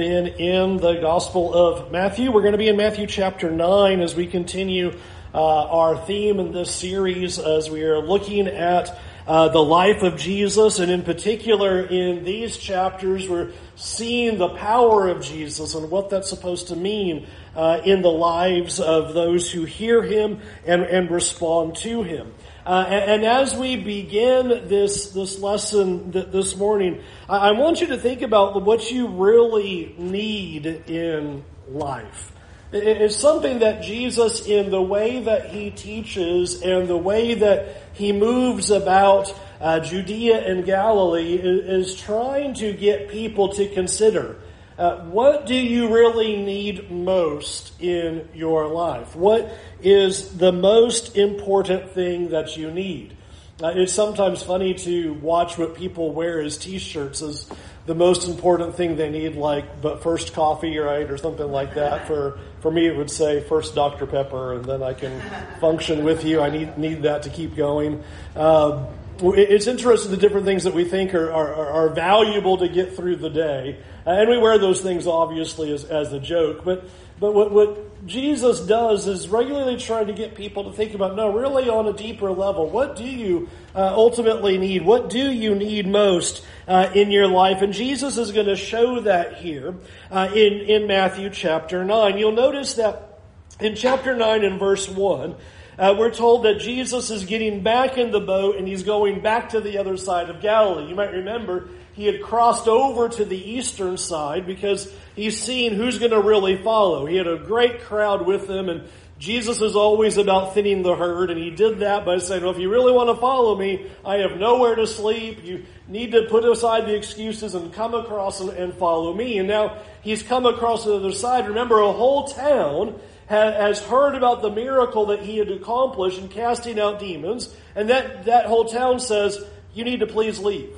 been 0.00 0.28
in 0.28 0.78
the 0.78 0.94
Gospel 0.94 1.52
of 1.52 1.92
Matthew. 1.92 2.32
We're 2.32 2.40
going 2.40 2.52
to 2.52 2.58
be 2.58 2.68
in 2.68 2.76
Matthew 2.78 3.06
chapter 3.06 3.50
9 3.50 4.00
as 4.00 4.14
we 4.14 4.26
continue 4.26 4.98
uh, 5.34 5.36
our 5.36 5.94
theme 6.06 6.40
in 6.40 6.52
this 6.52 6.74
series 6.74 7.38
as 7.38 7.68
we 7.68 7.82
are 7.82 7.98
looking 7.98 8.46
at 8.46 8.98
uh, 9.26 9.48
the 9.48 9.62
life 9.62 10.02
of 10.02 10.16
Jesus. 10.16 10.78
And 10.78 10.90
in 10.90 11.02
particular, 11.02 11.82
in 11.82 12.24
these 12.24 12.56
chapters, 12.56 13.28
we're 13.28 13.52
seeing 13.76 14.38
the 14.38 14.48
power 14.48 15.10
of 15.10 15.22
Jesus 15.22 15.74
and 15.74 15.90
what 15.90 16.08
that's 16.08 16.30
supposed 16.30 16.68
to 16.68 16.76
mean 16.76 17.26
uh, 17.54 17.82
in 17.84 18.00
the 18.00 18.10
lives 18.10 18.80
of 18.80 19.12
those 19.12 19.50
who 19.50 19.66
hear 19.66 20.02
him 20.02 20.40
and, 20.64 20.80
and 20.80 21.10
respond 21.10 21.76
to 21.76 22.02
him. 22.02 22.32
Uh, 22.70 22.86
and, 22.88 23.10
and, 23.10 23.24
as 23.24 23.52
we 23.52 23.74
begin 23.74 24.68
this 24.68 25.10
this 25.10 25.40
lesson 25.40 26.12
th- 26.12 26.28
this 26.28 26.54
morning, 26.54 27.02
I, 27.28 27.48
I 27.48 27.50
want 27.50 27.80
you 27.80 27.88
to 27.88 27.98
think 27.98 28.22
about 28.22 28.62
what 28.62 28.92
you 28.92 29.08
really 29.08 29.92
need 29.98 30.66
in 30.66 31.42
life. 31.68 32.30
It's 32.70 33.16
something 33.16 33.58
that 33.58 33.82
Jesus, 33.82 34.46
in 34.46 34.70
the 34.70 34.80
way 34.80 35.20
that 35.20 35.46
he 35.46 35.72
teaches 35.72 36.62
and 36.62 36.86
the 36.86 36.96
way 36.96 37.34
that 37.34 37.88
he 37.92 38.12
moves 38.12 38.70
about 38.70 39.34
uh, 39.60 39.80
Judea 39.80 40.38
and 40.38 40.64
Galilee, 40.64 41.34
is, 41.34 41.88
is, 41.88 42.00
trying 42.00 42.54
to 42.54 42.72
get 42.72 43.08
people 43.08 43.48
to 43.54 43.66
consider. 43.66 44.36
Uh, 44.80 44.98
what 45.10 45.44
do 45.44 45.54
you 45.54 45.92
really 45.94 46.42
need 46.42 46.90
most 46.90 47.78
in 47.82 48.26
your 48.32 48.66
life? 48.66 49.14
What 49.14 49.52
is 49.82 50.38
the 50.38 50.52
most 50.52 51.18
important 51.18 51.90
thing 51.90 52.30
that 52.30 52.56
you 52.56 52.70
need? 52.70 53.14
Uh, 53.62 53.72
it's 53.74 53.92
sometimes 53.92 54.42
funny 54.42 54.72
to 54.72 55.12
watch 55.12 55.58
what 55.58 55.74
people 55.74 56.14
wear 56.14 56.40
as 56.40 56.56
t-shirts 56.56 57.20
as 57.20 57.46
the 57.84 57.94
most 57.94 58.26
important 58.26 58.74
thing 58.74 58.96
they 58.96 59.10
need, 59.10 59.34
like 59.34 59.82
but 59.82 60.02
first 60.02 60.32
coffee, 60.32 60.78
right, 60.78 61.10
or 61.10 61.18
something 61.18 61.52
like 61.52 61.74
that. 61.74 62.06
For 62.06 62.38
for 62.60 62.70
me, 62.70 62.86
it 62.86 62.96
would 62.96 63.10
say 63.10 63.42
first 63.42 63.74
Dr 63.74 64.06
Pepper, 64.06 64.54
and 64.54 64.64
then 64.64 64.82
I 64.82 64.94
can 64.94 65.20
function 65.60 66.04
with 66.04 66.24
you. 66.24 66.40
I 66.40 66.48
need 66.48 66.78
need 66.78 67.02
that 67.02 67.24
to 67.24 67.28
keep 67.28 67.54
going. 67.54 68.02
Um, 68.34 68.86
it's 69.22 69.66
interesting 69.66 70.10
the 70.10 70.16
different 70.16 70.46
things 70.46 70.64
that 70.64 70.72
we 70.72 70.86
think 70.86 71.12
are, 71.14 71.30
are, 71.30 71.66
are 71.66 71.88
valuable 71.90 72.56
to 72.56 72.68
get 72.68 72.96
through 72.96 73.16
the 73.16 73.28
day. 73.28 73.78
Uh, 74.06 74.10
and 74.10 74.30
we 74.30 74.38
wear 74.38 74.58
those 74.58 74.80
things 74.80 75.06
obviously 75.06 75.72
as, 75.72 75.84
as 75.84 76.12
a 76.12 76.20
joke. 76.20 76.64
But, 76.64 76.88
but 77.18 77.34
what, 77.34 77.52
what 77.52 78.06
Jesus 78.06 78.60
does 78.60 79.06
is 79.06 79.28
regularly 79.28 79.76
try 79.76 80.04
to 80.04 80.12
get 80.12 80.34
people 80.34 80.64
to 80.64 80.72
think 80.72 80.94
about, 80.94 81.16
no, 81.16 81.36
really 81.36 81.68
on 81.68 81.86
a 81.86 81.92
deeper 81.92 82.30
level, 82.30 82.68
what 82.68 82.96
do 82.96 83.04
you 83.04 83.48
uh, 83.74 83.92
ultimately 83.94 84.58
need? 84.58 84.82
What 84.82 85.10
do 85.10 85.30
you 85.30 85.54
need 85.54 85.86
most 85.86 86.44
uh, 86.66 86.90
in 86.94 87.10
your 87.10 87.26
life? 87.26 87.60
And 87.62 87.72
Jesus 87.72 88.16
is 88.16 88.32
going 88.32 88.46
to 88.46 88.56
show 88.56 89.00
that 89.00 89.38
here 89.38 89.74
uh, 90.10 90.30
in, 90.34 90.52
in 90.60 90.86
Matthew 90.86 91.28
chapter 91.30 91.84
9. 91.84 92.16
You'll 92.16 92.32
notice 92.32 92.74
that 92.74 93.20
in 93.60 93.74
chapter 93.74 94.16
9 94.16 94.44
and 94.44 94.58
verse 94.58 94.88
1, 94.88 95.34
uh, 95.78 95.94
we're 95.98 96.10
told 96.10 96.44
that 96.44 96.58
Jesus 96.58 97.10
is 97.10 97.24
getting 97.24 97.62
back 97.62 97.96
in 97.96 98.10
the 98.10 98.20
boat 98.20 98.56
and 98.56 98.66
he's 98.66 98.82
going 98.82 99.20
back 99.20 99.50
to 99.50 99.60
the 99.60 99.78
other 99.78 99.96
side 99.96 100.30
of 100.30 100.40
Galilee. 100.40 100.88
You 100.88 100.94
might 100.94 101.12
remember 101.12 101.68
he 101.92 102.06
had 102.06 102.22
crossed 102.22 102.68
over 102.68 103.08
to 103.08 103.24
the 103.24 103.50
eastern 103.50 103.96
side 103.96 104.46
because 104.46 104.92
he's 105.14 105.40
seen 105.40 105.74
who's 105.74 105.98
going 105.98 106.12
to 106.12 106.20
really 106.20 106.56
follow. 106.56 107.06
He 107.06 107.16
had 107.16 107.26
a 107.26 107.38
great 107.38 107.82
crowd 107.82 108.26
with 108.26 108.48
him 108.48 108.68
and 108.68 108.88
Jesus 109.20 109.60
is 109.60 109.76
always 109.76 110.16
about 110.16 110.54
thinning 110.54 110.82
the 110.82 110.96
herd, 110.96 111.30
and 111.30 111.38
he 111.38 111.50
did 111.50 111.80
that 111.80 112.06
by 112.06 112.16
saying, 112.16 112.42
well, 112.42 112.52
if 112.52 112.58
you 112.58 112.70
really 112.70 112.90
want 112.90 113.10
to 113.10 113.20
follow 113.20 113.54
me, 113.54 113.86
I 114.02 114.16
have 114.16 114.38
nowhere 114.38 114.74
to 114.74 114.86
sleep. 114.86 115.44
You 115.44 115.66
need 115.86 116.12
to 116.12 116.22
put 116.22 116.42
aside 116.42 116.86
the 116.86 116.96
excuses 116.96 117.54
and 117.54 117.70
come 117.70 117.92
across 117.92 118.40
and, 118.40 118.48
and 118.48 118.72
follow 118.72 119.12
me. 119.12 119.36
And 119.36 119.46
now 119.46 119.76
he's 120.00 120.22
come 120.22 120.46
across 120.46 120.86
the 120.86 120.94
other 120.94 121.12
side. 121.12 121.48
Remember, 121.48 121.80
a 121.80 121.92
whole 121.92 122.28
town 122.28 122.98
has 123.26 123.78
heard 123.82 124.14
about 124.14 124.40
the 124.40 124.50
miracle 124.50 125.06
that 125.06 125.20
he 125.20 125.36
had 125.36 125.50
accomplished 125.50 126.18
in 126.18 126.28
casting 126.28 126.80
out 126.80 126.98
demons, 126.98 127.54
and 127.76 127.90
that, 127.90 128.24
that 128.24 128.46
whole 128.46 128.64
town 128.64 129.00
says, 129.00 129.38
You 129.74 129.84
need 129.84 130.00
to 130.00 130.06
please 130.06 130.38
leave. 130.38 130.74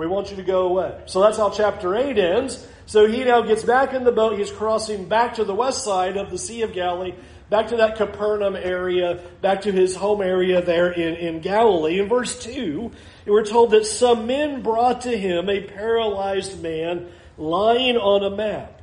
We 0.00 0.06
want 0.06 0.30
you 0.30 0.36
to 0.36 0.42
go 0.42 0.62
away. 0.62 0.98
So 1.04 1.20
that's 1.20 1.36
how 1.36 1.50
chapter 1.50 1.94
8 1.94 2.16
ends. 2.16 2.66
So 2.86 3.06
he 3.06 3.22
now 3.22 3.42
gets 3.42 3.62
back 3.62 3.92
in 3.92 4.02
the 4.02 4.10
boat. 4.10 4.38
He's 4.38 4.50
crossing 4.50 5.10
back 5.10 5.34
to 5.34 5.44
the 5.44 5.54
west 5.54 5.84
side 5.84 6.16
of 6.16 6.30
the 6.30 6.38
Sea 6.38 6.62
of 6.62 6.72
Galilee, 6.72 7.12
back 7.50 7.68
to 7.68 7.76
that 7.76 7.96
Capernaum 7.96 8.56
area, 8.56 9.22
back 9.42 9.60
to 9.62 9.72
his 9.72 9.94
home 9.94 10.22
area 10.22 10.62
there 10.62 10.90
in, 10.90 11.16
in 11.16 11.40
Galilee. 11.40 12.00
In 12.00 12.08
verse 12.08 12.42
2, 12.42 12.90
we're 13.26 13.44
told 13.44 13.72
that 13.72 13.84
some 13.84 14.26
men 14.26 14.62
brought 14.62 15.02
to 15.02 15.14
him 15.14 15.50
a 15.50 15.64
paralyzed 15.64 16.62
man 16.62 17.08
lying 17.36 17.98
on 17.98 18.24
a 18.24 18.34
mat. 18.34 18.80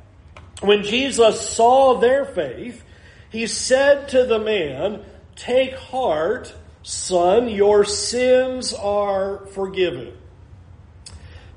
When 0.60 0.84
Jesus 0.84 1.50
saw 1.50 1.98
their 1.98 2.26
faith, 2.26 2.84
he 3.30 3.48
said 3.48 4.10
to 4.10 4.24
the 4.24 4.38
man, 4.38 5.04
Take 5.34 5.74
heart, 5.74 6.54
son, 6.84 7.48
your 7.48 7.84
sins 7.84 8.72
are 8.72 9.46
forgiven. 9.46 10.12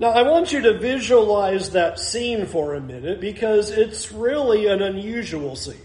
Now, 0.02 0.10
I 0.10 0.24
want 0.24 0.52
you 0.52 0.62
to 0.62 0.80
visualize 0.80 1.70
that 1.74 2.00
scene 2.00 2.48
for 2.48 2.74
a 2.74 2.82
minute 2.82 3.22
because 3.22 3.70
it's 3.70 4.12
really 4.12 4.66
an 4.66 4.82
unusual 4.82 5.56
scene. 5.56 5.76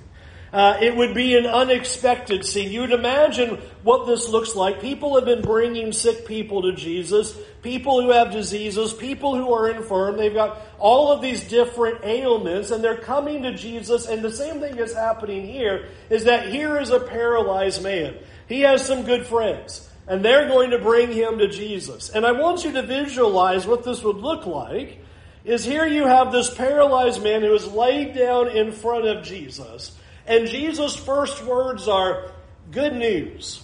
Uh, 0.54 0.78
it 0.80 0.96
would 0.96 1.12
be 1.12 1.36
an 1.36 1.44
unexpected 1.44 2.42
scene. 2.46 2.72
You'd 2.72 2.92
imagine 2.92 3.60
what 3.82 4.06
this 4.06 4.30
looks 4.30 4.56
like. 4.56 4.80
People 4.80 5.16
have 5.16 5.26
been 5.26 5.42
bringing 5.42 5.92
sick 5.92 6.26
people 6.26 6.62
to 6.62 6.72
Jesus, 6.72 7.36
people 7.60 8.00
who 8.00 8.08
have 8.08 8.30
diseases, 8.30 8.94
people 8.94 9.36
who 9.36 9.52
are 9.52 9.68
infirm. 9.68 10.16
They've 10.16 10.32
got 10.32 10.62
all 10.78 11.12
of 11.12 11.20
these 11.20 11.46
different 11.46 12.02
ailments, 12.02 12.70
and 12.70 12.82
they're 12.82 12.96
coming 12.96 13.42
to 13.42 13.54
Jesus. 13.54 14.06
And 14.06 14.22
the 14.22 14.32
same 14.32 14.60
thing 14.60 14.78
is 14.78 14.94
happening 14.94 15.46
here 15.46 15.88
is 16.08 16.24
that 16.24 16.48
here 16.48 16.80
is 16.80 16.88
a 16.88 17.00
paralyzed 17.00 17.82
man. 17.82 18.16
He 18.48 18.62
has 18.62 18.82
some 18.82 19.02
good 19.02 19.26
friends, 19.26 19.90
and 20.08 20.24
they're 20.24 20.48
going 20.48 20.70
to 20.70 20.78
bring 20.78 21.10
him 21.10 21.38
to 21.38 21.48
Jesus. 21.48 22.10
And 22.10 22.24
I 22.24 22.32
want 22.32 22.64
you 22.64 22.72
to 22.72 22.82
visualize 22.82 23.66
what 23.66 23.84
this 23.84 24.02
would 24.02 24.16
look 24.16 24.46
like. 24.46 25.00
Is 25.44 25.64
here 25.64 25.86
you 25.86 26.06
have 26.06 26.32
this 26.32 26.52
paralyzed 26.52 27.22
man 27.22 27.42
who 27.42 27.54
is 27.54 27.66
laid 27.68 28.14
down 28.14 28.48
in 28.48 28.72
front 28.72 29.06
of 29.06 29.24
Jesus. 29.24 29.96
And 30.26 30.48
Jesus' 30.48 30.96
first 30.96 31.44
words 31.44 31.86
are 31.86 32.32
good 32.72 32.94
news. 32.94 33.62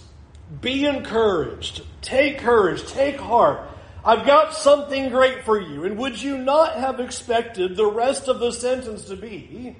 Be 0.61 0.85
encouraged. 0.85 1.83
Take 2.01 2.39
courage. 2.39 2.85
Take 2.87 3.19
heart. 3.19 3.69
I've 4.05 4.25
got 4.25 4.53
something 4.53 5.09
great 5.09 5.43
for 5.43 5.59
you. 5.59 5.85
And 5.85 5.97
would 5.97 6.21
you 6.21 6.37
not 6.37 6.75
have 6.75 6.99
expected 6.99 7.75
the 7.75 7.85
rest 7.85 8.27
of 8.27 8.39
the 8.39 8.51
sentence 8.51 9.05
to 9.05 9.15
be 9.15 9.75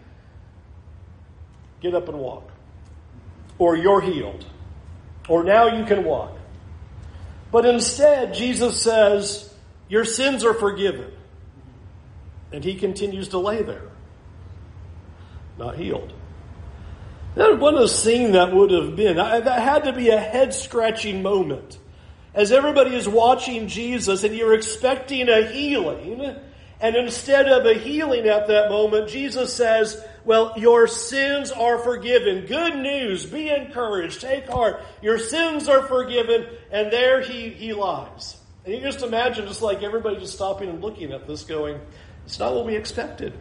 get 1.82 1.94
up 1.94 2.08
and 2.08 2.18
walk? 2.18 2.50
Or 3.58 3.76
you're 3.76 4.02
healed. 4.02 4.46
Or 5.28 5.44
now 5.44 5.68
you 5.78 5.86
can 5.86 6.04
walk. 6.04 6.38
But 7.54 7.68
instead, 7.68 8.34
Jesus 8.34 8.82
says, 8.82 9.54
Your 9.88 10.06
sins 10.06 10.44
are 10.44 10.56
forgiven. 10.56 11.12
And 12.52 12.64
he 12.64 12.74
continues 12.74 13.30
to 13.30 13.38
lay 13.38 13.62
there, 13.62 13.90
not 15.60 15.76
healed. 15.76 16.12
That 17.36 17.60
what 17.60 17.80
a 17.80 17.88
scene 17.88 18.32
that 18.32 18.54
would 18.54 18.72
have 18.72 18.96
been. 18.96 19.18
That 19.18 19.46
had 19.46 19.84
to 19.84 19.94
be 19.94 20.10
a 20.10 20.20
head 20.20 20.56
scratching 20.56 21.22
moment. 21.22 21.78
As 22.34 22.52
everybody 22.52 22.96
is 22.96 23.08
watching 23.08 23.68
Jesus 23.68 24.24
and 24.24 24.36
you're 24.36 24.56
expecting 24.56 25.30
a 25.30 25.46
healing, 25.46 26.36
and 26.80 26.96
instead 26.96 27.48
of 27.48 27.68
a 27.68 27.76
healing 27.76 28.28
at 28.28 28.48
that 28.48 28.70
moment, 28.72 29.10
Jesus 29.10 29.54
says, 29.54 30.04
Well, 30.26 30.54
your 30.56 30.88
sins 30.88 31.52
are 31.52 31.78
forgiven. 31.80 32.46
Good 32.46 32.78
news. 32.78 33.26
Be 33.26 33.50
encouraged. 33.50 34.22
Take 34.22 34.48
heart. 34.48 34.82
Your 35.02 35.20
sins 35.20 35.68
are 35.68 35.84
forgiven. 35.84 36.48
And 36.72 36.92
there 36.92 37.22
he, 37.22 37.50
he 37.50 37.74
lies. 37.74 38.38
And 38.66 38.74
you 38.74 38.82
just 38.82 39.02
imagine 39.02 39.48
just 39.48 39.62
like 39.62 39.84
everybody 39.84 40.18
just 40.18 40.34
stopping 40.34 40.70
and 40.70 40.82
looking 40.82 41.12
at 41.12 41.28
this 41.28 41.44
going, 41.44 41.80
It's 42.26 42.40
not 42.40 42.56
what 42.56 42.66
we 42.66 42.76
expected. 42.76 43.34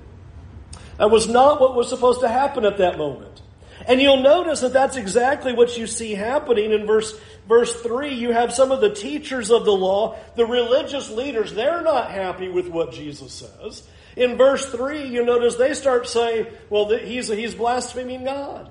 That 0.99 1.11
was 1.11 1.29
not 1.29 1.61
what 1.61 1.75
was 1.75 1.89
supposed 1.89 2.21
to 2.21 2.29
happen 2.29 2.65
at 2.65 2.79
that 2.79 2.99
moment. 2.99 3.41
And 3.87 4.01
you'll 4.01 4.23
notice 4.23 4.61
that 4.61 4.73
that's 4.73 4.97
exactly 4.97 5.53
what 5.53 5.77
you 5.77 5.87
see 5.87 6.15
happening 6.15 6.73
in 6.73 6.87
verse, 6.87 7.19
verse 7.49 7.75
3. 7.83 8.15
You 8.15 8.33
have 8.33 8.53
some 8.53 8.71
of 8.71 8.81
the 8.81 8.95
teachers 8.95 9.51
of 9.51 9.65
the 9.65 9.73
law, 9.73 10.17
the 10.37 10.47
religious 10.47 11.11
leaders, 11.11 11.53
they're 11.53 11.83
not 11.83 12.11
happy 12.11 12.49
with 12.49 12.69
what 12.69 12.93
Jesus 12.93 13.33
says. 13.33 13.83
In 14.17 14.37
verse 14.37 14.71
3, 14.71 15.09
you 15.09 15.25
notice 15.25 15.57
they 15.57 15.75
start 15.75 16.09
saying, 16.09 16.47
well, 16.69 16.89
he's, 16.89 17.29
he's 17.29 17.55
blaspheming 17.55 18.25
God. 18.25 18.71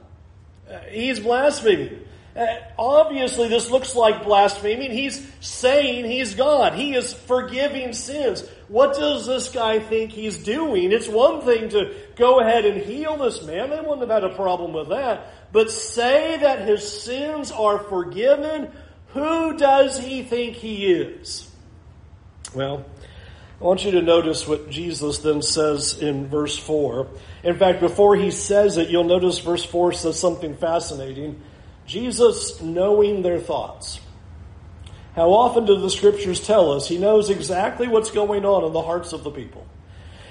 Uh, 0.70 0.80
he's 0.90 1.20
blaspheming. 1.20 2.02
Uh, 2.36 2.46
obviously, 2.78 3.50
this 3.50 3.70
looks 3.70 3.96
like 3.96 4.24
blaspheming. 4.24 4.92
He's 4.92 5.28
saying 5.42 6.06
he's 6.06 6.36
God. 6.36 6.74
He 6.74 6.96
is 6.96 7.14
forgiving 7.14 7.92
sins. 7.92 8.48
What 8.70 8.94
does 8.96 9.26
this 9.26 9.50
guy 9.50 9.80
think 9.80 10.12
he's 10.12 10.38
doing? 10.38 10.94
It's 10.94 11.10
one 11.10 11.42
thing 11.42 11.70
to 11.70 11.94
go 12.16 12.40
ahead 12.40 12.66
and 12.66 12.82
heal 12.82 13.18
this 13.18 13.44
man. 13.44 13.70
They 13.70 13.82
wouldn't 13.82 14.00
have 14.00 14.10
had 14.10 14.24
a 14.24 14.34
problem 14.34 14.72
with 14.72 14.90
that. 14.90 15.28
But 15.52 15.72
say 15.72 16.38
that 16.38 16.66
his 16.66 17.04
sins 17.04 17.52
are 17.52 17.80
forgiven. 17.80 18.72
Who 19.08 19.58
does 19.58 20.00
he 20.00 20.24
think 20.24 20.56
he 20.56 20.94
is? 20.94 21.52
Well, 22.56 22.86
I 23.62 23.64
want 23.64 23.86
you 23.86 23.92
to 23.92 24.02
notice 24.02 24.48
what 24.48 24.72
Jesus 24.72 25.20
then 25.20 25.44
says 25.44 26.00
in 26.00 26.28
verse 26.28 26.58
4. 26.58 27.08
In 27.44 27.60
fact, 27.60 27.80
before 27.80 28.16
he 28.16 28.32
says 28.32 28.78
it, 28.78 28.90
you'll 28.90 29.04
notice 29.04 29.38
verse 29.38 29.64
4 29.64 29.94
says 29.94 30.20
something 30.20 30.58
fascinating. 30.58 31.40
Jesus 31.86 32.60
knowing 32.60 33.22
their 33.22 33.40
thoughts. 33.40 34.00
How 35.16 35.30
often 35.34 35.68
do 35.68 35.80
the 35.80 35.92
scriptures 35.92 36.42
tell 36.42 36.72
us 36.72 36.88
he 36.88 36.98
knows 36.98 37.30
exactly 37.30 37.88
what's 37.88 38.10
going 38.10 38.46
on 38.46 38.64
in 38.64 38.74
the 38.74 38.82
hearts 38.82 39.14
of 39.14 39.24
the 39.24 39.30
people? 39.30 39.68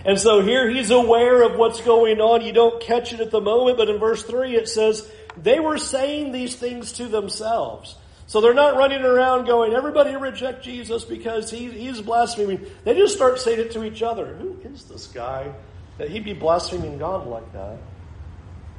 And 0.05 0.19
so 0.19 0.43
here 0.43 0.69
he's 0.69 0.91
aware 0.91 1.43
of 1.43 1.57
what's 1.57 1.81
going 1.83 2.21
on. 2.21 2.45
You 2.45 2.53
don't 2.53 2.83
catch 2.83 3.13
it 3.13 3.21
at 3.21 3.31
the 3.31 3.41
moment, 3.41 3.79
but 3.79 3.89
in 3.89 3.99
verse 3.99 4.25
3 4.25 4.57
it 4.57 4.69
says, 4.69 5.09
they 5.37 5.61
were 5.61 5.79
saying 5.79 6.33
these 6.33 6.57
things 6.57 6.95
to 6.95 7.07
themselves. 7.07 7.95
So 8.31 8.41
they're 8.41 8.55
not 8.55 8.77
running 8.77 9.03
around 9.03 9.47
going, 9.47 9.75
everybody 9.75 10.15
reject 10.15 10.63
Jesus 10.63 11.03
because 11.03 11.51
he, 11.51 11.69
he's 11.69 12.01
blaspheming. 12.01 12.65
They 12.85 12.95
just 12.95 13.17
start 13.17 13.41
saying 13.41 13.59
it 13.59 13.73
to 13.73 13.83
each 13.83 14.05
other. 14.05 14.37
Who 14.37 14.57
is 14.73 14.85
this 14.85 15.09
guy 15.09 15.53
that 15.99 16.11
he'd 16.11 16.25
be 16.25 16.33
blaspheming 16.33 16.97
God 16.97 17.27
like 17.27 17.53
that? 17.55 17.79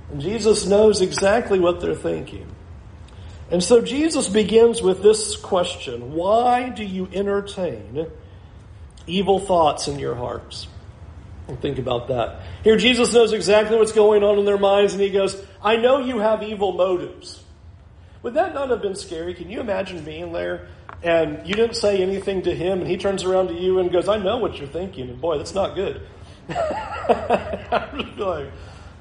And 0.09 0.21
Jesus 0.21 0.65
knows 0.65 1.01
exactly 1.01 1.59
what 1.59 1.81
they're 1.81 1.95
thinking. 1.95 2.47
And 3.49 3.61
so 3.61 3.81
Jesus 3.81 4.29
begins 4.29 4.81
with 4.81 5.03
this 5.03 5.35
question 5.35 6.13
Why 6.13 6.69
do 6.69 6.85
you 6.85 7.09
entertain 7.11 8.07
evil 9.05 9.37
thoughts 9.37 9.89
in 9.89 9.99
your 9.99 10.15
hearts? 10.15 10.65
And 11.49 11.61
think 11.61 11.77
about 11.77 12.07
that. 12.07 12.43
Here, 12.63 12.77
Jesus 12.77 13.13
knows 13.13 13.33
exactly 13.33 13.75
what's 13.75 13.91
going 13.91 14.23
on 14.23 14.39
in 14.39 14.45
their 14.45 14.57
minds, 14.57 14.93
and 14.93 15.01
he 15.01 15.09
goes, 15.09 15.35
I 15.61 15.75
know 15.75 15.99
you 15.99 16.19
have 16.19 16.41
evil 16.41 16.71
motives. 16.71 17.40
Would 18.23 18.35
that 18.35 18.53
not 18.53 18.69
have 18.69 18.81
been 18.81 18.95
scary? 18.95 19.33
Can 19.33 19.49
you 19.49 19.59
imagine 19.59 20.03
being 20.03 20.31
there 20.31 20.67
and 21.03 21.45
you 21.47 21.55
didn't 21.55 21.75
say 21.75 22.01
anything 22.01 22.43
to 22.43 22.55
him 22.55 22.79
and 22.79 22.87
he 22.87 22.97
turns 22.97 23.23
around 23.23 23.47
to 23.47 23.53
you 23.53 23.79
and 23.79 23.91
goes, 23.91 24.07
I 24.07 24.17
know 24.17 24.37
what 24.37 24.57
you're 24.57 24.67
thinking. 24.67 25.09
And 25.09 25.19
boy, 25.19 25.37
that's 25.37 25.55
not 25.55 25.75
good. 25.75 26.01
I'm 26.49 28.05
just 28.05 28.17
like, 28.17 28.51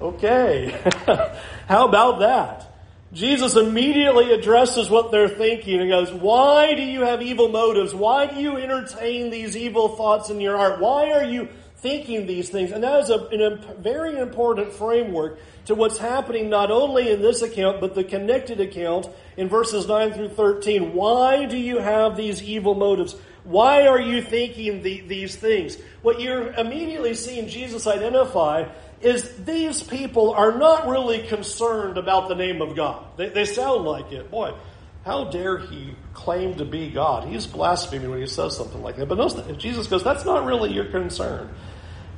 okay. 0.01 0.71
How 1.69 1.87
about 1.87 2.21
that? 2.21 2.67
Jesus 3.13 3.57
immediately 3.57 4.33
addresses 4.33 4.89
what 4.89 5.11
they're 5.11 5.29
thinking 5.29 5.81
and 5.81 5.91
goes, 5.91 6.13
Why 6.13 6.75
do 6.75 6.83
you 6.83 7.01
have 7.01 7.21
evil 7.23 7.49
motives? 7.49 7.93
Why 7.93 8.27
do 8.27 8.41
you 8.41 8.57
entertain 8.57 9.31
these 9.31 9.57
evil 9.57 9.97
thoughts 9.97 10.31
in 10.31 10.41
your 10.41 10.57
heart? 10.57 10.81
Why 10.81 11.11
are 11.11 11.25
you 11.25 11.49
thinking 11.81 12.27
these 12.27 12.49
things? 12.49 12.73
And 12.73 12.85
that 12.85 13.01
is 13.01 13.11
a, 13.11 13.19
a 13.19 13.75
very 13.75 14.19
important 14.19 14.73
framework 14.73 15.39
to 15.67 15.75
what's 15.75 15.99
happening 15.99 16.49
not 16.49 16.71
only 16.71 17.11
in 17.11 17.23
this 17.23 17.43
account, 17.43 17.81
but 17.81 17.95
the 17.95 18.05
connected 18.05 18.61
account 18.61 19.09
in 19.37 19.49
verses 19.49 19.87
9 19.87 20.13
through 20.13 20.31
13. 20.31 20.95
Why 20.95 21.47
do 21.47 21.57
you 21.57 21.79
have 21.79 22.17
these 22.17 22.43
evil 22.43 22.75
motives? 22.75 23.17
Why 23.45 23.87
are 23.87 24.01
you 24.01 24.23
thinking 24.23 24.83
the, 24.83 25.01
these 25.03 25.37
things? 25.37 25.77
What 26.03 26.21
you're 26.21 26.53
immediately 26.53 27.15
seeing 27.15 27.49
Jesus 27.49 27.87
identify 27.87 28.69
is 29.01 29.35
these 29.45 29.83
people 29.83 30.33
are 30.33 30.59
not 30.59 30.87
really 30.87 31.27
concerned 31.27 31.97
about 31.97 32.29
the 32.29 32.35
name 32.35 32.61
of 32.61 32.77
God. 32.77 33.05
They, 33.17 33.31
they 33.31 33.45
sound 33.47 33.85
like 33.85 34.13
it. 34.13 34.31
Boy, 34.31 34.55
how 35.05 35.25
dare 35.25 35.59
he 35.59 35.95
claim 36.13 36.57
to 36.57 36.65
be 36.65 36.91
God? 36.91 37.27
He's 37.27 37.47
blaspheming 37.47 38.11
when 38.11 38.21
he 38.21 38.27
says 38.27 38.57
something 38.57 38.83
like 38.83 38.97
that. 38.97 39.09
But 39.09 39.17
notice 39.17 39.35
that 39.35 39.59
Jesus 39.59 39.87
goes, 39.87 40.05
that's 40.05 40.27
not 40.27 40.45
really 40.45 40.73
your 40.73 40.87
concern. 40.87 41.55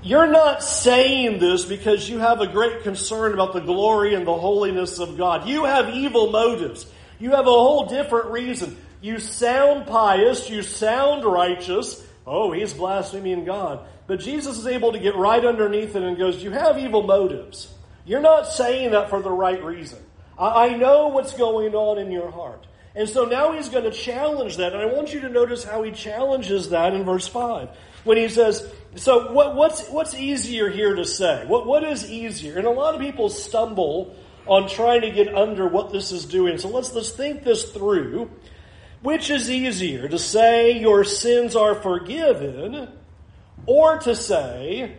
You're 0.03 0.27
not 0.27 0.65
saying 0.65 1.39
this 1.39 1.65
because 1.65 2.09
you 2.09 2.19
have 2.19 2.41
a 2.41 2.47
great 2.49 2.83
concern 2.83 3.35
about 3.35 3.53
the 3.53 3.61
glory 3.61 4.15
and 4.15 4.27
the 4.27 4.35
holiness 4.35 4.99
of 4.99 5.17
God. 5.17 5.49
You 5.49 5.65
have 5.65 5.95
evil 5.95 6.31
motives. 6.31 6.87
You 7.21 7.31
have 7.31 7.47
a 7.47 7.51
whole 7.51 7.87
different 7.87 8.33
reason. 8.33 8.77
You 9.01 9.21
sound 9.21 9.87
pious, 9.87 10.51
you 10.51 10.63
sound 10.63 11.25
righteous. 11.25 12.05
Oh, 12.27 12.51
he's 12.51 12.73
blaspheming 12.73 13.45
God. 13.45 13.87
But 14.09 14.19
Jesus 14.19 14.59
is 14.59 14.67
able 14.67 14.93
to 14.93 14.99
get 14.99 15.15
right 15.15 15.45
underneath 15.45 15.95
it 15.95 16.03
and 16.03 16.19
goes, 16.19 16.43
You 16.43 16.51
have 16.51 16.79
evil 16.79 17.05
motives. 17.05 17.73
You're 18.05 18.21
not 18.21 18.49
saying 18.49 18.91
that 18.91 19.09
for 19.09 19.23
the 19.23 19.31
right 19.31 19.63
reason. 19.63 20.01
I 20.37 20.75
know 20.75 21.09
what's 21.09 21.35
going 21.35 21.75
on 21.75 21.99
in 21.99 22.11
your 22.11 22.31
heart. 22.31 22.67
And 22.95 23.09
so 23.09 23.25
now 23.25 23.53
he's 23.53 23.69
going 23.69 23.85
to 23.85 23.93
challenge 23.93 24.57
that. 24.57 24.73
And 24.73 24.83
I 24.83 24.87
want 24.87 25.15
you 25.15 25.21
to 25.21 25.29
notice 25.29 25.65
how 25.65 25.83
he 25.83 25.93
challenges 25.93 26.71
that 26.71 26.93
in 26.95 27.05
verse 27.05 27.27
5 27.29 27.69
when 28.05 28.17
he 28.17 28.29
says, 28.29 28.71
so 28.97 29.33
what, 29.33 29.55
what's, 29.55 29.89
what's 29.89 30.15
easier 30.15 30.69
here 30.69 30.95
to 30.95 31.05
say? 31.05 31.45
What, 31.47 31.67
what 31.67 31.83
is 31.83 32.11
easier? 32.11 32.59
And 32.59 32.67
a 32.67 32.71
lot 32.71 32.95
of 32.95 33.01
people 33.01 33.31
stumble 33.31 34.15
on 34.47 34.69
trying 34.69 35.03
to 35.03 35.11
get 35.11 35.35
under 35.35 35.67
what 35.67 35.93
this 35.93 36.13
is 36.13 36.27
doing. 36.27 36.59
So 36.59 36.69
let's, 36.69 36.93
let's 36.93 37.11
think 37.11 37.43
this 37.43 37.71
through. 37.73 38.31
Which 39.03 39.31
is 39.31 39.51
easier, 39.51 40.09
to 40.09 40.19
say 40.19 40.79
your 40.79 41.03
sins 41.03 41.57
are 41.57 41.75
forgiven, 41.75 42.89
or 43.67 43.99
to 43.99 44.15
say, 44.15 44.97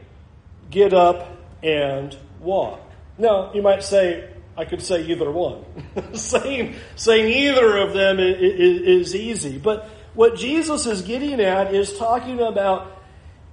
get 0.69 0.93
up 0.93 1.37
and 1.61 2.17
walk? 2.41 2.81
Now, 3.17 3.53
you 3.53 3.61
might 3.61 3.81
say, 3.81 4.29
I 4.57 4.65
could 4.65 4.81
say 4.81 5.05
either 5.05 5.31
one. 5.31 5.63
saying, 6.13 6.75
saying 6.97 7.29
either 7.29 7.77
of 7.77 7.93
them 7.93 8.19
is, 8.19 9.07
is 9.09 9.15
easy. 9.15 9.57
But 9.57 9.89
what 10.15 10.35
Jesus 10.35 10.85
is 10.85 11.01
getting 11.01 11.39
at 11.39 11.73
is 11.73 11.97
talking 11.97 12.41
about 12.41 13.02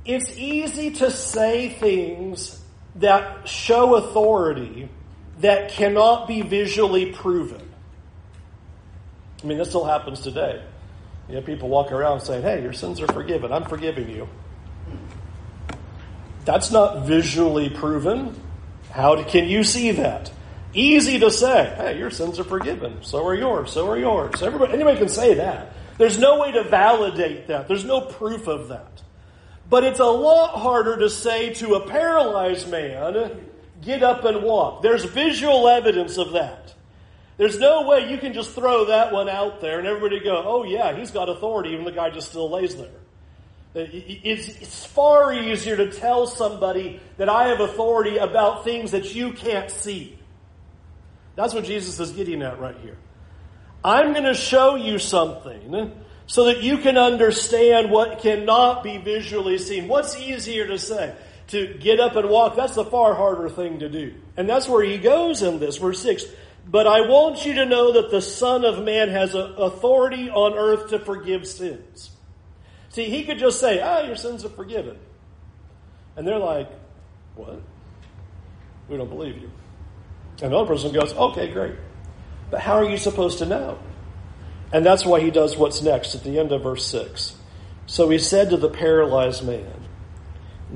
it's 0.04 0.30
easy 0.36 0.90
to 0.92 1.10
say 1.10 1.68
things 1.68 2.62
that 2.96 3.48
show 3.48 3.96
authority 3.96 4.88
that 5.40 5.70
cannot 5.70 6.26
be 6.26 6.42
visually 6.42 7.12
proven. 7.12 7.70
I 9.42 9.46
mean, 9.46 9.58
this 9.58 9.68
still 9.68 9.84
happens 9.84 10.20
today. 10.20 10.62
You 11.28 11.36
know, 11.36 11.42
people 11.42 11.68
walk 11.68 11.92
around 11.92 12.20
saying, 12.20 12.42
hey, 12.42 12.62
your 12.62 12.72
sins 12.72 13.00
are 13.00 13.06
forgiven. 13.06 13.52
I'm 13.52 13.64
forgiving 13.64 14.10
you. 14.10 14.28
That's 16.44 16.70
not 16.70 17.06
visually 17.06 17.70
proven. 17.70 18.38
How 18.90 19.22
can 19.22 19.48
you 19.48 19.62
see 19.62 19.92
that? 19.92 20.32
Easy 20.72 21.18
to 21.18 21.30
say, 21.30 21.74
hey, 21.76 21.98
your 21.98 22.10
sins 22.10 22.38
are 22.38 22.44
forgiven. 22.44 22.98
So 23.02 23.24
are 23.26 23.34
yours. 23.34 23.72
So 23.72 23.88
are 23.90 23.98
yours. 23.98 24.42
Everybody, 24.42 24.72
anybody 24.72 24.98
can 24.98 25.08
say 25.08 25.34
that. 25.34 25.72
There's 25.98 26.18
no 26.18 26.40
way 26.40 26.52
to 26.52 26.64
validate 26.64 27.48
that. 27.48 27.68
There's 27.68 27.84
no 27.84 28.00
proof 28.00 28.46
of 28.46 28.68
that. 28.68 29.02
But 29.70 29.84
it's 29.84 30.00
a 30.00 30.04
lot 30.04 30.58
harder 30.58 30.98
to 30.98 31.08
say 31.08 31.54
to 31.54 31.76
a 31.76 31.88
paralyzed 31.88 32.68
man, 32.68 33.46
get 33.80 34.02
up 34.02 34.24
and 34.24 34.42
walk. 34.42 34.82
There's 34.82 35.04
visual 35.04 35.68
evidence 35.68 36.18
of 36.18 36.32
that. 36.32 36.74
There's 37.36 37.58
no 37.58 37.86
way 37.88 38.10
you 38.10 38.18
can 38.18 38.34
just 38.34 38.50
throw 38.50 38.86
that 38.86 39.12
one 39.12 39.28
out 39.28 39.60
there 39.62 39.78
and 39.78 39.88
everybody 39.88 40.20
go, 40.20 40.42
oh 40.44 40.64
yeah, 40.64 40.94
he's 40.94 41.10
got 41.10 41.30
authority, 41.30 41.70
even 41.70 41.84
the 41.84 41.92
guy 41.92 42.10
just 42.10 42.28
still 42.28 42.50
lays 42.50 42.76
there. 42.76 42.88
Uh, 43.74 43.86
it's, 43.92 44.84
far 44.86 45.32
easier 45.32 45.76
to 45.76 45.92
tell 45.92 46.26
somebody 46.26 47.00
that 47.16 47.28
I 47.28 47.48
have 47.48 47.60
authority 47.60 48.16
about 48.16 48.64
things 48.64 48.90
that 48.90 49.14
you 49.14 49.32
can't 49.32 49.70
see. 49.70 50.18
That's 51.36 51.54
what 51.54 51.64
Jesus 51.64 52.00
is 52.00 52.10
getting 52.10 52.42
at 52.42 52.58
right 52.58 52.76
here. 52.82 52.98
I'm 53.84 54.12
going 54.12 54.24
to 54.24 54.34
show 54.34 54.74
you 54.74 54.98
something 54.98 55.92
so 56.30 56.44
that 56.44 56.62
you 56.62 56.78
can 56.78 56.96
understand 56.96 57.90
what 57.90 58.20
cannot 58.20 58.84
be 58.84 58.98
visually 58.98 59.58
seen. 59.58 59.88
What's 59.88 60.16
easier 60.16 60.64
to 60.68 60.78
say? 60.78 61.12
To 61.48 61.74
get 61.74 61.98
up 61.98 62.14
and 62.14 62.30
walk, 62.30 62.54
that's 62.54 62.76
the 62.76 62.84
far 62.84 63.16
harder 63.16 63.48
thing 63.48 63.80
to 63.80 63.88
do. 63.88 64.14
And 64.36 64.48
that's 64.48 64.68
where 64.68 64.84
he 64.84 64.96
goes 64.96 65.42
in 65.42 65.58
this, 65.58 65.78
verse 65.78 66.00
6. 66.00 66.24
But 66.68 66.86
I 66.86 67.00
want 67.00 67.44
you 67.44 67.54
to 67.54 67.66
know 67.66 67.94
that 67.94 68.12
the 68.12 68.22
Son 68.22 68.64
of 68.64 68.84
Man 68.84 69.08
has 69.08 69.34
authority 69.34 70.30
on 70.30 70.54
earth 70.54 70.90
to 70.90 71.00
forgive 71.00 71.48
sins. 71.48 72.10
See, 72.90 73.10
he 73.10 73.24
could 73.24 73.40
just 73.40 73.58
say, 73.58 73.80
ah, 73.80 74.02
your 74.02 74.14
sins 74.14 74.44
are 74.44 74.50
forgiven. 74.50 74.98
And 76.14 76.24
they're 76.24 76.38
like, 76.38 76.70
what? 77.34 77.60
We 78.88 78.96
don't 78.96 79.08
believe 79.08 79.36
you. 79.36 79.50
And 80.42 80.52
the 80.52 80.56
other 80.56 80.68
person 80.68 80.92
goes, 80.92 81.12
okay, 81.12 81.50
great. 81.50 81.74
But 82.52 82.60
how 82.60 82.74
are 82.74 82.88
you 82.88 82.98
supposed 82.98 83.38
to 83.38 83.46
know? 83.46 83.80
And 84.72 84.86
that's 84.86 85.04
why 85.04 85.20
he 85.20 85.30
does 85.30 85.56
what's 85.56 85.82
next 85.82 86.14
at 86.14 86.22
the 86.22 86.38
end 86.38 86.52
of 86.52 86.62
verse 86.62 86.86
6. 86.86 87.36
So 87.86 88.08
he 88.08 88.18
said 88.18 88.50
to 88.50 88.56
the 88.56 88.68
paralyzed 88.68 89.44
man, 89.44 89.88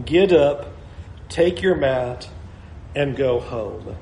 Get 0.04 0.32
up, 0.32 0.66
take 1.28 1.62
your 1.62 1.76
mat, 1.76 2.28
and 2.96 3.16
go 3.16 3.38
home. 3.38 3.96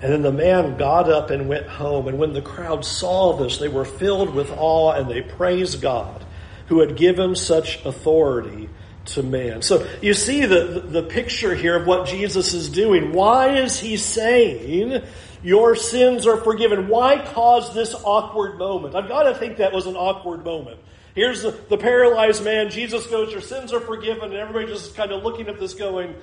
And 0.00 0.12
then 0.12 0.22
the 0.22 0.32
man 0.32 0.76
got 0.76 1.10
up 1.10 1.30
and 1.30 1.48
went 1.48 1.66
home. 1.66 2.08
And 2.08 2.18
when 2.18 2.32
the 2.32 2.42
crowd 2.42 2.84
saw 2.84 3.36
this, 3.36 3.58
they 3.58 3.68
were 3.68 3.84
filled 3.84 4.34
with 4.34 4.50
awe 4.50 4.92
and 4.92 5.10
they 5.10 5.22
praised 5.22 5.80
God 5.80 6.24
who 6.68 6.80
had 6.80 6.96
given 6.96 7.34
such 7.34 7.84
authority 7.84 8.68
to 9.06 9.22
man. 9.22 9.62
So 9.62 9.86
you 10.02 10.14
see 10.14 10.46
the, 10.46 10.82
the 10.84 11.02
picture 11.02 11.54
here 11.54 11.76
of 11.76 11.86
what 11.86 12.08
Jesus 12.08 12.54
is 12.54 12.68
doing. 12.68 13.12
Why 13.12 13.56
is 13.58 13.78
he 13.78 13.96
saying 13.96 15.02
your 15.46 15.76
sins 15.76 16.26
are 16.26 16.38
forgiven. 16.38 16.88
Why 16.88 17.24
cause 17.24 17.72
this 17.72 17.94
awkward 17.94 18.58
moment? 18.58 18.96
I've 18.96 19.06
got 19.06 19.22
to 19.22 19.34
think 19.36 19.58
that 19.58 19.72
was 19.72 19.86
an 19.86 19.94
awkward 19.94 20.44
moment. 20.44 20.80
Here's 21.14 21.42
the, 21.42 21.52
the 21.68 21.78
paralyzed 21.78 22.44
man. 22.44 22.68
Jesus 22.68 23.06
goes, 23.06 23.30
Your 23.30 23.40
sins 23.40 23.72
are 23.72 23.78
forgiven. 23.78 24.24
And 24.24 24.34
everybody 24.34 24.66
just 24.66 24.96
kind 24.96 25.12
of 25.12 25.22
looking 25.22 25.46
at 25.46 25.60
this 25.60 25.74
going, 25.74 26.16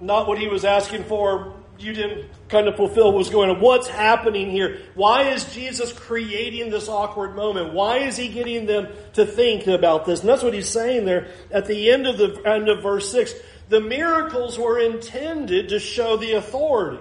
not 0.00 0.26
what 0.26 0.38
he 0.38 0.48
was 0.48 0.64
asking 0.64 1.04
for. 1.04 1.54
You 1.78 1.92
didn't 1.92 2.30
kind 2.48 2.66
of 2.66 2.74
fulfill 2.74 3.12
what 3.12 3.18
was 3.18 3.30
going 3.30 3.48
on. 3.48 3.60
What's 3.60 3.86
happening 3.86 4.50
here? 4.50 4.80
Why 4.96 5.30
is 5.30 5.44
Jesus 5.54 5.92
creating 5.92 6.70
this 6.70 6.88
awkward 6.88 7.36
moment? 7.36 7.74
Why 7.74 7.98
is 7.98 8.16
he 8.16 8.26
getting 8.26 8.66
them 8.66 8.88
to 9.12 9.24
think 9.24 9.68
about 9.68 10.04
this? 10.04 10.18
And 10.18 10.28
that's 10.28 10.42
what 10.42 10.52
he's 10.52 10.68
saying 10.68 11.04
there 11.04 11.28
at 11.52 11.66
the 11.66 11.92
end 11.92 12.08
of 12.08 12.18
the 12.18 12.42
end 12.44 12.68
of 12.68 12.82
verse 12.82 13.08
six. 13.08 13.34
The 13.68 13.80
miracles 13.80 14.58
were 14.58 14.80
intended 14.80 15.68
to 15.68 15.78
show 15.78 16.16
the 16.16 16.32
authority 16.32 16.98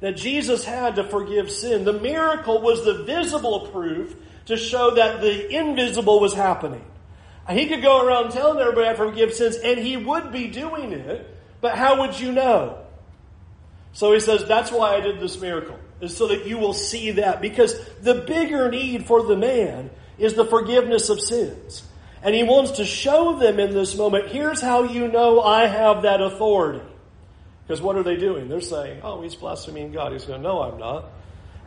that 0.00 0.16
Jesus 0.16 0.64
had 0.64 0.96
to 0.96 1.04
forgive 1.04 1.50
sin. 1.50 1.84
The 1.84 1.92
miracle 1.92 2.60
was 2.60 2.84
the 2.84 3.04
visible 3.04 3.68
proof 3.68 4.16
to 4.46 4.56
show 4.56 4.94
that 4.94 5.20
the 5.20 5.54
invisible 5.54 6.20
was 6.20 6.34
happening. 6.34 6.84
He 7.48 7.66
could 7.66 7.82
go 7.82 8.04
around 8.04 8.30
telling 8.30 8.58
everybody 8.60 8.88
I 8.88 8.94
forgive 8.94 9.34
sins, 9.34 9.56
and 9.56 9.78
he 9.78 9.96
would 9.96 10.30
be 10.32 10.48
doing 10.48 10.92
it, 10.92 11.36
but 11.60 11.76
how 11.76 12.00
would 12.00 12.18
you 12.18 12.32
know? 12.32 12.78
So 13.92 14.12
he 14.12 14.20
says, 14.20 14.46
That's 14.46 14.70
why 14.70 14.94
I 14.94 15.00
did 15.00 15.20
this 15.20 15.40
miracle, 15.40 15.78
is 16.00 16.16
so 16.16 16.28
that 16.28 16.46
you 16.46 16.58
will 16.58 16.74
see 16.74 17.12
that. 17.12 17.40
Because 17.40 17.78
the 18.02 18.14
bigger 18.14 18.70
need 18.70 19.06
for 19.06 19.24
the 19.24 19.36
man 19.36 19.90
is 20.18 20.34
the 20.34 20.44
forgiveness 20.44 21.08
of 21.08 21.20
sins. 21.20 21.82
And 22.22 22.34
he 22.34 22.42
wants 22.42 22.72
to 22.72 22.84
show 22.84 23.38
them 23.38 23.58
in 23.58 23.72
this 23.72 23.96
moment, 23.96 24.28
here's 24.28 24.60
how 24.60 24.84
you 24.84 25.08
know 25.08 25.40
I 25.40 25.66
have 25.66 26.02
that 26.02 26.20
authority. 26.20 26.84
Because 27.70 27.82
what 27.82 27.94
are 27.94 28.02
they 28.02 28.16
doing? 28.16 28.48
They're 28.48 28.60
saying, 28.60 29.02
oh, 29.04 29.22
he's 29.22 29.36
blaspheming 29.36 29.92
God. 29.92 30.10
He's 30.10 30.24
going, 30.24 30.42
no, 30.42 30.60
I'm 30.60 30.76
not. 30.78 31.04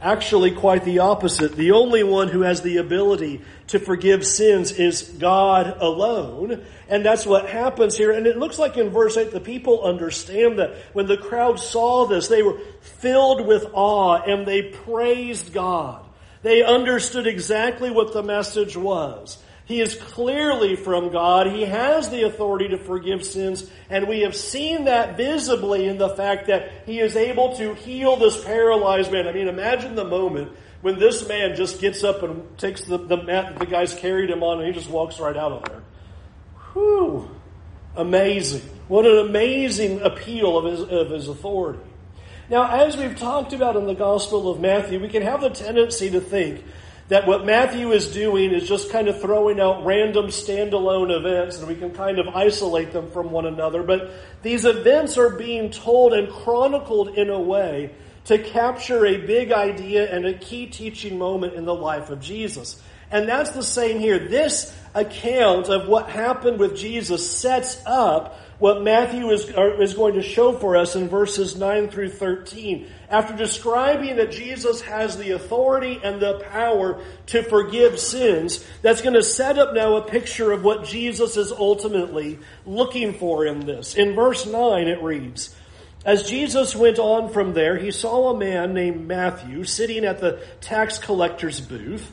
Actually, 0.01 0.51
quite 0.51 0.83
the 0.83 0.99
opposite. 0.99 1.55
The 1.55 1.71
only 1.71 2.03
one 2.03 2.27
who 2.27 2.41
has 2.41 2.61
the 2.61 2.75
ability 2.75 3.39
to 3.67 3.79
forgive 3.79 4.25
sins 4.25 4.73
is 4.73 5.01
God 5.01 5.77
alone. 5.79 6.61
And 6.89 7.05
that's 7.05 7.25
what 7.25 7.47
happens 7.47 7.95
here. 7.95 8.11
And 8.11 8.27
it 8.27 8.37
looks 8.37 8.59
like 8.59 8.75
in 8.75 8.89
verse 8.89 9.15
8, 9.15 9.31
the 9.31 9.39
people 9.39 9.85
understand 9.85 10.59
that. 10.59 10.75
When 10.91 11.05
the 11.05 11.15
crowd 11.15 11.57
saw 11.57 12.05
this, 12.05 12.27
they 12.27 12.43
were 12.43 12.59
filled 12.81 13.47
with 13.47 13.65
awe 13.71 14.21
and 14.23 14.45
they 14.45 14.61
praised 14.61 15.53
God. 15.53 16.03
They 16.41 16.63
understood 16.63 17.27
exactly 17.27 17.91
what 17.91 18.11
the 18.11 18.23
message 18.23 18.75
was. 18.75 19.41
He 19.65 19.79
is 19.79 19.95
clearly 19.95 20.75
from 20.75 21.11
God. 21.11 21.47
He 21.47 21.61
has 21.61 22.09
the 22.09 22.23
authority 22.23 22.69
to 22.69 22.77
forgive 22.77 23.25
sins, 23.25 23.69
and 23.89 24.07
we 24.07 24.21
have 24.21 24.35
seen 24.35 24.85
that 24.85 25.15
visibly 25.15 25.87
in 25.87 25.97
the 25.97 26.09
fact 26.09 26.47
that 26.47 26.69
he 26.85 26.99
is 26.99 27.15
able 27.15 27.55
to 27.55 27.73
heal 27.73 28.17
this 28.17 28.43
paralyzed 28.43 29.11
man. 29.11 29.27
I 29.27 29.31
mean, 29.31 29.47
imagine 29.47 29.95
the 29.95 30.03
moment 30.03 30.51
when 30.81 30.99
this 30.99 31.25
man 31.29 31.55
just 31.55 31.79
gets 31.79 32.03
up 32.03 32.23
and 32.23 32.57
takes 32.57 32.83
the, 32.83 32.97
the 32.97 33.15
mat 33.15 33.53
that 33.53 33.59
the 33.59 33.65
guys 33.65 33.93
carried 33.93 34.29
him 34.29 34.43
on 34.43 34.59
and 34.59 34.67
he 34.67 34.73
just 34.73 34.89
walks 34.89 35.17
right 35.17 35.37
out 35.37 35.53
of 35.53 35.63
there. 35.63 35.81
Whew. 36.73 37.31
Amazing. 37.95 38.63
What 38.89 39.05
an 39.05 39.19
amazing 39.19 40.01
appeal 40.01 40.57
of 40.57 40.65
his, 40.65 40.81
of 40.81 41.09
his 41.09 41.27
authority. 41.29 41.79
Now, 42.49 42.69
as 42.69 42.97
we've 42.97 43.17
talked 43.17 43.53
about 43.53 43.77
in 43.77 43.85
the 43.85 43.93
Gospel 43.93 44.51
of 44.51 44.59
Matthew, 44.59 44.99
we 44.99 45.07
can 45.07 45.21
have 45.21 45.39
the 45.39 45.49
tendency 45.49 46.09
to 46.11 46.19
think 46.19 46.65
that 47.13 47.27
what 47.27 47.45
Matthew 47.45 47.91
is 47.91 48.11
doing 48.11 48.53
is 48.53 48.67
just 48.67 48.89
kind 48.89 49.07
of 49.07 49.21
throwing 49.21 49.59
out 49.59 49.85
random 49.85 50.29
standalone 50.29 51.15
events 51.15 51.59
and 51.59 51.67
we 51.67 51.75
can 51.75 51.91
kind 51.91 52.17
of 52.17 52.27
isolate 52.29 52.91
them 52.91 53.11
from 53.11 53.29
one 53.29 53.45
another. 53.45 53.83
But 53.83 54.09
these 54.41 54.65
events 54.65 55.15
are 55.19 55.29
being 55.29 55.69
told 55.69 56.13
and 56.13 56.27
chronicled 56.27 57.09
in 57.09 57.29
a 57.29 57.39
way 57.39 57.91
to 58.25 58.39
capture 58.39 59.05
a 59.05 59.17
big 59.17 59.51
idea 59.51 60.11
and 60.11 60.25
a 60.25 60.33
key 60.33 60.65
teaching 60.65 61.19
moment 61.19 61.53
in 61.53 61.65
the 61.65 61.75
life 61.75 62.09
of 62.09 62.19
Jesus. 62.19 62.81
And 63.11 63.29
that's 63.29 63.51
the 63.51 63.61
same 63.61 63.99
here. 63.99 64.17
This 64.17 64.75
account 64.95 65.69
of 65.69 65.87
what 65.87 66.09
happened 66.09 66.57
with 66.57 66.75
Jesus 66.75 67.29
sets 67.29 67.79
up 67.85 68.39
what 68.63 68.81
Matthew 68.81 69.29
is, 69.31 69.49
is 69.49 69.93
going 69.93 70.13
to 70.13 70.21
show 70.21 70.53
for 70.53 70.77
us 70.77 70.95
in 70.95 71.09
verses 71.09 71.57
9 71.57 71.89
through 71.89 72.11
13. 72.11 72.87
After 73.09 73.35
describing 73.35 74.15
that 74.15 74.31
Jesus 74.31 74.79
has 74.79 75.17
the 75.17 75.31
authority 75.31 75.99
and 76.01 76.21
the 76.21 76.39
power 76.49 77.03
to 77.25 77.43
forgive 77.43 77.99
sins, 77.99 78.65
that's 78.81 79.01
going 79.01 79.15
to 79.15 79.21
set 79.21 79.59
up 79.59 79.73
now 79.73 79.97
a 79.97 80.01
picture 80.01 80.53
of 80.53 80.63
what 80.63 80.85
Jesus 80.85 81.35
is 81.35 81.51
ultimately 81.51 82.39
looking 82.65 83.15
for 83.15 83.45
in 83.45 83.65
this. 83.65 83.95
In 83.95 84.15
verse 84.15 84.45
9 84.45 84.87
it 84.87 85.03
reads, 85.03 85.53
as 86.05 86.29
Jesus 86.29 86.73
went 86.73 86.99
on 86.99 87.33
from 87.33 87.51
there, 87.51 87.77
he 87.77 87.91
saw 87.91 88.29
a 88.29 88.39
man 88.39 88.73
named 88.73 89.05
Matthew 89.05 89.65
sitting 89.65 90.05
at 90.05 90.21
the 90.21 90.41
tax 90.61 90.99
collector's 90.99 91.59
booth. 91.59 92.09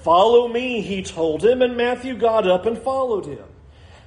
Follow 0.00 0.48
me, 0.48 0.80
he 0.80 1.04
told 1.04 1.44
him, 1.44 1.62
and 1.62 1.76
Matthew 1.76 2.18
got 2.18 2.48
up 2.48 2.66
and 2.66 2.76
followed 2.76 3.26
him. 3.26 3.51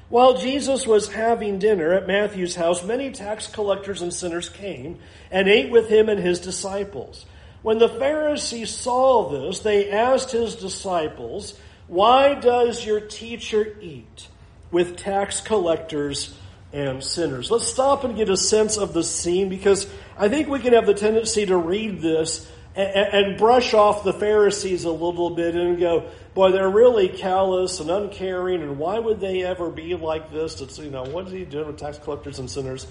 While 0.09 0.37
Jesus 0.37 0.85
was 0.85 1.11
having 1.11 1.57
dinner 1.57 1.93
at 1.93 2.05
Matthew's 2.05 2.55
house, 2.55 2.83
many 2.83 3.11
tax 3.11 3.47
collectors 3.47 4.01
and 4.01 4.13
sinners 4.13 4.49
came 4.49 4.99
and 5.31 5.47
ate 5.47 5.71
with 5.71 5.89
him 5.89 6.09
and 6.09 6.19
his 6.19 6.39
disciples. 6.39 7.25
When 7.63 7.79
the 7.79 7.89
Pharisees 7.89 8.69
saw 8.69 9.29
this, 9.29 9.61
they 9.61 9.89
asked 9.89 10.31
his 10.31 10.55
disciples, 10.55 11.57
Why 11.87 12.35
does 12.35 12.85
your 12.85 12.99
teacher 12.99 13.75
eat 13.81 14.27
with 14.69 14.97
tax 14.97 15.41
collectors 15.41 16.37
and 16.71 17.03
sinners? 17.03 17.49
Let's 17.49 17.65
stop 17.65 18.03
and 18.03 18.15
get 18.15 18.29
a 18.29 18.37
sense 18.37 18.77
of 18.77 18.93
the 18.93 19.03
scene 19.03 19.49
because 19.49 19.87
I 20.15 20.29
think 20.29 20.47
we 20.47 20.59
can 20.59 20.73
have 20.73 20.85
the 20.85 20.93
tendency 20.93 21.47
to 21.47 21.57
read 21.57 22.01
this 22.01 22.47
and, 22.75 23.37
brush 23.37 23.73
off 23.73 24.03
the 24.03 24.13
Pharisees 24.13 24.83
a 24.83 24.91
little 24.91 25.29
bit 25.29 25.55
and 25.55 25.79
go, 25.79 26.09
boy, 26.33 26.51
they're 26.51 26.69
really 26.69 27.07
callous 27.07 27.79
and 27.79 27.89
uncaring, 27.89 28.61
and 28.61 28.77
why 28.77 28.99
would 28.99 29.19
they 29.19 29.43
ever 29.43 29.69
be 29.69 29.95
like 29.95 30.31
this? 30.31 30.59
It's, 30.61 30.77
you 30.77 30.89
know, 30.89 31.03
what 31.03 31.27
is 31.27 31.31
he 31.31 31.45
doing 31.45 31.67
with 31.67 31.77
tax 31.77 31.97
collectors 31.97 32.39
and 32.39 32.49
sinners? 32.49 32.87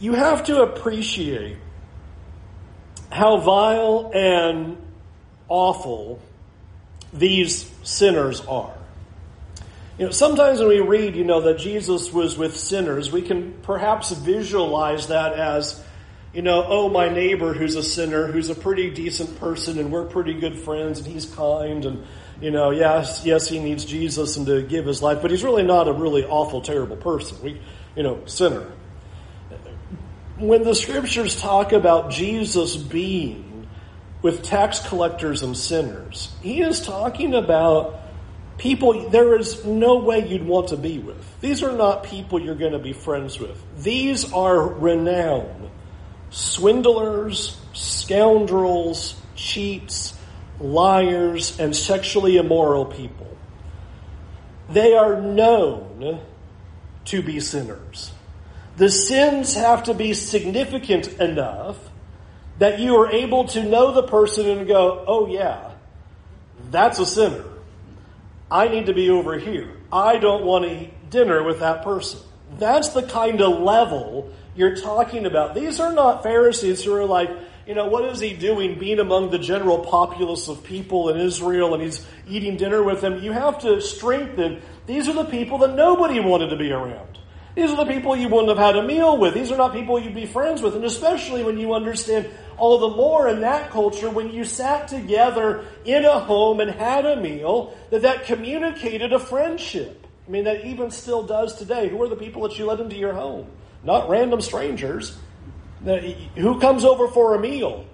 You 0.00 0.12
have 0.12 0.44
to 0.44 0.62
appreciate 0.62 1.56
how 3.10 3.38
vile 3.38 4.10
and 4.14 4.76
awful 5.48 6.20
these 7.12 7.70
sinners 7.84 8.40
are. 8.42 8.74
You 9.98 10.06
know, 10.06 10.10
sometimes 10.10 10.58
when 10.58 10.68
we 10.68 10.80
read, 10.80 11.14
you 11.14 11.24
know, 11.24 11.42
that 11.42 11.58
Jesus 11.58 12.12
was 12.12 12.36
with 12.36 12.56
sinners, 12.56 13.12
we 13.12 13.22
can 13.22 13.54
perhaps 13.62 14.10
visualize 14.10 15.06
that 15.06 15.34
as 15.34 15.83
you 16.34 16.42
know, 16.42 16.64
oh, 16.66 16.88
my 16.88 17.08
neighbor 17.08 17.54
who's 17.54 17.76
a 17.76 17.82
sinner, 17.82 18.26
who's 18.26 18.50
a 18.50 18.56
pretty 18.56 18.90
decent 18.90 19.38
person, 19.38 19.78
and 19.78 19.92
we're 19.92 20.04
pretty 20.04 20.34
good 20.34 20.58
friends, 20.58 20.98
and 20.98 21.06
he's 21.06 21.26
kind, 21.26 21.84
and, 21.84 22.04
you 22.40 22.50
know, 22.50 22.70
yes, 22.70 23.22
yes, 23.24 23.48
he 23.48 23.60
needs 23.60 23.84
Jesus 23.84 24.36
and 24.36 24.44
to 24.46 24.62
give 24.62 24.84
his 24.84 25.00
life, 25.00 25.22
but 25.22 25.30
he's 25.30 25.44
really 25.44 25.62
not 25.62 25.86
a 25.86 25.92
really 25.92 26.24
awful, 26.24 26.60
terrible 26.60 26.96
person. 26.96 27.40
We, 27.40 27.60
you 27.94 28.02
know, 28.02 28.20
sinner. 28.26 28.72
When 30.36 30.64
the 30.64 30.74
scriptures 30.74 31.40
talk 31.40 31.72
about 31.72 32.10
Jesus 32.10 32.76
being 32.76 33.68
with 34.20 34.42
tax 34.42 34.80
collectors 34.88 35.42
and 35.42 35.56
sinners, 35.56 36.34
he 36.42 36.62
is 36.62 36.84
talking 36.84 37.34
about 37.34 38.00
people 38.58 39.08
there 39.10 39.38
is 39.38 39.64
no 39.64 39.98
way 39.98 40.26
you'd 40.26 40.44
want 40.44 40.68
to 40.68 40.76
be 40.76 40.98
with. 40.98 41.40
These 41.40 41.62
are 41.62 41.76
not 41.76 42.02
people 42.02 42.40
you're 42.40 42.56
going 42.56 42.72
to 42.72 42.80
be 42.80 42.92
friends 42.92 43.38
with. 43.38 43.56
These 43.78 44.32
are 44.32 44.60
renowned 44.60 45.70
swindlers, 46.34 47.56
scoundrels, 47.74 49.14
cheats, 49.36 50.18
liars, 50.58 51.60
and 51.60 51.74
sexually 51.74 52.36
immoral 52.36 52.84
people. 52.84 53.36
They 54.68 54.96
are 54.96 55.20
known 55.20 56.20
to 57.06 57.22
be 57.22 57.38
sinners. 57.38 58.10
The 58.76 58.90
sins 58.90 59.54
have 59.54 59.84
to 59.84 59.94
be 59.94 60.12
significant 60.12 61.06
enough 61.20 61.76
that 62.58 62.80
you 62.80 62.96
are 62.96 63.12
able 63.12 63.44
to 63.48 63.62
know 63.62 63.92
the 63.92 64.02
person 64.02 64.48
and 64.48 64.66
go, 64.66 65.04
oh 65.06 65.28
yeah, 65.28 65.70
that's 66.70 66.98
a 66.98 67.06
sinner. 67.06 67.44
I 68.50 68.66
need 68.66 68.86
to 68.86 68.94
be 68.94 69.08
over 69.08 69.38
here. 69.38 69.70
I 69.92 70.18
don't 70.18 70.44
want 70.44 70.64
to 70.64 70.82
eat 70.82 71.10
dinner 71.10 71.44
with 71.44 71.60
that 71.60 71.84
person. 71.84 72.18
That's 72.58 72.88
the 72.88 73.04
kind 73.04 73.40
of 73.40 73.60
level 73.60 74.32
you're 74.54 74.76
talking 74.76 75.26
about. 75.26 75.54
These 75.54 75.80
are 75.80 75.92
not 75.92 76.22
Pharisees 76.22 76.84
who 76.84 76.94
are 76.94 77.04
like, 77.04 77.30
you 77.66 77.74
know, 77.74 77.86
what 77.86 78.04
is 78.04 78.20
he 78.20 78.34
doing 78.34 78.78
being 78.78 79.00
among 79.00 79.30
the 79.30 79.38
general 79.38 79.78
populace 79.78 80.48
of 80.48 80.62
people 80.62 81.08
in 81.08 81.18
Israel 81.18 81.72
and 81.74 81.82
he's 81.82 82.04
eating 82.28 82.56
dinner 82.56 82.82
with 82.82 83.00
them? 83.00 83.22
You 83.22 83.32
have 83.32 83.60
to 83.60 83.80
strengthen. 83.80 84.60
These 84.86 85.08
are 85.08 85.14
the 85.14 85.24
people 85.24 85.58
that 85.58 85.74
nobody 85.74 86.20
wanted 86.20 86.50
to 86.50 86.56
be 86.56 86.72
around. 86.72 87.18
These 87.54 87.70
are 87.70 87.76
the 87.76 87.86
people 87.86 88.16
you 88.16 88.28
wouldn't 88.28 88.48
have 88.48 88.58
had 88.58 88.76
a 88.76 88.82
meal 88.82 89.16
with. 89.16 89.32
These 89.32 89.52
are 89.52 89.56
not 89.56 89.72
people 89.72 89.98
you'd 89.98 90.14
be 90.14 90.26
friends 90.26 90.60
with. 90.60 90.74
And 90.74 90.84
especially 90.84 91.44
when 91.44 91.56
you 91.56 91.72
understand 91.72 92.28
all 92.56 92.78
the 92.78 92.96
more 92.96 93.28
in 93.28 93.40
that 93.42 93.70
culture, 93.70 94.10
when 94.10 94.32
you 94.32 94.44
sat 94.44 94.88
together 94.88 95.64
in 95.84 96.04
a 96.04 96.18
home 96.18 96.60
and 96.60 96.70
had 96.70 97.06
a 97.06 97.16
meal, 97.16 97.76
that 97.90 98.02
that 98.02 98.24
communicated 98.24 99.12
a 99.12 99.20
friendship. 99.20 100.06
I 100.26 100.30
mean, 100.30 100.44
that 100.44 100.64
even 100.64 100.90
still 100.90 101.22
does 101.22 101.54
today. 101.56 101.88
Who 101.88 102.02
are 102.02 102.08
the 102.08 102.16
people 102.16 102.42
that 102.42 102.58
you 102.58 102.66
let 102.66 102.80
into 102.80 102.96
your 102.96 103.14
home? 103.14 103.46
Not 103.84 104.08
random 104.08 104.40
strangers. 104.40 105.16
Who 105.84 106.60
comes 106.60 106.84
over 106.84 107.08
for 107.08 107.34
a 107.34 107.40
meal? 107.40 107.86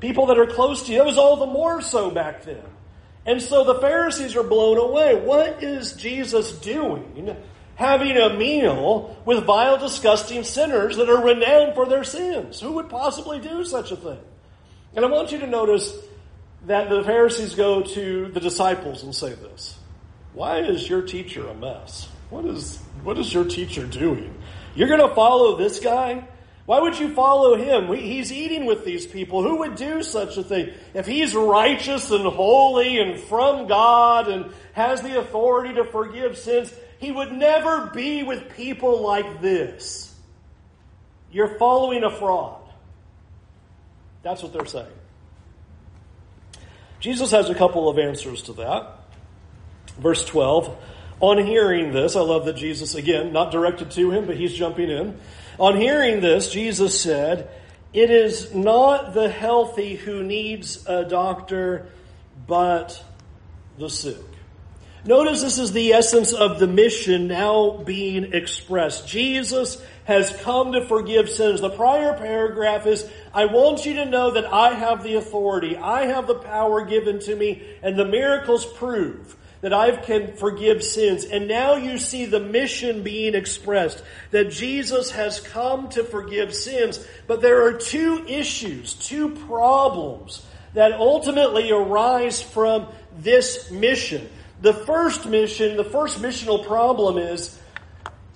People 0.00 0.26
that 0.26 0.38
are 0.38 0.46
close 0.46 0.84
to 0.84 0.92
you. 0.92 1.00
It 1.00 1.06
was 1.06 1.18
all 1.18 1.36
the 1.36 1.46
more 1.46 1.80
so 1.80 2.10
back 2.10 2.44
then. 2.44 2.62
And 3.26 3.42
so 3.42 3.64
the 3.64 3.80
Pharisees 3.80 4.36
are 4.36 4.42
blown 4.42 4.78
away. 4.78 5.16
What 5.16 5.62
is 5.62 5.92
Jesus 5.94 6.52
doing 6.52 7.36
having 7.78 8.16
a 8.16 8.36
meal 8.36 9.16
with 9.24 9.44
vile, 9.44 9.78
disgusting 9.78 10.42
sinners 10.42 10.96
that 10.96 11.08
are 11.08 11.24
renowned 11.24 11.74
for 11.76 11.86
their 11.86 12.02
sins. 12.02 12.60
Who 12.60 12.72
would 12.72 12.88
possibly 12.88 13.38
do 13.38 13.64
such 13.64 13.92
a 13.92 13.96
thing? 13.96 14.18
And 14.96 15.04
I 15.04 15.08
want 15.08 15.30
you 15.30 15.38
to 15.38 15.46
notice 15.46 15.96
that 16.66 16.90
the 16.90 17.04
Pharisees 17.04 17.54
go 17.54 17.82
to 17.82 18.32
the 18.32 18.40
disciples 18.40 19.04
and 19.04 19.14
say 19.14 19.32
this 19.32 19.78
Why 20.34 20.58
is 20.58 20.88
your 20.88 21.02
teacher 21.02 21.46
a 21.46 21.54
mess? 21.54 22.08
What 22.30 22.46
is, 22.46 22.78
what 23.04 23.16
is 23.16 23.32
your 23.32 23.44
teacher 23.44 23.86
doing? 23.86 24.34
You're 24.78 24.86
going 24.86 25.00
to 25.00 25.12
follow 25.12 25.56
this 25.56 25.80
guy? 25.80 26.22
Why 26.64 26.78
would 26.78 26.96
you 26.96 27.12
follow 27.12 27.56
him? 27.56 27.92
He's 27.92 28.32
eating 28.32 28.64
with 28.64 28.84
these 28.84 29.08
people. 29.08 29.42
Who 29.42 29.56
would 29.56 29.74
do 29.74 30.04
such 30.04 30.36
a 30.36 30.44
thing? 30.44 30.72
If 30.94 31.04
he's 31.04 31.34
righteous 31.34 32.12
and 32.12 32.24
holy 32.24 33.00
and 33.00 33.18
from 33.18 33.66
God 33.66 34.28
and 34.28 34.52
has 34.74 35.02
the 35.02 35.18
authority 35.18 35.74
to 35.74 35.84
forgive 35.84 36.38
sins, 36.38 36.72
he 37.00 37.10
would 37.10 37.32
never 37.32 37.86
be 37.92 38.22
with 38.22 38.54
people 38.54 39.02
like 39.02 39.40
this. 39.40 40.14
You're 41.32 41.58
following 41.58 42.04
a 42.04 42.16
fraud. 42.16 42.62
That's 44.22 44.44
what 44.44 44.52
they're 44.52 44.64
saying. 44.64 44.86
Jesus 47.00 47.32
has 47.32 47.50
a 47.50 47.54
couple 47.56 47.88
of 47.88 47.98
answers 47.98 48.42
to 48.42 48.52
that. 48.52 49.00
Verse 49.98 50.24
12 50.24 50.78
On 51.20 51.44
hearing 51.44 51.92
this, 51.92 52.14
I 52.14 52.20
love 52.20 52.44
that 52.44 52.56
Jesus, 52.56 52.94
again, 52.94 53.32
not 53.32 53.50
directed 53.50 53.90
to 53.92 54.10
him, 54.12 54.26
but 54.26 54.36
he's 54.36 54.54
jumping 54.54 54.88
in. 54.88 55.18
On 55.58 55.76
hearing 55.76 56.20
this, 56.20 56.52
Jesus 56.52 57.00
said, 57.00 57.50
It 57.92 58.10
is 58.10 58.54
not 58.54 59.14
the 59.14 59.28
healthy 59.28 59.96
who 59.96 60.22
needs 60.22 60.86
a 60.86 61.04
doctor, 61.04 61.86
but 62.46 63.02
the 63.78 63.90
sick. 63.90 64.16
Notice 65.04 65.42
this 65.42 65.58
is 65.58 65.72
the 65.72 65.92
essence 65.92 66.32
of 66.32 66.58
the 66.58 66.66
mission 66.66 67.28
now 67.28 67.78
being 67.78 68.32
expressed. 68.34 69.08
Jesus 69.08 69.82
has 70.04 70.30
come 70.42 70.72
to 70.72 70.86
forgive 70.86 71.28
sins. 71.28 71.60
The 71.60 71.70
prior 71.70 72.14
paragraph 72.14 72.86
is, 72.86 73.08
I 73.32 73.46
want 73.46 73.86
you 73.86 73.94
to 73.94 74.04
know 74.04 74.32
that 74.32 74.52
I 74.52 74.74
have 74.74 75.02
the 75.02 75.14
authority. 75.14 75.76
I 75.76 76.06
have 76.06 76.26
the 76.26 76.34
power 76.34 76.84
given 76.84 77.20
to 77.20 77.34
me, 77.34 77.62
and 77.82 77.98
the 77.98 78.04
miracles 78.04 78.64
prove 78.64 79.36
that 79.60 79.72
I 79.72 79.96
can 79.96 80.34
forgive 80.34 80.82
sins. 80.84 81.24
And 81.24 81.48
now 81.48 81.76
you 81.76 81.98
see 81.98 82.26
the 82.26 82.40
mission 82.40 83.02
being 83.02 83.34
expressed 83.34 84.02
that 84.30 84.50
Jesus 84.50 85.10
has 85.10 85.40
come 85.40 85.88
to 85.90 86.04
forgive 86.04 86.54
sins. 86.54 87.04
But 87.26 87.40
there 87.40 87.64
are 87.66 87.74
two 87.74 88.24
issues, 88.26 88.94
two 88.94 89.30
problems 89.30 90.44
that 90.74 90.92
ultimately 90.92 91.70
arise 91.72 92.40
from 92.40 92.86
this 93.18 93.70
mission. 93.70 94.28
The 94.60 94.74
first 94.74 95.26
mission, 95.26 95.76
the 95.76 95.84
first 95.84 96.20
missional 96.20 96.66
problem 96.66 97.18
is 97.18 97.58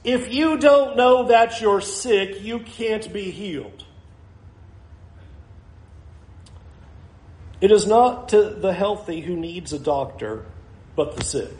if 0.05 0.33
you 0.33 0.59
don't 0.59 0.97
know 0.97 1.29
that 1.29 1.61
you're 1.61 1.81
sick, 1.81 2.43
you 2.43 2.59
can't 2.61 3.13
be 3.13 3.31
healed. 3.31 3.85
It 7.61 7.71
is 7.71 7.87
not 7.87 8.31
to 8.31 8.51
the 8.51 8.73
healthy 8.73 9.21
who 9.21 9.37
needs 9.37 9.73
a 9.73 9.79
doctor, 9.79 10.47
but 10.97 11.17
the 11.17 11.25
sick. 11.25 11.51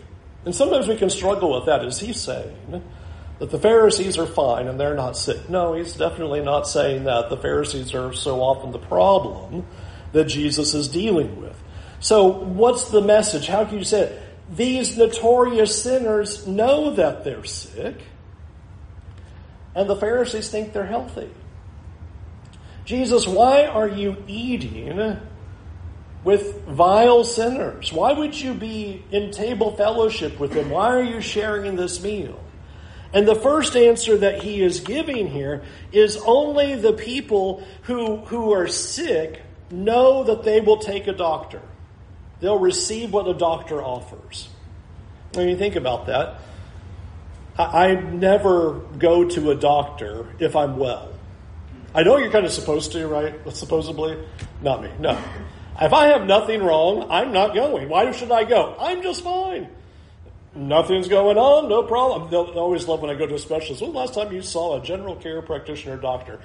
And 0.45 0.55
sometimes 0.55 0.89
we 0.89 0.97
can 0.97 1.11
struggle 1.11 1.55
with 1.55 1.67
that. 1.67 1.85
Is 1.85 2.01
he 2.01 2.13
saying 2.13 2.83
that 3.39 3.51
the 3.51 3.59
Pharisees 3.59 4.19
are 4.19 4.27
fine 4.27 4.67
and 4.67 4.79
they're 4.79 4.95
not 4.95 5.17
sick? 5.17 5.49
No, 5.49 5.75
he's 5.75 5.95
definitely 5.95 6.41
not 6.41 6.67
saying 6.67 7.05
that. 7.05 7.31
The 7.31 7.37
Pharisees 7.37 7.95
are 7.95 8.13
so 8.13 8.41
often 8.41 8.73
the 8.73 8.79
problem 8.79 9.67
that 10.13 10.25
Jesus 10.25 10.75
is 10.75 10.89
dealing 10.89 11.41
with. 11.41 11.57
So, 12.01 12.27
what's 12.27 12.91
the 12.91 13.01
message? 13.01 13.47
How 13.47 13.65
can 13.65 13.79
you 13.79 13.85
say 13.85 14.03
it? 14.03 14.23
These 14.51 14.99
notorious 14.99 15.81
sinners 15.81 16.47
know 16.47 16.91
that 16.95 17.25
they're 17.25 17.45
sick, 17.45 17.97
and 19.75 19.89
the 19.89 19.97
Pharisees 19.97 20.51
think 20.51 20.73
they're 20.73 20.85
healthy. 20.85 21.31
Jesus, 22.85 23.27
why 23.27 23.67
are 23.67 23.89
you 23.89 24.17
eating 24.27 25.19
with 26.25 26.65
vile 26.67 27.25
sinners? 27.25 27.93
Why 27.93 28.13
would 28.13 28.39
you 28.39 28.55
be 28.55 29.05
in 29.11 29.31
table 29.31 29.77
fellowship 29.77 30.39
with 30.39 30.53
them? 30.53 30.71
Why 30.71 30.89
are 30.89 31.03
you 31.03 31.21
sharing 31.21 31.77
this 31.77 32.03
meal? 32.03 32.39
And 33.13 33.29
the 33.29 33.35
first 33.35 33.77
answer 33.77 34.17
that 34.19 34.43
he 34.43 34.63
is 34.63 34.81
giving 34.81 35.29
here 35.29 35.63
is 35.93 36.17
only 36.25 36.77
the 36.77 36.95
people 36.95 37.63
who, 37.83 38.17
who 38.19 38.53
are 38.53 38.69
sick 38.69 39.43
know 39.71 40.25
that 40.25 40.45
they 40.45 40.61
will 40.61 40.79
take 40.79 41.07
a 41.09 41.13
doctor 41.13 41.61
they'll 42.43 42.59
receive 42.59 43.13
what 43.13 43.25
the 43.25 43.33
doctor 43.33 43.83
offers. 43.83 44.49
When 45.33 45.49
you 45.49 45.57
think 45.57 45.77
about 45.77 46.07
that, 46.07 46.41
I 47.57 47.95
never 47.95 48.81
go 48.99 49.29
to 49.29 49.51
a 49.53 49.55
doctor 49.55 50.27
if 50.39 50.57
I'm 50.57 50.77
well. 50.77 51.09
I 51.95 52.03
know 52.03 52.19
you're 52.19 52.31
kind 52.31 52.45
of 52.45 52.53
supposed 52.53 52.93
to, 52.93 53.07
right? 53.07 53.35
Supposedly. 53.55 54.19
Not 54.61 54.83
me. 54.83 54.91
No. 54.99 55.19
If 55.81 55.93
I 55.93 56.07
have 56.09 56.27
nothing 56.27 56.63
wrong, 56.63 57.07
I'm 57.11 57.33
not 57.33 57.55
going. 57.55 57.89
Why 57.89 58.11
should 58.13 58.31
I 58.31 58.45
go? 58.45 58.77
I'm 58.79 59.03
just 59.03 59.25
fine. 59.25 59.69
Nothing's 60.55 61.09
going 61.09 61.39
on, 61.39 61.69
no 61.69 61.83
problem. 61.83 62.31
They'll, 62.31 62.59
always 62.59 62.87
love 62.87 63.01
when 63.01 63.11
I 63.11 63.15
go 63.15 63.27
to 63.27 63.35
a 63.35 63.39
specialist. 63.39 63.81
When 63.81 63.93
the 63.93 63.99
last 63.99 64.13
time 64.15 64.33
you 64.33 64.43
saw 64.43 64.81
a 64.81 64.85
general 64.85 65.17
care 65.17 65.41
practitioner 65.41 65.97
doctor? 65.97 66.41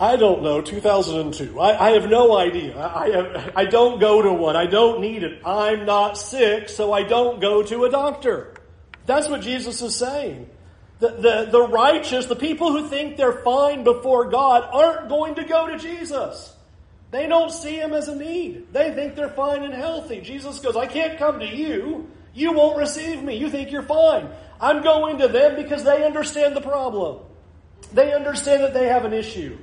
I 0.00 0.16
don't 0.16 0.42
know, 0.42 0.62
2002. 0.62 1.60
I, 1.60 1.88
I 1.88 1.90
have 1.92 2.08
no 2.08 2.36
idea. 2.36 2.78
I, 2.78 3.52
I 3.54 3.64
don't 3.66 3.98
go 3.98 4.22
to 4.22 4.32
one. 4.32 4.56
I 4.56 4.66
don't 4.66 5.00
need 5.00 5.22
it. 5.22 5.42
I'm 5.44 5.84
not 5.84 6.16
sick, 6.16 6.68
so 6.70 6.92
I 6.92 7.02
don't 7.02 7.40
go 7.40 7.62
to 7.62 7.84
a 7.84 7.90
doctor. 7.90 8.54
That's 9.04 9.28
what 9.28 9.42
Jesus 9.42 9.80
is 9.82 9.94
saying. 9.94 10.48
The, 10.98 11.08
the, 11.08 11.48
the 11.50 11.68
righteous, 11.68 12.26
the 12.26 12.36
people 12.36 12.72
who 12.72 12.88
think 12.88 13.18
they're 13.18 13.42
fine 13.42 13.84
before 13.84 14.30
God, 14.30 14.68
aren't 14.72 15.10
going 15.10 15.34
to 15.34 15.44
go 15.44 15.66
to 15.68 15.78
Jesus. 15.78 16.55
They 17.16 17.26
don't 17.26 17.50
see 17.50 17.76
him 17.76 17.94
as 17.94 18.08
a 18.08 18.14
need. 18.14 18.74
They 18.74 18.92
think 18.92 19.14
they're 19.14 19.30
fine 19.30 19.62
and 19.62 19.72
healthy. 19.72 20.20
Jesus 20.20 20.58
goes, 20.58 20.76
I 20.76 20.84
can't 20.84 21.18
come 21.18 21.40
to 21.40 21.46
you. 21.46 22.10
You 22.34 22.52
won't 22.52 22.76
receive 22.76 23.22
me. 23.22 23.36
You 23.36 23.48
think 23.48 23.72
you're 23.72 23.82
fine. 23.82 24.28
I'm 24.60 24.82
going 24.82 25.16
to 25.20 25.28
them 25.28 25.56
because 25.56 25.82
they 25.82 26.04
understand 26.04 26.54
the 26.54 26.60
problem. 26.60 27.20
They 27.90 28.12
understand 28.12 28.64
that 28.64 28.74
they 28.74 28.88
have 28.88 29.06
an 29.06 29.14
issue. 29.14 29.56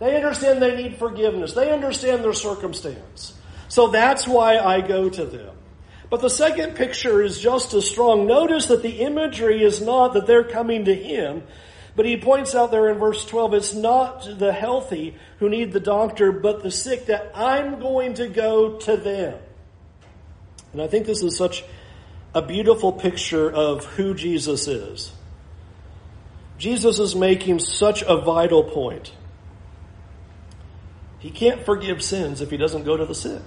They 0.00 0.16
understand 0.16 0.60
they 0.60 0.74
need 0.74 0.96
forgiveness. 0.96 1.52
They 1.52 1.72
understand 1.72 2.24
their 2.24 2.32
circumstance. 2.32 3.34
So 3.68 3.86
that's 3.86 4.26
why 4.26 4.58
I 4.58 4.80
go 4.80 5.08
to 5.08 5.24
them. 5.24 5.54
But 6.10 6.22
the 6.22 6.28
second 6.28 6.74
picture 6.74 7.22
is 7.22 7.38
just 7.38 7.72
as 7.72 7.88
strong. 7.88 8.26
Notice 8.26 8.66
that 8.66 8.82
the 8.82 9.02
imagery 9.02 9.62
is 9.62 9.80
not 9.80 10.14
that 10.14 10.26
they're 10.26 10.42
coming 10.42 10.86
to 10.86 10.94
him, 10.94 11.44
but 11.96 12.04
he 12.04 12.18
points 12.18 12.54
out 12.54 12.70
there 12.70 12.90
in 12.90 12.98
verse 12.98 13.24
12, 13.24 13.54
it's 13.54 13.74
not 13.74 14.38
the 14.38 14.52
healthy 14.52 15.16
who 15.38 15.48
need 15.48 15.72
the 15.72 15.80
doctor, 15.80 16.30
but 16.30 16.62
the 16.62 16.70
sick, 16.70 17.06
that 17.06 17.32
I'm 17.34 17.80
going 17.80 18.14
to 18.14 18.28
go 18.28 18.76
to 18.80 18.96
them. 18.98 19.38
And 20.74 20.82
I 20.82 20.88
think 20.88 21.06
this 21.06 21.22
is 21.22 21.36
such 21.36 21.64
a 22.34 22.42
beautiful 22.42 22.92
picture 22.92 23.50
of 23.50 23.86
who 23.86 24.12
Jesus 24.14 24.68
is. 24.68 25.10
Jesus 26.58 26.98
is 26.98 27.16
making 27.16 27.60
such 27.60 28.02
a 28.02 28.18
vital 28.18 28.62
point. 28.62 29.12
He 31.18 31.30
can't 31.30 31.64
forgive 31.64 32.02
sins 32.02 32.42
if 32.42 32.50
he 32.50 32.58
doesn't 32.58 32.84
go 32.84 32.96
to 32.96 33.06
the 33.06 33.14
sick. 33.14 33.42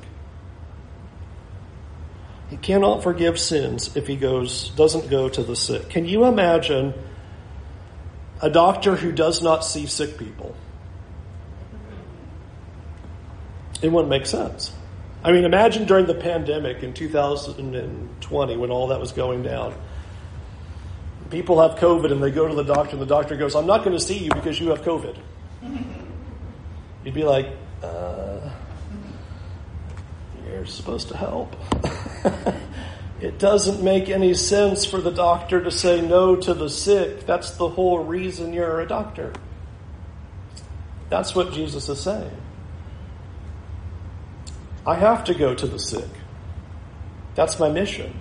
He 2.49 2.57
cannot 2.57 3.03
forgive 3.03 3.39
sins 3.39 3.95
if 3.95 4.07
he 4.07 4.15
goes 4.15 4.69
doesn't 4.69 5.09
go 5.11 5.29
to 5.29 5.43
the 5.43 5.55
sick. 5.55 5.89
Can 5.89 6.05
you 6.05 6.25
imagine 6.25 6.95
a 8.41 8.49
doctor 8.49 8.95
who 8.95 9.11
does 9.11 9.41
not 9.41 9.65
see 9.65 9.85
sick 9.85 10.17
people? 10.17 10.55
It 13.81 13.91
wouldn't 13.91 14.09
make 14.09 14.25
sense. 14.25 14.73
I 15.23 15.31
mean, 15.31 15.43
imagine 15.43 15.85
during 15.85 16.05
the 16.05 16.15
pandemic 16.15 16.83
in 16.83 16.93
2020 16.93 18.57
when 18.57 18.71
all 18.71 18.87
that 18.87 18.99
was 18.99 19.11
going 19.11 19.43
down. 19.43 19.75
People 21.29 21.61
have 21.61 21.77
COVID 21.77 22.11
and 22.11 22.23
they 22.23 22.31
go 22.31 22.47
to 22.47 22.55
the 22.55 22.63
doctor, 22.63 22.93
and 22.93 23.01
the 23.01 23.05
doctor 23.05 23.35
goes, 23.35 23.55
I'm 23.55 23.67
not 23.67 23.83
going 23.83 23.97
to 23.97 24.03
see 24.03 24.17
you 24.17 24.31
because 24.31 24.59
you 24.59 24.69
have 24.69 24.81
COVID. 24.81 25.17
You'd 27.03 27.13
be 27.13 27.23
like, 27.23 27.47
uh, 27.83 28.49
you're 30.47 30.65
supposed 30.65 31.09
to 31.09 31.17
help. 31.17 31.55
it 33.21 33.37
doesn't 33.37 33.83
make 33.83 34.09
any 34.09 34.33
sense 34.33 34.85
for 34.85 35.01
the 35.01 35.11
doctor 35.11 35.61
to 35.61 35.71
say 35.71 36.01
no 36.01 36.35
to 36.37 36.53
the 36.53 36.69
sick. 36.69 37.25
That's 37.25 37.51
the 37.51 37.67
whole 37.67 37.99
reason 37.99 38.53
you're 38.53 38.79
a 38.79 38.87
doctor. 38.87 39.33
That's 41.09 41.35
what 41.35 41.51
Jesus 41.51 41.89
is 41.89 41.99
saying. 41.99 42.35
I 44.85 44.95
have 44.95 45.25
to 45.25 45.33
go 45.33 45.53
to 45.53 45.67
the 45.67 45.79
sick. 45.79 46.09
That's 47.35 47.59
my 47.59 47.69
mission. 47.69 48.13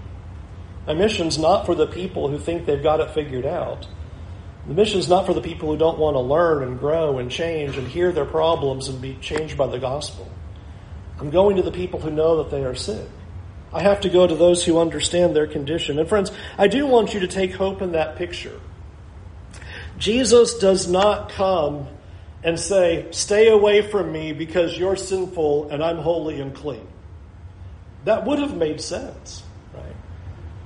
My 0.86 0.94
mission's 0.94 1.38
not 1.38 1.66
for 1.66 1.74
the 1.74 1.86
people 1.86 2.28
who 2.28 2.38
think 2.38 2.66
they've 2.66 2.82
got 2.82 3.00
it 3.00 3.10
figured 3.10 3.46
out. 3.46 3.86
The 4.66 4.74
mission 4.74 4.98
is 4.98 5.08
not 5.08 5.26
for 5.26 5.34
the 5.34 5.40
people 5.40 5.70
who 5.70 5.78
don't 5.78 5.98
want 5.98 6.14
to 6.14 6.20
learn 6.20 6.62
and 6.62 6.78
grow 6.78 7.18
and 7.18 7.30
change 7.30 7.76
and 7.76 7.86
hear 7.86 8.10
their 8.10 8.24
problems 8.24 8.88
and 8.88 9.00
be 9.00 9.14
changed 9.20 9.56
by 9.56 9.66
the 9.66 9.78
gospel. 9.78 10.30
I'm 11.20 11.30
going 11.30 11.56
to 11.56 11.62
the 11.62 11.72
people 11.72 12.00
who 12.00 12.10
know 12.10 12.42
that 12.42 12.50
they 12.50 12.64
are 12.64 12.74
sick. 12.74 13.08
I 13.72 13.82
have 13.82 14.00
to 14.02 14.08
go 14.08 14.26
to 14.26 14.34
those 14.34 14.64
who 14.64 14.78
understand 14.78 15.36
their 15.36 15.46
condition. 15.46 15.98
And 15.98 16.08
friends, 16.08 16.32
I 16.56 16.68
do 16.68 16.86
want 16.86 17.12
you 17.14 17.20
to 17.20 17.28
take 17.28 17.54
hope 17.54 17.82
in 17.82 17.92
that 17.92 18.16
picture. 18.16 18.60
Jesus 19.98 20.58
does 20.58 20.88
not 20.88 21.30
come 21.30 21.86
and 22.42 22.58
say, 22.58 23.08
Stay 23.10 23.48
away 23.48 23.82
from 23.82 24.12
me 24.12 24.32
because 24.32 24.78
you're 24.78 24.96
sinful 24.96 25.70
and 25.70 25.82
I'm 25.82 25.98
holy 25.98 26.40
and 26.40 26.54
clean. 26.54 26.86
That 28.04 28.24
would 28.24 28.38
have 28.38 28.56
made 28.56 28.80
sense, 28.80 29.42
right? 29.74 29.96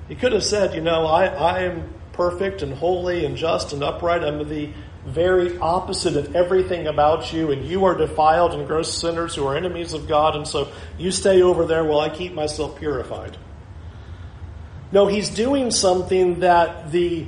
He 0.08 0.14
could 0.14 0.32
have 0.32 0.44
said, 0.44 0.74
You 0.74 0.82
know, 0.82 1.06
I, 1.06 1.26
I 1.26 1.60
am 1.62 1.92
perfect 2.12 2.62
and 2.62 2.72
holy 2.74 3.24
and 3.24 3.36
just 3.36 3.72
and 3.72 3.82
upright. 3.82 4.22
I'm 4.22 4.46
the 4.48 4.70
very 5.06 5.58
opposite 5.58 6.16
of 6.16 6.36
everything 6.36 6.86
about 6.86 7.32
you, 7.32 7.50
and 7.50 7.64
you 7.64 7.84
are 7.84 7.96
defiled 7.96 8.52
and 8.52 8.66
gross 8.66 8.96
sinners 8.96 9.34
who 9.34 9.46
are 9.46 9.56
enemies 9.56 9.94
of 9.94 10.06
God, 10.06 10.36
and 10.36 10.46
so 10.46 10.68
you 10.98 11.10
stay 11.10 11.42
over 11.42 11.66
there 11.66 11.84
while 11.84 12.00
I 12.00 12.08
keep 12.08 12.32
myself 12.34 12.78
purified. 12.78 13.36
No, 14.92 15.06
he's 15.06 15.30
doing 15.30 15.70
something 15.70 16.40
that 16.40 16.92
the 16.92 17.26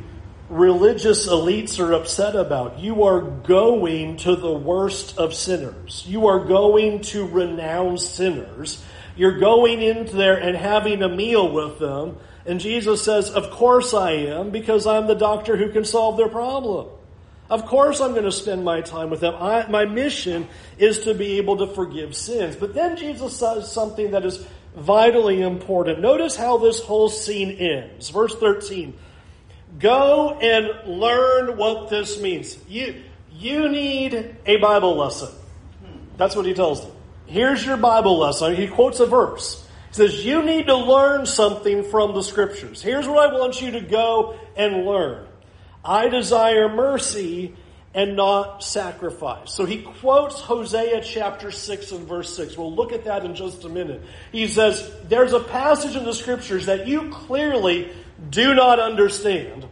religious 0.49 1.27
elites 1.29 1.81
are 1.81 1.95
upset 1.95 2.37
about. 2.37 2.79
You 2.79 3.05
are 3.05 3.21
going 3.21 4.19
to 4.19 4.37
the 4.37 4.53
worst 4.53 5.19
of 5.19 5.35
sinners. 5.35 6.05
You 6.07 6.27
are 6.29 6.45
going 6.45 7.01
to 7.03 7.27
renounce 7.27 8.07
sinners. 8.07 8.85
You're 9.17 9.39
going 9.39 9.81
into 9.81 10.15
there 10.17 10.37
and 10.37 10.57
having 10.57 11.03
a 11.03 11.09
meal 11.09 11.51
with 11.51 11.79
them. 11.79 12.19
And 12.47 12.61
Jesus 12.61 13.03
says, 13.03 13.31
Of 13.31 13.51
course 13.51 13.95
I 13.95 14.13
am, 14.13 14.51
because 14.51 14.87
I'm 14.87 15.07
the 15.07 15.15
doctor 15.15 15.57
who 15.57 15.71
can 15.71 15.85
solve 15.85 16.17
their 16.17 16.29
problem. 16.29 16.89
Of 17.55 17.67
course, 17.67 18.01
I'm 18.01 18.11
going 18.11 18.25
to 18.25 18.33
spend 18.33 18.65
my 18.65 18.81
time 18.81 19.11
with 19.11 19.21
them. 19.21 19.37
I, 19.39 19.69
my 19.69 19.85
mission 19.85 20.49
is 20.77 21.05
to 21.05 21.15
be 21.15 21.39
able 21.39 21.59
to 21.59 21.69
forgive 21.69 22.17
sins. 22.17 22.57
But 22.57 22.75
then 22.75 22.97
Jesus 22.97 23.37
says 23.37 23.71
something 23.71 24.11
that 24.11 24.27
is 24.27 24.45
vitally 24.75 25.41
important. 25.41 26.01
Notice 26.01 26.35
how 26.35 26.59
this 26.59 26.81
whole 26.81 27.09
scene 27.09 27.53
ends. 27.53 28.11
Verse 28.11 28.35
13. 28.35 28.99
Go 29.79 30.37
and 30.41 30.99
learn 30.99 31.57
what 31.57 31.91
this 31.91 32.21
means. 32.21 32.59
You, 32.67 33.05
you 33.31 33.69
need 33.69 34.35
a 34.47 34.57
Bible 34.57 34.97
lesson. 34.97 35.33
That's 36.17 36.35
what 36.35 36.47
he 36.47 36.55
tells 36.55 36.81
them. 36.81 36.91
Here's 37.27 37.65
your 37.65 37.77
Bible 37.77 38.19
lesson. 38.19 38.57
He 38.57 38.67
quotes 38.67 38.99
a 38.99 39.07
verse. 39.07 39.65
He 39.91 39.95
says, 39.95 40.25
You 40.25 40.43
need 40.43 40.67
to 40.67 40.77
learn 40.77 41.25
something 41.25 41.85
from 41.85 42.17
the 42.17 42.23
scriptures. 42.23 42.83
Here's 42.83 43.07
what 43.07 43.31
I 43.31 43.33
want 43.33 43.63
you 43.63 43.71
to 43.71 43.81
go 43.81 44.41
and 44.57 44.85
learn. 44.85 45.29
I 45.85 46.09
desire 46.09 46.69
mercy 46.69 47.55
and 47.95 48.17
not 48.17 48.65
sacrifice. 48.65 49.53
So 49.53 49.65
he 49.65 49.83
quotes 49.83 50.41
Hosea 50.41 51.03
chapter 51.03 51.51
6 51.51 51.93
and 51.93 52.09
verse 52.09 52.35
6. 52.37 52.59
We'll 52.59 52.75
look 52.75 52.93
at 52.93 53.05
that 53.05 53.25
in 53.25 53.37
just 53.37 53.65
a 53.65 53.69
minute. 53.69 54.03
He 54.33 54.49
says, 54.49 54.91
There's 55.09 55.33
a 55.33 55.41
passage 55.41 55.95
in 55.95 56.05
the 56.05 56.15
scriptures 56.15 56.67
that 56.67 56.89
you 56.89 57.11
clearly 57.11 57.93
do 58.31 58.55
not 58.55 58.81
understand. 58.81 59.69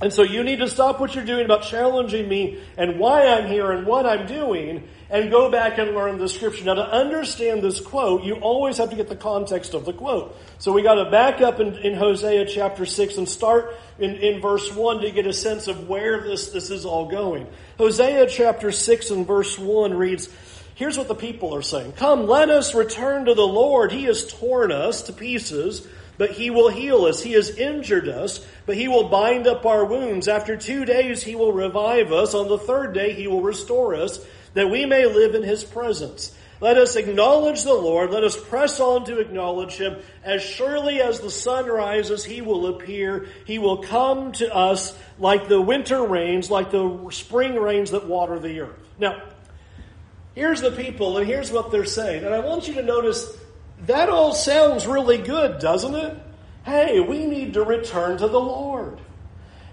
And 0.00 0.12
so 0.12 0.22
you 0.22 0.44
need 0.44 0.60
to 0.60 0.68
stop 0.68 1.00
what 1.00 1.16
you're 1.16 1.24
doing 1.24 1.44
about 1.44 1.62
challenging 1.62 2.28
me 2.28 2.60
and 2.76 3.00
why 3.00 3.26
I'm 3.26 3.48
here 3.48 3.72
and 3.72 3.84
what 3.84 4.06
I'm 4.06 4.26
doing 4.26 4.88
and 5.10 5.30
go 5.30 5.50
back 5.50 5.78
and 5.78 5.94
learn 5.94 6.18
the 6.18 6.28
scripture. 6.28 6.64
Now, 6.64 6.74
to 6.74 6.86
understand 6.86 7.62
this 7.62 7.80
quote, 7.80 8.24
you 8.24 8.34
always 8.34 8.76
have 8.76 8.90
to 8.90 8.96
get 8.96 9.08
the 9.08 9.16
context 9.16 9.72
of 9.72 9.84
the 9.84 9.92
quote. 9.92 10.36
So 10.58 10.72
we 10.72 10.82
got 10.82 11.02
to 11.02 11.10
back 11.10 11.40
up 11.40 11.60
in, 11.60 11.74
in 11.76 11.94
Hosea 11.94 12.44
chapter 12.46 12.84
6 12.84 13.16
and 13.16 13.28
start 13.28 13.74
in, 13.98 14.16
in 14.16 14.40
verse 14.40 14.72
1 14.72 15.00
to 15.00 15.10
get 15.10 15.26
a 15.26 15.32
sense 15.32 15.66
of 15.66 15.88
where 15.88 16.20
this, 16.20 16.50
this 16.50 16.70
is 16.70 16.84
all 16.84 17.06
going. 17.06 17.46
Hosea 17.78 18.26
chapter 18.26 18.70
6 18.70 19.10
and 19.10 19.26
verse 19.26 19.58
1 19.58 19.94
reads, 19.94 20.28
Here's 20.74 20.98
what 20.98 21.08
the 21.08 21.14
people 21.14 21.54
are 21.54 21.62
saying. 21.62 21.92
Come, 21.92 22.26
let 22.26 22.50
us 22.50 22.74
return 22.74 23.24
to 23.24 23.34
the 23.34 23.46
Lord. 23.46 23.90
He 23.90 24.04
has 24.04 24.26
torn 24.26 24.70
us 24.70 25.02
to 25.02 25.12
pieces, 25.12 25.84
but 26.18 26.30
he 26.32 26.50
will 26.50 26.68
heal 26.68 27.06
us. 27.06 27.20
He 27.20 27.32
has 27.32 27.50
injured 27.50 28.08
us, 28.08 28.46
but 28.64 28.76
he 28.76 28.86
will 28.86 29.08
bind 29.08 29.48
up 29.48 29.66
our 29.66 29.84
wounds. 29.84 30.28
After 30.28 30.56
two 30.56 30.84
days, 30.84 31.22
he 31.22 31.34
will 31.34 31.52
revive 31.52 32.12
us. 32.12 32.32
On 32.32 32.46
the 32.46 32.58
third 32.58 32.92
day, 32.92 33.14
he 33.14 33.26
will 33.26 33.40
restore 33.40 33.96
us 33.96 34.24
that 34.58 34.68
we 34.68 34.86
may 34.86 35.06
live 35.06 35.34
in 35.34 35.42
his 35.42 35.64
presence. 35.64 36.34
Let 36.60 36.76
us 36.76 36.96
acknowledge 36.96 37.62
the 37.62 37.74
Lord. 37.74 38.10
Let 38.10 38.24
us 38.24 38.36
press 38.36 38.80
on 38.80 39.04
to 39.04 39.20
acknowledge 39.20 39.74
him. 39.74 39.98
As 40.24 40.42
surely 40.42 41.00
as 41.00 41.20
the 41.20 41.30
sun 41.30 41.66
rises, 41.66 42.24
he 42.24 42.42
will 42.42 42.66
appear. 42.66 43.28
He 43.44 43.58
will 43.58 43.78
come 43.78 44.32
to 44.32 44.52
us 44.52 44.98
like 45.18 45.46
the 45.46 45.60
winter 45.60 46.02
rains, 46.02 46.50
like 46.50 46.72
the 46.72 47.08
spring 47.10 47.54
rains 47.54 47.92
that 47.92 48.08
water 48.08 48.40
the 48.40 48.60
earth. 48.60 48.76
Now, 48.98 49.22
here's 50.34 50.60
the 50.60 50.72
people, 50.72 51.18
and 51.18 51.26
here's 51.26 51.52
what 51.52 51.70
they're 51.70 51.84
saying. 51.84 52.24
And 52.24 52.34
I 52.34 52.40
want 52.40 52.66
you 52.66 52.74
to 52.74 52.82
notice 52.82 53.36
that 53.86 54.08
all 54.08 54.34
sounds 54.34 54.88
really 54.88 55.18
good, 55.18 55.60
doesn't 55.60 55.94
it? 55.94 56.18
Hey, 56.64 56.98
we 56.98 57.24
need 57.26 57.54
to 57.54 57.62
return 57.62 58.18
to 58.18 58.26
the 58.26 58.40
Lord. 58.40 58.98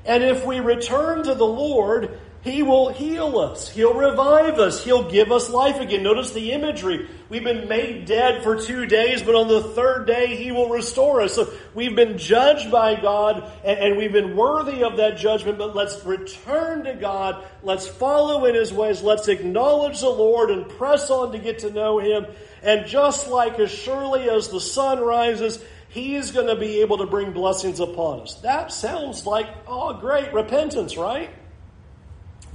And 0.05 0.23
if 0.23 0.45
we 0.45 0.59
return 0.59 1.23
to 1.23 1.33
the 1.33 1.47
Lord, 1.47 2.19
he 2.45 2.62
will 2.62 2.89
heal 2.89 3.39
us. 3.39 3.67
He'll 3.69 3.95
revive 3.95 4.60
us. 4.60 4.84
He'll 4.84 5.10
give 5.10 5.31
us 5.31 5.49
life 5.49 5.79
again. 5.79 6.03
Notice 6.03 6.29
the 6.29 6.51
imagery. 6.51 7.10
We've 7.27 7.43
been 7.43 7.67
made 7.67 8.05
dead 8.05 8.43
for 8.43 8.62
two 8.62 8.86
days, 8.86 9.23
but 9.23 9.34
on 9.34 9.47
the 9.47 9.63
third 9.63 10.05
day, 10.05 10.36
He 10.36 10.51
will 10.51 10.69
restore 10.69 11.21
us. 11.21 11.34
So 11.34 11.51
we've 11.73 11.95
been 11.95 12.19
judged 12.19 12.69
by 12.69 13.01
God, 13.01 13.51
and, 13.63 13.97
we've 13.97 14.12
been 14.12 14.36
worthy 14.38 14.84
of 14.84 14.97
that 14.97 15.17
judgment, 15.17 15.58
but 15.58 15.75
let's 15.75 16.05
return 16.05 16.84
to 16.84 16.93
God. 16.93 17.43
Let's 17.63 17.88
follow 17.88 18.45
in 18.45 18.53
His 18.53 18.71
ways. 18.71 19.01
Let's 19.01 19.27
acknowledge 19.27 20.01
the 20.01 20.10
Lord 20.10 20.51
and 20.51 20.69
press 20.69 21.10
on 21.10 21.31
to 21.31 21.39
get 21.39 21.60
to 21.60 21.71
know 21.71 21.97
Him. 21.97 22.27
And 22.62 22.86
just 22.86 23.27
like 23.27 23.58
as 23.58 23.71
surely 23.71 24.29
as 24.29 24.49
the 24.49 24.62
sun 24.62 24.99
rises, 24.99 25.58
He's 25.89 26.29
going 26.29 26.45
to 26.45 26.55
be 26.55 26.81
able 26.81 26.99
to 26.99 27.08
bring 27.08 27.31
blessings 27.31 27.79
upon 27.79 28.19
us. 28.19 28.36
That 28.41 28.71
sounds 28.71 29.25
like, 29.25 29.47
oh, 29.65 29.99
great, 29.99 30.31
repentance, 30.31 30.95
right? 30.95 31.31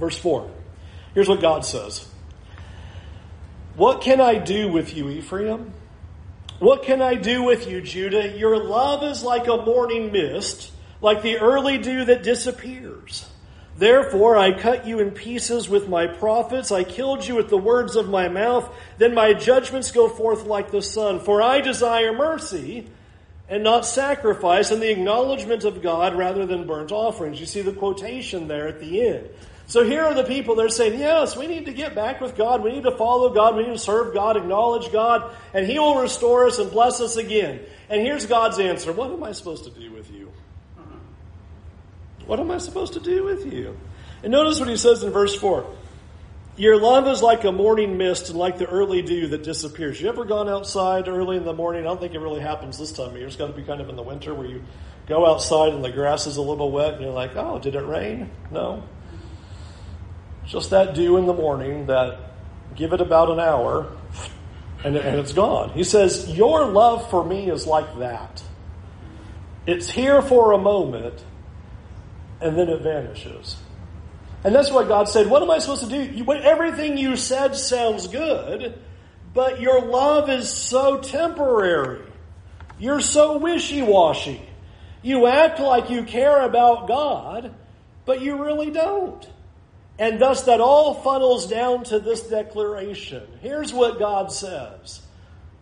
Verse 0.01 0.17
4. 0.17 0.49
Here's 1.13 1.29
what 1.29 1.41
God 1.41 1.63
says 1.63 2.09
What 3.75 4.01
can 4.01 4.19
I 4.19 4.39
do 4.39 4.69
with 4.69 4.97
you, 4.97 5.09
Ephraim? 5.09 5.73
What 6.57 6.83
can 6.83 7.01
I 7.01 7.15
do 7.15 7.43
with 7.43 7.69
you, 7.69 7.81
Judah? 7.81 8.35
Your 8.37 8.63
love 8.63 9.03
is 9.03 9.23
like 9.23 9.47
a 9.47 9.57
morning 9.57 10.11
mist, 10.11 10.71
like 11.01 11.21
the 11.21 11.37
early 11.37 11.77
dew 11.77 12.05
that 12.05 12.23
disappears. 12.23 13.27
Therefore, 13.77 14.37
I 14.37 14.59
cut 14.59 14.87
you 14.87 14.99
in 14.99 15.11
pieces 15.11 15.69
with 15.69 15.87
my 15.87 16.07
prophets. 16.07 16.71
I 16.71 16.83
killed 16.83 17.25
you 17.25 17.35
with 17.35 17.49
the 17.49 17.57
words 17.57 17.95
of 17.95 18.09
my 18.09 18.27
mouth. 18.27 18.73
Then 18.97 19.13
my 19.13 19.33
judgments 19.33 19.91
go 19.91 20.09
forth 20.09 20.45
like 20.45 20.71
the 20.71 20.81
sun. 20.81 21.19
For 21.19 21.41
I 21.41 21.61
desire 21.61 22.13
mercy 22.13 22.87
and 23.49 23.63
not 23.63 23.85
sacrifice 23.85 24.71
and 24.71 24.81
the 24.81 24.91
acknowledgement 24.91 25.63
of 25.63 25.81
God 25.81 26.15
rather 26.15 26.45
than 26.45 26.65
burnt 26.65 26.91
offerings. 26.91 27.39
You 27.39 27.45
see 27.45 27.61
the 27.61 27.73
quotation 27.73 28.47
there 28.47 28.67
at 28.67 28.79
the 28.79 29.07
end. 29.07 29.29
So 29.71 29.85
here 29.85 30.01
are 30.01 30.13
the 30.13 30.25
people, 30.25 30.55
they're 30.55 30.67
saying, 30.67 30.99
yes, 30.99 31.37
we 31.37 31.47
need 31.47 31.67
to 31.67 31.71
get 31.71 31.95
back 31.95 32.19
with 32.19 32.35
God. 32.35 32.61
We 32.61 32.73
need 32.73 32.83
to 32.83 32.91
follow 32.91 33.33
God. 33.33 33.55
We 33.55 33.63
need 33.63 33.71
to 33.71 33.79
serve 33.79 34.13
God, 34.13 34.35
acknowledge 34.35 34.91
God, 34.91 35.33
and 35.53 35.65
He 35.65 35.79
will 35.79 35.95
restore 35.95 36.45
us 36.45 36.59
and 36.59 36.69
bless 36.69 36.99
us 36.99 37.15
again. 37.15 37.61
And 37.87 38.01
here's 38.01 38.25
God's 38.25 38.59
answer 38.59 38.91
What 38.91 39.11
am 39.11 39.23
I 39.23 39.31
supposed 39.31 39.63
to 39.63 39.69
do 39.69 39.89
with 39.93 40.11
you? 40.11 40.29
What 42.25 42.41
am 42.41 42.51
I 42.51 42.57
supposed 42.57 42.91
to 42.93 42.99
do 42.99 43.23
with 43.23 43.45
you? 43.45 43.77
And 44.23 44.33
notice 44.33 44.59
what 44.59 44.67
He 44.67 44.75
says 44.75 45.03
in 45.03 45.11
verse 45.11 45.35
4. 45.35 45.65
Your 46.57 46.77
love 46.77 47.07
is 47.07 47.23
like 47.23 47.45
a 47.45 47.51
morning 47.53 47.97
mist 47.97 48.29
and 48.29 48.37
like 48.37 48.57
the 48.57 48.67
early 48.67 49.01
dew 49.01 49.27
that 49.27 49.43
disappears. 49.43 50.01
You 50.01 50.09
ever 50.09 50.25
gone 50.25 50.49
outside 50.49 51.07
early 51.07 51.37
in 51.37 51.45
the 51.45 51.53
morning? 51.53 51.83
I 51.83 51.85
don't 51.85 52.01
think 52.01 52.13
it 52.13 52.19
really 52.19 52.41
happens 52.41 52.77
this 52.77 52.91
time 52.91 53.11
of 53.11 53.15
year. 53.15 53.25
It's 53.25 53.37
got 53.37 53.47
to 53.47 53.53
be 53.53 53.63
kind 53.63 53.79
of 53.79 53.87
in 53.87 53.95
the 53.95 54.03
winter 54.03 54.33
where 54.33 54.47
you 54.47 54.63
go 55.07 55.25
outside 55.25 55.71
and 55.71 55.81
the 55.81 55.91
grass 55.91 56.27
is 56.27 56.35
a 56.35 56.41
little 56.41 56.69
wet 56.71 56.95
and 56.95 57.03
you're 57.03 57.13
like, 57.13 57.37
oh, 57.37 57.57
did 57.57 57.75
it 57.75 57.85
rain? 57.85 58.29
No. 58.51 58.83
Just 60.51 60.71
that 60.71 60.93
dew 60.93 61.15
in 61.15 61.27
the 61.27 61.33
morning 61.33 61.85
that 61.85 62.19
give 62.75 62.91
it 62.91 62.99
about 62.99 63.31
an 63.31 63.39
hour 63.39 63.89
and, 64.83 64.97
and 64.97 65.17
it's 65.17 65.31
gone. 65.31 65.69
He 65.69 65.85
says, 65.85 66.29
Your 66.29 66.65
love 66.65 67.09
for 67.09 67.23
me 67.23 67.49
is 67.49 67.65
like 67.65 67.99
that. 67.99 68.43
It's 69.65 69.89
here 69.89 70.21
for 70.21 70.51
a 70.51 70.57
moment 70.57 71.23
and 72.41 72.57
then 72.57 72.67
it 72.67 72.81
vanishes. 72.81 73.55
And 74.43 74.53
that's 74.53 74.69
why 74.69 74.85
God 74.85 75.07
said. 75.07 75.27
What 75.27 75.41
am 75.41 75.49
I 75.49 75.59
supposed 75.59 75.85
to 75.85 75.89
do? 75.89 76.01
You, 76.01 76.29
everything 76.33 76.97
you 76.97 77.15
said 77.15 77.55
sounds 77.55 78.07
good, 78.07 78.77
but 79.33 79.61
your 79.61 79.79
love 79.85 80.29
is 80.29 80.49
so 80.49 80.99
temporary. 80.99 82.03
You're 82.77 82.99
so 82.99 83.37
wishy 83.37 83.81
washy. 83.83 84.41
You 85.01 85.27
act 85.27 85.61
like 85.61 85.89
you 85.89 86.03
care 86.03 86.41
about 86.41 86.89
God, 86.89 87.53
but 88.03 88.21
you 88.21 88.43
really 88.43 88.69
don't. 88.69 89.25
And 90.01 90.19
thus, 90.19 90.45
that 90.45 90.59
all 90.59 90.95
funnels 90.95 91.45
down 91.45 91.83
to 91.85 91.99
this 91.99 92.23
declaration. 92.23 93.21
Here's 93.41 93.71
what 93.71 93.99
God 93.99 94.31
says 94.31 94.99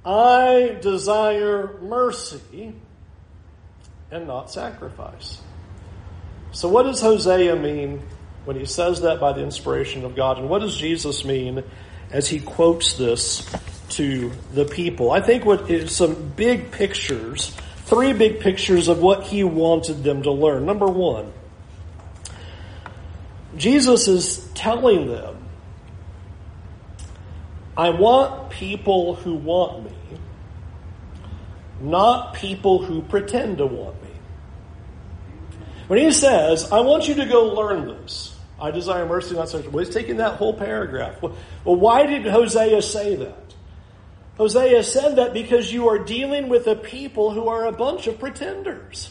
I 0.06 0.78
desire 0.82 1.78
mercy 1.82 2.74
and 4.10 4.28
not 4.28 4.50
sacrifice. 4.50 5.42
So, 6.54 6.70
what 6.70 6.84
does 6.84 7.02
Hosea 7.02 7.58
mean 7.58 8.02
when 8.46 8.56
he 8.56 8.64
says 8.64 9.02
that 9.02 9.20
by 9.20 9.34
the 9.34 9.44
inspiration 9.44 10.06
of 10.06 10.16
God? 10.16 10.38
And 10.38 10.48
what 10.48 10.60
does 10.60 10.78
Jesus 10.78 11.26
mean 11.26 11.62
as 12.10 12.30
he 12.30 12.40
quotes 12.40 12.94
this 12.94 13.46
to 13.90 14.32
the 14.54 14.64
people. 14.64 15.12
I 15.12 15.20
think 15.20 15.46
what 15.46 15.70
is 15.70 15.94
some 15.94 16.30
big 16.30 16.72
pictures, 16.72 17.50
three 17.86 18.14
big 18.14 18.40
pictures 18.40 18.88
of 18.88 19.00
what 19.00 19.24
he 19.24 19.44
wanted 19.44 20.04
them 20.04 20.24
to 20.24 20.32
learn. 20.32 20.66
Number 20.66 20.88
one, 20.88 21.34
Jesus 23.60 24.08
is 24.08 24.50
telling 24.56 25.08
them, 25.10 25.36
I 27.76 27.90
want 27.90 28.50
people 28.52 29.16
who 29.16 29.36
want 29.36 29.84
me, 29.84 29.92
not 31.82 32.36
people 32.36 32.82
who 32.82 33.02
pretend 33.02 33.58
to 33.58 33.66
want 33.66 34.02
me. 34.02 34.10
When 35.88 36.00
he 36.00 36.12
says, 36.12 36.72
I 36.72 36.80
want 36.80 37.10
you 37.10 37.16
to 37.16 37.26
go 37.26 37.48
learn 37.48 37.88
this, 37.88 38.34
I 38.62 38.72
desire 38.72 39.06
mercy, 39.06 39.36
not 39.36 39.50
such. 39.50 39.66
Well, 39.68 39.84
he's 39.84 39.94
taking 39.94 40.18
that 40.18 40.36
whole 40.36 40.54
paragraph. 40.54 41.22
Well, 41.22 41.36
why 41.64 42.06
did 42.06 42.26
Hosea 42.26 42.82
say 42.82 43.16
that? 43.16 43.56
Hosea 44.38 44.84
said 44.84 45.18
that 45.18 45.34
because 45.34 45.72
you 45.72 45.90
are 45.90 46.00
dealing 46.00 46.48
with 46.48 46.66
a 46.68 46.76
people 46.76 47.32
who 47.32 47.50
are 47.50 47.66
a 47.66 47.74
bunch 47.74 48.08
of 48.08 48.20
pretenders. 48.20 49.10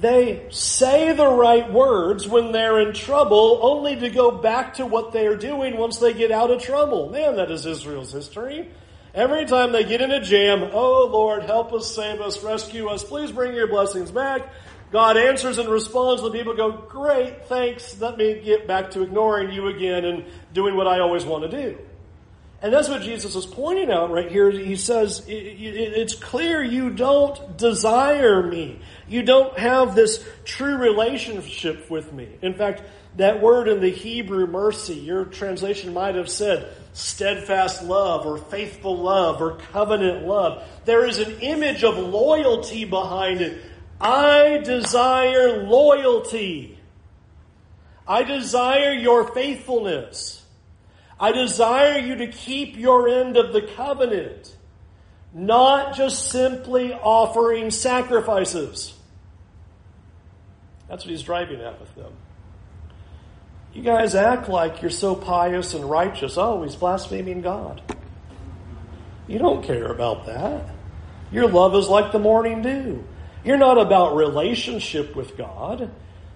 They 0.00 0.46
say 0.48 1.12
the 1.12 1.28
right 1.28 1.70
words 1.70 2.26
when 2.26 2.52
they're 2.52 2.80
in 2.80 2.94
trouble, 2.94 3.60
only 3.62 3.96
to 3.96 4.08
go 4.08 4.30
back 4.30 4.74
to 4.74 4.86
what 4.86 5.12
they're 5.12 5.36
doing 5.36 5.76
once 5.76 5.98
they 5.98 6.14
get 6.14 6.30
out 6.30 6.50
of 6.50 6.62
trouble. 6.62 7.10
Man, 7.10 7.36
that 7.36 7.50
is 7.50 7.66
Israel's 7.66 8.10
history. 8.10 8.70
Every 9.14 9.44
time 9.44 9.72
they 9.72 9.84
get 9.84 10.00
in 10.00 10.10
a 10.10 10.20
jam, 10.20 10.70
oh 10.72 11.06
Lord, 11.12 11.42
help 11.42 11.74
us, 11.74 11.94
save 11.94 12.22
us, 12.22 12.42
rescue 12.42 12.88
us, 12.88 13.04
please 13.04 13.30
bring 13.30 13.54
your 13.54 13.66
blessings 13.66 14.10
back. 14.10 14.50
God 14.90 15.18
answers 15.18 15.58
and 15.58 15.68
responds, 15.68 16.22
the 16.22 16.30
people 16.30 16.56
go, 16.56 16.72
great, 16.72 17.44
thanks, 17.44 18.00
let 18.00 18.16
me 18.16 18.40
get 18.40 18.66
back 18.66 18.92
to 18.92 19.02
ignoring 19.02 19.52
you 19.52 19.68
again 19.68 20.06
and 20.06 20.24
doing 20.54 20.76
what 20.76 20.86
I 20.86 21.00
always 21.00 21.26
want 21.26 21.50
to 21.50 21.62
do. 21.62 21.78
And 22.62 22.72
that's 22.72 22.88
what 22.88 23.00
Jesus 23.02 23.36
is 23.36 23.46
pointing 23.46 23.90
out 23.90 24.10
right 24.10 24.30
here. 24.30 24.50
He 24.50 24.76
says, 24.76 25.24
it's 25.26 26.14
clear 26.14 26.62
you 26.62 26.90
don't 26.90 27.56
desire 27.56 28.42
me. 28.42 28.80
You 29.10 29.24
don't 29.24 29.58
have 29.58 29.96
this 29.96 30.24
true 30.44 30.76
relationship 30.76 31.90
with 31.90 32.12
me. 32.12 32.28
In 32.42 32.54
fact, 32.54 32.84
that 33.16 33.42
word 33.42 33.66
in 33.66 33.80
the 33.80 33.90
Hebrew 33.90 34.46
mercy, 34.46 34.94
your 34.94 35.24
translation 35.24 35.92
might 35.92 36.14
have 36.14 36.30
said 36.30 36.72
steadfast 36.92 37.82
love 37.82 38.24
or 38.24 38.38
faithful 38.38 38.96
love 38.96 39.42
or 39.42 39.56
covenant 39.72 40.28
love. 40.28 40.62
There 40.84 41.04
is 41.04 41.18
an 41.18 41.40
image 41.40 41.82
of 41.82 41.98
loyalty 41.98 42.84
behind 42.84 43.40
it. 43.40 43.60
I 44.00 44.58
desire 44.58 45.64
loyalty. 45.64 46.78
I 48.06 48.22
desire 48.22 48.92
your 48.92 49.34
faithfulness. 49.34 50.40
I 51.18 51.32
desire 51.32 51.98
you 51.98 52.14
to 52.14 52.28
keep 52.28 52.76
your 52.76 53.08
end 53.08 53.36
of 53.36 53.52
the 53.52 53.62
covenant, 53.62 54.54
not 55.34 55.96
just 55.96 56.30
simply 56.30 56.92
offering 56.92 57.72
sacrifices. 57.72 58.94
That's 60.90 61.04
what 61.04 61.12
he's 61.12 61.22
driving 61.22 61.60
at 61.60 61.80
with 61.80 61.94
them. 61.94 62.12
You 63.72 63.82
guys 63.82 64.16
act 64.16 64.48
like 64.48 64.82
you're 64.82 64.90
so 64.90 65.14
pious 65.14 65.72
and 65.72 65.88
righteous. 65.88 66.36
Oh, 66.36 66.64
he's 66.64 66.74
blaspheming 66.74 67.40
God. 67.40 67.80
You 69.28 69.38
don't 69.38 69.62
care 69.62 69.86
about 69.86 70.26
that. 70.26 70.66
Your 71.30 71.48
love 71.48 71.76
is 71.76 71.88
like 71.88 72.10
the 72.10 72.18
morning 72.18 72.62
dew. 72.62 73.04
You're 73.44 73.56
not 73.56 73.78
about 73.78 74.16
relationship 74.16 75.14
with 75.14 75.36
God. 75.36 75.92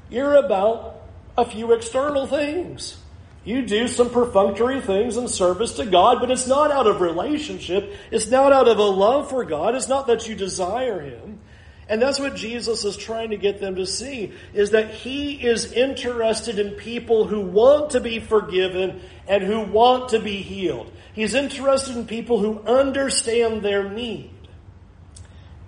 You're 0.09 0.37
about 0.37 1.03
a 1.37 1.45
few 1.45 1.73
external 1.73 2.29
things. 2.29 2.97
You 3.45 3.67
do 3.67 3.89
some 3.89 4.09
perfunctory 4.09 4.81
things 4.81 5.17
in 5.17 5.27
service 5.27 5.75
to 5.75 5.85
God, 5.85 6.19
but 6.21 6.31
it's 6.31 6.47
not 6.47 6.71
out 6.71 6.87
of 6.87 7.01
relationship. 7.01 7.93
It's 8.13 8.31
not 8.31 8.53
out 8.53 8.69
of 8.69 8.79
a 8.79 8.83
love 8.83 9.29
for 9.29 9.45
God. 9.45 9.75
It's 9.75 9.89
not 9.89 10.07
that 10.07 10.29
you 10.29 10.37
desire 10.37 11.01
Him. 11.01 11.41
And 11.89 12.01
that's 12.01 12.19
what 12.19 12.35
Jesus 12.35 12.85
is 12.85 12.97
trying 12.97 13.31
to 13.31 13.37
get 13.37 13.61
them 13.61 13.77
to 13.77 13.87
see, 13.87 14.33
is 14.55 14.71
that 14.71 14.91
He 14.91 15.35
is 15.35 15.73
interested 15.73 16.59
in 16.59 16.73
people 16.73 17.27
who 17.27 17.41
want 17.41 17.91
to 17.91 18.01
be 18.01 18.21
forgiven 18.21 19.03
and 19.29 19.43
who 19.43 19.61
want 19.61 20.11
to 20.11 20.19
be 20.19 20.37
healed. 20.37 20.91
He's 21.13 21.35
interested 21.35 21.97
in 21.97 22.07
people 22.07 22.39
who 22.39 22.61
understand 22.61 23.63
their 23.63 23.89
need. 23.89 24.31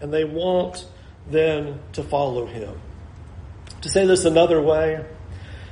And 0.01 0.13
they 0.13 0.25
want 0.25 0.87
then 1.31 1.81
to 1.93 2.03
follow 2.03 2.47
Him. 2.47 2.81
To 3.83 3.89
say 3.89 4.07
this 4.07 4.25
another 4.25 4.61
way, 4.61 5.05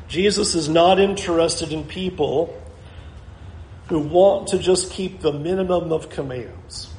Jesus 0.09 0.55
is 0.55 0.69
not 0.69 1.01
interested 1.01 1.73
in 1.73 1.85
people 1.85 2.61
who 3.89 3.99
want 3.99 4.49
to 4.49 4.59
just 4.59 4.91
keep 4.91 5.21
the 5.21 5.33
minimum 5.33 5.93
of 5.93 6.11
commands. 6.11 6.94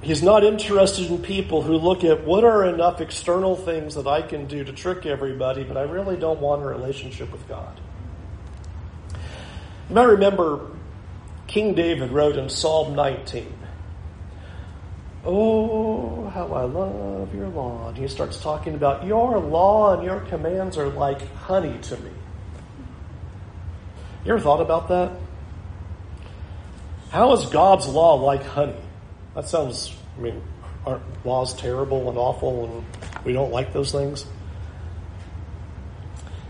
He's 0.00 0.22
not 0.22 0.44
interested 0.44 1.10
in 1.10 1.18
people 1.18 1.62
who 1.62 1.76
look 1.76 2.04
at 2.04 2.24
what 2.24 2.44
are 2.44 2.64
enough 2.64 3.00
external 3.00 3.56
things 3.56 3.96
that 3.96 4.06
I 4.06 4.22
can 4.22 4.46
do 4.46 4.62
to 4.62 4.72
trick 4.72 5.06
everybody, 5.06 5.64
but 5.64 5.76
I 5.76 5.82
really 5.82 6.16
don't 6.16 6.40
want 6.40 6.62
a 6.62 6.66
relationship 6.66 7.32
with 7.32 7.46
God. 7.48 7.80
You 9.88 9.94
might 9.94 10.04
remember 10.04 10.70
King 11.48 11.74
David 11.74 12.12
wrote 12.12 12.36
in 12.36 12.48
Psalm 12.48 12.94
19, 12.94 13.54
Oh, 15.24 16.28
how 16.28 16.46
I 16.52 16.62
love 16.62 17.34
your 17.34 17.48
law. 17.48 17.88
And 17.88 17.98
he 17.98 18.06
starts 18.06 18.40
talking 18.40 18.74
about 18.74 19.04
your 19.04 19.38
law 19.38 19.94
and 19.94 20.04
your 20.04 20.20
commands 20.20 20.78
are 20.78 20.88
like 20.88 21.34
honey 21.34 21.76
to 21.82 21.96
me. 21.96 22.10
You 24.24 24.34
ever 24.34 24.40
thought 24.40 24.60
about 24.60 24.88
that? 24.88 25.12
How 27.10 27.32
is 27.32 27.46
God's 27.46 27.88
law 27.88 28.14
like 28.14 28.44
honey? 28.44 28.76
That 29.38 29.48
sounds, 29.48 29.94
I 30.18 30.20
mean, 30.20 30.42
aren't 30.84 31.24
laws 31.24 31.54
terrible 31.54 32.08
and 32.08 32.18
awful 32.18 32.64
and 32.64 33.24
we 33.24 33.32
don't 33.32 33.52
like 33.52 33.72
those 33.72 33.92
things? 33.92 34.26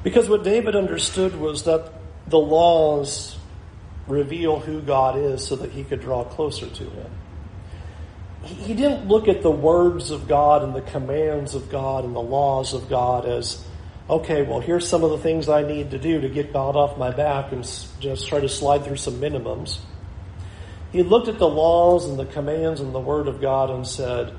Because 0.03 0.27
what 0.27 0.43
David 0.43 0.75
understood 0.75 1.39
was 1.39 1.65
that 1.65 1.93
the 2.29 2.39
laws 2.39 3.37
reveal 4.07 4.59
who 4.59 4.81
God 4.81 5.19
is 5.19 5.47
so 5.47 5.57
that 5.57 5.71
he 5.71 5.85
could 5.85 6.01
draw 6.01 6.25
closer 6.25 6.67
to 6.67 6.85
him 6.85 7.11
he 8.43 8.73
didn't 8.73 9.09
look 9.09 9.29
at 9.29 9.43
the 9.43 9.51
words 9.51 10.11
of 10.11 10.27
God 10.27 10.63
and 10.63 10.75
the 10.75 10.81
commands 10.81 11.55
of 11.55 11.69
God 11.69 12.05
and 12.05 12.15
the 12.15 12.23
laws 12.23 12.73
of 12.73 12.89
God 12.89 13.27
as, 13.27 13.63
okay, 14.09 14.43
well, 14.43 14.61
here's 14.61 14.89
some 14.89 15.05
of 15.05 15.11
the 15.11 15.19
things 15.19 15.49
I 15.49 15.63
need 15.63 15.91
to 15.91 15.99
do 15.99 16.21
to 16.21 16.29
get 16.29 16.53
God 16.53 16.77
off 16.77 16.97
my 16.97 17.11
back 17.11 17.53
and 17.53 17.63
just 18.01 18.29
try 18.29 18.41
to 18.41 18.49
slide 18.49 18.85
through 18.85 18.97
some 18.97 19.21
minimums. 19.21 19.79
He 20.93 21.03
looked 21.03 21.29
at 21.29 21.39
the 21.39 21.49
laws 21.49 22.07
and 22.07 22.19
the 22.19 22.25
commands 22.27 22.81
and 22.81 22.95
the 22.95 23.01
Word 23.01 23.29
of 23.29 23.41
God 23.41 23.71
and 23.71 23.87
said, 23.87 24.35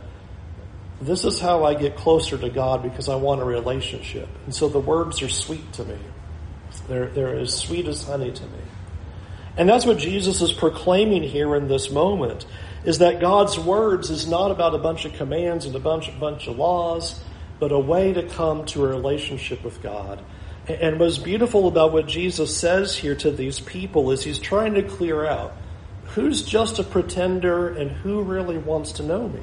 this 1.01 1.23
is 1.23 1.39
how 1.39 1.63
I 1.63 1.75
get 1.75 1.95
closer 1.95 2.37
to 2.37 2.49
God 2.49 2.83
because 2.83 3.07
I 3.07 3.15
want 3.15 3.41
a 3.41 3.45
relationship. 3.45 4.27
And 4.45 4.53
so 4.53 4.67
the 4.67 4.79
words 4.79 5.21
are 5.21 5.29
sweet 5.29 5.71
to 5.73 5.85
me. 5.85 5.97
They're, 6.87 7.07
they're 7.07 7.39
as 7.39 7.55
sweet 7.55 7.87
as 7.87 8.03
honey 8.03 8.31
to 8.31 8.43
me. 8.43 8.59
And 9.55 9.67
that's 9.67 9.85
what 9.85 9.97
Jesus 9.97 10.41
is 10.41 10.51
proclaiming 10.51 11.23
here 11.23 11.55
in 11.55 11.67
this 11.67 11.89
moment 11.89 12.45
is 12.85 12.99
that 12.99 13.19
God's 13.19 13.57
words 13.59 14.09
is 14.09 14.27
not 14.27 14.51
about 14.51 14.75
a 14.75 14.77
bunch 14.77 15.05
of 15.05 15.13
commands 15.13 15.65
and 15.65 15.75
a 15.75 15.79
bunch, 15.79 16.07
a 16.07 16.13
bunch 16.13 16.47
of 16.47 16.57
laws, 16.57 17.21
but 17.59 17.71
a 17.71 17.79
way 17.79 18.13
to 18.13 18.23
come 18.23 18.65
to 18.67 18.85
a 18.85 18.87
relationship 18.87 19.63
with 19.63 19.81
God. 19.81 20.21
And 20.67 20.99
what's 20.99 21.17
beautiful 21.17 21.67
about 21.67 21.91
what 21.91 22.07
Jesus 22.07 22.55
says 22.55 22.95
here 22.95 23.15
to 23.15 23.31
these 23.31 23.59
people 23.59 24.11
is 24.11 24.23
he's 24.23 24.39
trying 24.39 24.75
to 24.75 24.83
clear 24.83 25.25
out 25.25 25.53
who's 26.15 26.41
just 26.41 26.79
a 26.79 26.83
pretender 26.83 27.69
and 27.69 27.91
who 27.91 28.21
really 28.21 28.57
wants 28.57 28.93
to 28.93 29.03
know 29.03 29.27
me. 29.27 29.41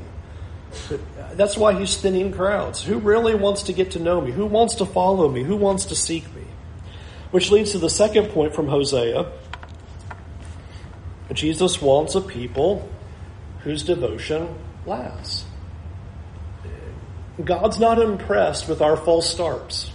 That's 1.32 1.56
why 1.56 1.78
he's 1.78 1.96
thinning 1.96 2.32
crowds. 2.32 2.82
Who 2.82 2.98
really 2.98 3.34
wants 3.34 3.64
to 3.64 3.72
get 3.72 3.92
to 3.92 3.98
know 3.98 4.20
me? 4.20 4.32
Who 4.32 4.46
wants 4.46 4.76
to 4.76 4.86
follow 4.86 5.28
me? 5.28 5.42
Who 5.42 5.56
wants 5.56 5.86
to 5.86 5.94
seek 5.94 6.24
me? 6.34 6.42
Which 7.30 7.50
leads 7.50 7.72
to 7.72 7.78
the 7.78 7.90
second 7.90 8.30
point 8.30 8.54
from 8.54 8.68
Hosea. 8.68 9.30
Jesus 11.32 11.80
wants 11.80 12.14
a 12.14 12.20
people 12.20 12.88
whose 13.60 13.82
devotion 13.82 14.48
lasts. 14.86 15.44
God's 17.42 17.78
not 17.78 18.00
impressed 18.00 18.68
with 18.68 18.80
our 18.80 18.96
false 18.96 19.28
starts. 19.28 19.90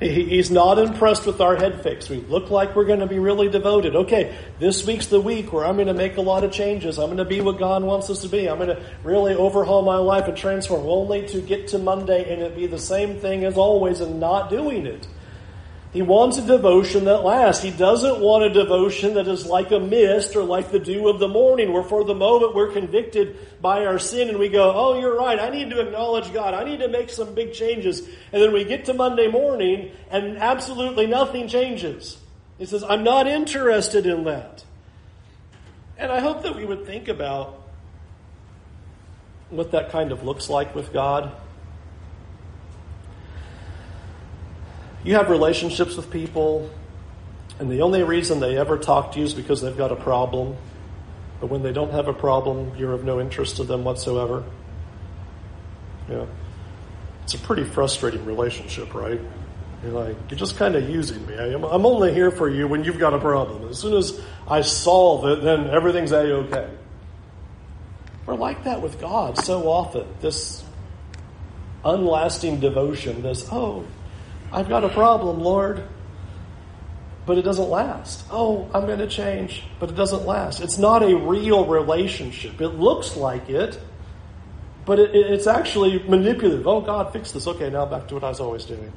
He's 0.00 0.50
not 0.50 0.78
impressed 0.78 1.26
with 1.26 1.40
our 1.40 1.56
head 1.56 1.82
fakes. 1.82 2.08
We 2.08 2.18
look 2.18 2.50
like 2.50 2.76
we're 2.76 2.84
going 2.84 3.00
to 3.00 3.06
be 3.06 3.18
really 3.18 3.48
devoted. 3.48 3.96
Okay, 3.96 4.36
this 4.60 4.86
week's 4.86 5.06
the 5.06 5.20
week 5.20 5.52
where 5.52 5.64
I'm 5.64 5.74
going 5.74 5.88
to 5.88 5.94
make 5.94 6.16
a 6.18 6.20
lot 6.20 6.44
of 6.44 6.52
changes. 6.52 6.98
I'm 6.98 7.06
going 7.06 7.18
to 7.18 7.24
be 7.24 7.40
what 7.40 7.58
God 7.58 7.82
wants 7.82 8.08
us 8.08 8.22
to 8.22 8.28
be. 8.28 8.48
I'm 8.48 8.58
going 8.58 8.68
to 8.68 8.80
really 9.02 9.34
overhaul 9.34 9.82
my 9.82 9.96
life 9.96 10.28
and 10.28 10.36
transform, 10.36 10.86
only 10.86 11.26
to 11.28 11.40
get 11.40 11.68
to 11.68 11.78
Monday 11.78 12.32
and 12.32 12.42
it 12.42 12.54
be 12.54 12.68
the 12.68 12.78
same 12.78 13.18
thing 13.18 13.44
as 13.44 13.56
always 13.56 14.00
and 14.00 14.20
not 14.20 14.50
doing 14.50 14.86
it. 14.86 15.08
He 15.90 16.02
wants 16.02 16.36
a 16.36 16.46
devotion 16.46 17.06
that 17.06 17.24
lasts. 17.24 17.62
He 17.62 17.70
doesn't 17.70 18.20
want 18.20 18.44
a 18.44 18.50
devotion 18.50 19.14
that 19.14 19.26
is 19.26 19.46
like 19.46 19.70
a 19.70 19.80
mist 19.80 20.36
or 20.36 20.44
like 20.44 20.70
the 20.70 20.78
dew 20.78 21.08
of 21.08 21.18
the 21.18 21.28
morning, 21.28 21.72
where 21.72 21.82
for 21.82 22.04
the 22.04 22.14
moment 22.14 22.54
we're 22.54 22.72
convicted 22.72 23.38
by 23.62 23.86
our 23.86 23.98
sin 23.98 24.28
and 24.28 24.38
we 24.38 24.50
go, 24.50 24.70
oh, 24.74 25.00
you're 25.00 25.16
right, 25.16 25.40
I 25.40 25.48
need 25.48 25.70
to 25.70 25.80
acknowledge 25.80 26.30
God. 26.32 26.52
I 26.52 26.64
need 26.64 26.80
to 26.80 26.88
make 26.88 27.08
some 27.08 27.34
big 27.34 27.54
changes. 27.54 28.06
And 28.32 28.42
then 28.42 28.52
we 28.52 28.64
get 28.64 28.84
to 28.84 28.94
Monday 28.94 29.28
morning 29.28 29.92
and 30.10 30.36
absolutely 30.36 31.06
nothing 31.06 31.48
changes. 31.48 32.18
He 32.58 32.66
says, 32.66 32.84
I'm 32.84 33.02
not 33.02 33.26
interested 33.26 34.04
in 34.04 34.24
that. 34.24 34.64
And 35.96 36.12
I 36.12 36.20
hope 36.20 36.42
that 36.42 36.54
we 36.54 36.66
would 36.66 36.84
think 36.84 37.08
about 37.08 37.62
what 39.48 39.70
that 39.70 39.90
kind 39.90 40.12
of 40.12 40.22
looks 40.22 40.50
like 40.50 40.74
with 40.74 40.92
God. 40.92 41.32
You 45.08 45.14
have 45.14 45.30
relationships 45.30 45.96
with 45.96 46.10
people, 46.10 46.68
and 47.58 47.70
the 47.70 47.80
only 47.80 48.02
reason 48.02 48.40
they 48.40 48.58
ever 48.58 48.76
talk 48.76 49.12
to 49.12 49.18
you 49.18 49.24
is 49.24 49.32
because 49.32 49.62
they've 49.62 49.74
got 49.74 49.90
a 49.90 49.96
problem. 49.96 50.54
But 51.40 51.48
when 51.48 51.62
they 51.62 51.72
don't 51.72 51.92
have 51.92 52.08
a 52.08 52.12
problem, 52.12 52.74
you're 52.76 52.92
of 52.92 53.04
no 53.04 53.18
interest 53.18 53.56
to 53.56 53.64
them 53.64 53.84
whatsoever. 53.84 54.44
Yeah. 56.10 56.26
It's 57.22 57.32
a 57.32 57.38
pretty 57.38 57.64
frustrating 57.64 58.26
relationship, 58.26 58.92
right? 58.92 59.18
You're 59.82 59.92
like, 59.92 60.14
you're 60.28 60.38
just 60.38 60.58
kind 60.58 60.76
of 60.76 60.90
using 60.90 61.26
me. 61.26 61.38
I'm, 61.38 61.64
I'm 61.64 61.86
only 61.86 62.12
here 62.12 62.30
for 62.30 62.50
you 62.50 62.68
when 62.68 62.84
you've 62.84 62.98
got 62.98 63.14
a 63.14 63.18
problem. 63.18 63.66
As 63.70 63.78
soon 63.78 63.96
as 63.96 64.20
I 64.46 64.60
solve 64.60 65.24
it, 65.24 65.42
then 65.42 65.70
everything's 65.70 66.12
a-okay. 66.12 66.68
We're 68.26 68.34
like 68.34 68.64
that 68.64 68.82
with 68.82 69.00
God 69.00 69.38
so 69.38 69.70
often. 69.70 70.06
This 70.20 70.62
unlasting 71.82 72.60
devotion, 72.60 73.22
this, 73.22 73.48
oh, 73.50 73.86
I've 74.52 74.68
got 74.68 74.84
a 74.84 74.88
problem, 74.88 75.40
Lord. 75.40 75.82
But 77.26 77.36
it 77.36 77.42
doesn't 77.42 77.68
last. 77.68 78.24
Oh, 78.30 78.70
I'm 78.72 78.86
going 78.86 79.00
to 79.00 79.06
change, 79.06 79.62
but 79.78 79.90
it 79.90 79.96
doesn't 79.96 80.24
last. 80.24 80.60
It's 80.60 80.78
not 80.78 81.02
a 81.02 81.14
real 81.14 81.66
relationship. 81.66 82.58
It 82.60 82.68
looks 82.68 83.16
like 83.16 83.50
it, 83.50 83.78
but 84.86 84.98
it, 84.98 85.14
it's 85.14 85.46
actually 85.46 86.02
manipulative. 86.04 86.66
Oh, 86.66 86.80
God, 86.80 87.12
fix 87.12 87.32
this. 87.32 87.46
Okay, 87.46 87.68
now 87.68 87.84
back 87.84 88.08
to 88.08 88.14
what 88.14 88.24
I 88.24 88.30
was 88.30 88.40
always 88.40 88.64
doing. 88.64 88.92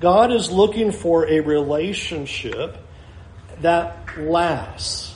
God 0.00 0.32
is 0.32 0.50
looking 0.50 0.90
for 0.90 1.28
a 1.28 1.40
relationship 1.40 2.78
that 3.60 4.18
lasts. 4.18 5.14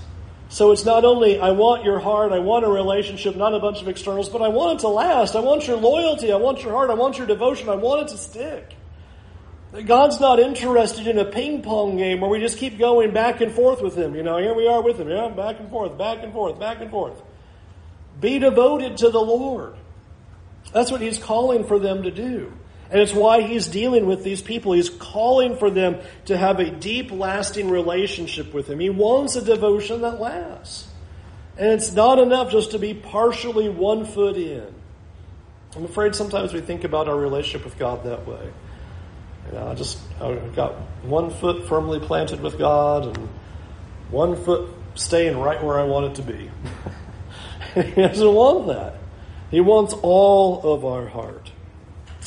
So 0.51 0.73
it's 0.73 0.85
not 0.85 1.05
only, 1.05 1.39
I 1.39 1.51
want 1.51 1.85
your 1.85 1.99
heart, 1.99 2.33
I 2.33 2.39
want 2.39 2.65
a 2.65 2.69
relationship, 2.69 3.37
not 3.37 3.55
a 3.55 3.59
bunch 3.59 3.83
of 3.83 3.89
externals, 3.89 4.29
but 4.29 4.41
I 4.41 4.49
want 4.49 4.79
it 4.79 4.83
to 4.83 4.89
last. 4.89 5.37
I 5.37 5.41
want 5.41 5.67
your 5.67 5.77
loyalty, 5.77 6.33
I 6.33 6.37
want 6.37 6.63
your 6.63 6.73
heart, 6.73 6.91
I 6.91 6.95
want 6.95 7.19
your 7.19 7.27
devotion, 7.27 7.69
I 7.69 7.75
want 7.75 8.03
it 8.03 8.09
to 8.09 8.19
stick. 8.19 8.75
God's 9.85 10.19
not 10.19 10.41
interested 10.41 11.07
in 11.07 11.19
a 11.19 11.25
ping 11.25 11.63
pong 11.63 11.97
game 11.99 12.21
where 12.21 12.31
we 12.31 12.41
just 12.41 12.59
keep 12.59 12.79
going 12.79 13.13
back 13.13 13.41
and 13.41 13.53
forth 13.53 13.83
with 13.83 13.97
Him. 13.97 14.15
You 14.15 14.23
know, 14.23 14.39
here 14.39 14.55
we 14.55 14.67
are 14.67 14.83
with 14.83 14.99
Him, 14.99 15.09
yeah, 15.09 15.29
back 15.29 15.61
and 15.61 15.69
forth, 15.69 15.99
back 15.99 16.23
and 16.23 16.33
forth, 16.33 16.59
back 16.59 16.81
and 16.81 16.91
forth. 16.91 17.21
Be 18.21 18.39
devoted 18.39 18.97
to 18.99 19.11
the 19.11 19.21
Lord. 19.21 19.77
That's 20.73 20.91
what 20.91 21.01
He's 21.01 21.19
calling 21.19 21.65
for 21.65 21.79
them 21.79 22.05
to 22.05 22.11
do. 22.11 22.53
And 22.91 23.01
it's 23.01 23.13
why 23.13 23.43
he's 23.43 23.69
dealing 23.69 24.07
with 24.07 24.25
these 24.25 24.41
people. 24.41 24.73
He's 24.73 24.89
calling 24.89 25.57
for 25.57 25.71
them 25.71 25.99
to 26.25 26.37
have 26.37 26.59
a 26.59 26.71
deep, 26.71 27.11
lasting 27.11 27.69
relationship 27.69 28.55
with 28.55 28.69
him. 28.69 28.81
He 28.81 28.89
wants 28.89 29.37
a 29.37 29.45
devotion 29.45 30.01
that 30.03 30.21
lasts. 30.21 30.89
And 31.59 31.73
it's 31.73 31.93
not 31.93 32.19
enough 32.19 32.51
just 32.51 32.71
to 32.71 32.79
be 32.79 32.95
partially 32.95 33.69
one 33.69 34.07
foot 34.07 34.37
in. 34.37 34.75
I'm 35.77 35.85
afraid 35.85 36.15
sometimes 36.15 36.55
we 36.55 36.63
think 36.63 36.85
about 36.85 37.09
our 37.09 37.17
relationship 37.17 37.65
with 37.65 37.79
God 37.79 38.05
that 38.05 38.27
way. 38.27 38.51
You 39.49 39.59
know, 39.59 39.69
I 39.69 39.75
just 39.75 39.99
I've 40.21 40.55
got 40.55 40.75
one 41.03 41.31
foot 41.31 41.69
firmly 41.69 42.01
planted 42.01 42.41
with 42.41 42.59
God 42.59 43.17
and 43.17 43.29
one 44.11 44.37
foot 44.37 44.69
staying 44.95 45.39
right 45.39 45.63
where 45.63 45.79
I 45.79 45.85
want 45.85 46.07
it 46.07 46.15
to 46.17 46.23
be. 46.23 46.51
he 47.75 48.03
doesn't 48.03 48.35
want 48.35 48.67
that. 48.69 48.97
He 49.51 49.61
wants 49.61 49.95
all 49.95 50.75
of 50.75 50.85
our 50.85 51.07
heart. 51.07 51.53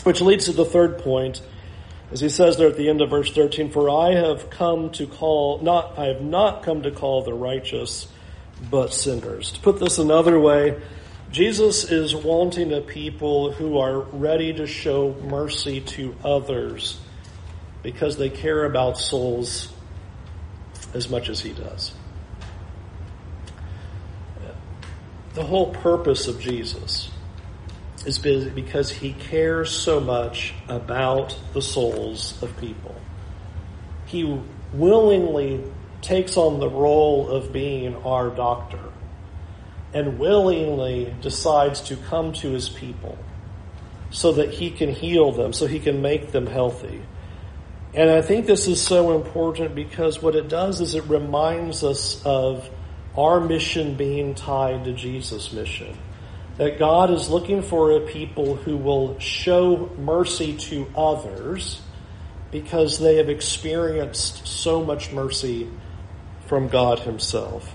Which 0.03 0.21
leads 0.21 0.45
to 0.45 0.53
the 0.53 0.65
third 0.65 0.99
point, 0.99 1.41
as 2.11 2.21
he 2.21 2.29
says 2.29 2.57
there 2.57 2.69
at 2.69 2.77
the 2.77 2.89
end 2.89 3.01
of 3.01 3.11
verse 3.11 3.31
13, 3.31 3.69
For 3.69 3.89
I 3.89 4.15
have 4.15 4.49
come 4.49 4.89
to 4.91 5.05
call, 5.05 5.59
not, 5.59 5.99
I 5.99 6.05
have 6.05 6.21
not 6.21 6.63
come 6.63 6.83
to 6.83 6.91
call 6.91 7.23
the 7.23 7.33
righteous, 7.33 8.07
but 8.71 8.93
sinners. 8.93 9.51
To 9.51 9.59
put 9.59 9.79
this 9.79 9.99
another 9.99 10.39
way, 10.39 10.81
Jesus 11.31 11.91
is 11.91 12.15
wanting 12.15 12.73
a 12.73 12.81
people 12.81 13.51
who 13.51 13.77
are 13.77 13.99
ready 13.99 14.53
to 14.53 14.65
show 14.65 15.15
mercy 15.23 15.81
to 15.81 16.15
others 16.25 16.97
because 17.83 18.17
they 18.17 18.29
care 18.29 18.65
about 18.65 18.97
souls 18.97 19.71
as 20.93 21.09
much 21.09 21.29
as 21.29 21.41
he 21.41 21.53
does. 21.53 21.93
The 25.33 25.43
whole 25.43 25.73
purpose 25.73 26.27
of 26.27 26.39
Jesus 26.39 27.09
is 28.05 28.19
because 28.19 28.91
he 28.91 29.13
cares 29.13 29.71
so 29.71 29.99
much 29.99 30.53
about 30.67 31.37
the 31.53 31.61
souls 31.61 32.41
of 32.43 32.55
people. 32.57 32.95
He 34.07 34.41
willingly 34.73 35.63
takes 36.01 36.35
on 36.35 36.59
the 36.59 36.67
role 36.69 37.29
of 37.29 37.53
being 37.53 37.95
our 38.03 38.29
doctor 38.29 38.79
and 39.93 40.19
willingly 40.19 41.13
decides 41.21 41.81
to 41.81 41.95
come 41.95 42.33
to 42.33 42.51
his 42.51 42.69
people 42.69 43.17
so 44.09 44.33
that 44.33 44.49
he 44.51 44.71
can 44.71 44.89
heal 44.89 45.31
them, 45.31 45.53
so 45.53 45.67
he 45.67 45.79
can 45.79 46.01
make 46.01 46.31
them 46.31 46.47
healthy. 46.47 47.01
And 47.93 48.09
I 48.09 48.21
think 48.21 48.45
this 48.45 48.67
is 48.67 48.81
so 48.81 49.15
important 49.15 49.75
because 49.75 50.21
what 50.21 50.35
it 50.35 50.47
does 50.47 50.79
is 50.79 50.95
it 50.95 51.03
reminds 51.05 51.83
us 51.83 52.21
of 52.25 52.69
our 53.17 53.41
mission 53.41 53.95
being 53.95 54.33
tied 54.33 54.85
to 54.85 54.93
Jesus' 54.93 55.51
mission 55.51 55.97
that 56.57 56.79
God 56.79 57.11
is 57.11 57.29
looking 57.29 57.61
for 57.61 57.91
a 57.91 58.01
people 58.01 58.55
who 58.55 58.77
will 58.77 59.19
show 59.19 59.89
mercy 59.97 60.55
to 60.57 60.87
others 60.95 61.81
because 62.51 62.99
they 62.99 63.17
have 63.17 63.29
experienced 63.29 64.45
so 64.45 64.83
much 64.83 65.11
mercy 65.11 65.67
from 66.47 66.67
God 66.67 66.99
Himself. 66.99 67.73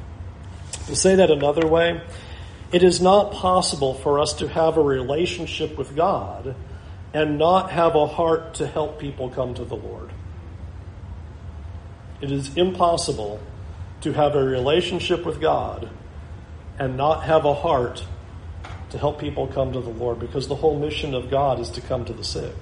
To 0.86 0.94
say 0.94 1.16
that 1.16 1.30
another 1.30 1.66
way, 1.66 2.00
it 2.72 2.82
is 2.82 3.00
not 3.00 3.32
possible 3.32 3.94
for 3.94 4.20
us 4.20 4.34
to 4.34 4.48
have 4.48 4.76
a 4.76 4.82
relationship 4.82 5.76
with 5.76 5.96
God 5.96 6.54
and 7.16 7.38
not 7.38 7.70
have 7.70 7.94
a 7.94 8.06
heart 8.06 8.52
to 8.52 8.66
help 8.66 8.98
people 8.98 9.30
come 9.30 9.54
to 9.54 9.64
the 9.64 9.74
Lord. 9.74 10.10
It 12.20 12.30
is 12.30 12.54
impossible 12.58 13.40
to 14.02 14.12
have 14.12 14.34
a 14.34 14.44
relationship 14.44 15.24
with 15.24 15.40
God 15.40 15.88
and 16.78 16.98
not 16.98 17.24
have 17.24 17.46
a 17.46 17.54
heart 17.54 18.04
to 18.90 18.98
help 18.98 19.18
people 19.18 19.46
come 19.46 19.72
to 19.72 19.80
the 19.80 19.88
Lord 19.88 20.18
because 20.18 20.46
the 20.46 20.56
whole 20.56 20.78
mission 20.78 21.14
of 21.14 21.30
God 21.30 21.58
is 21.58 21.70
to 21.70 21.80
come 21.80 22.04
to 22.04 22.12
the 22.12 22.22
sick. 22.22 22.54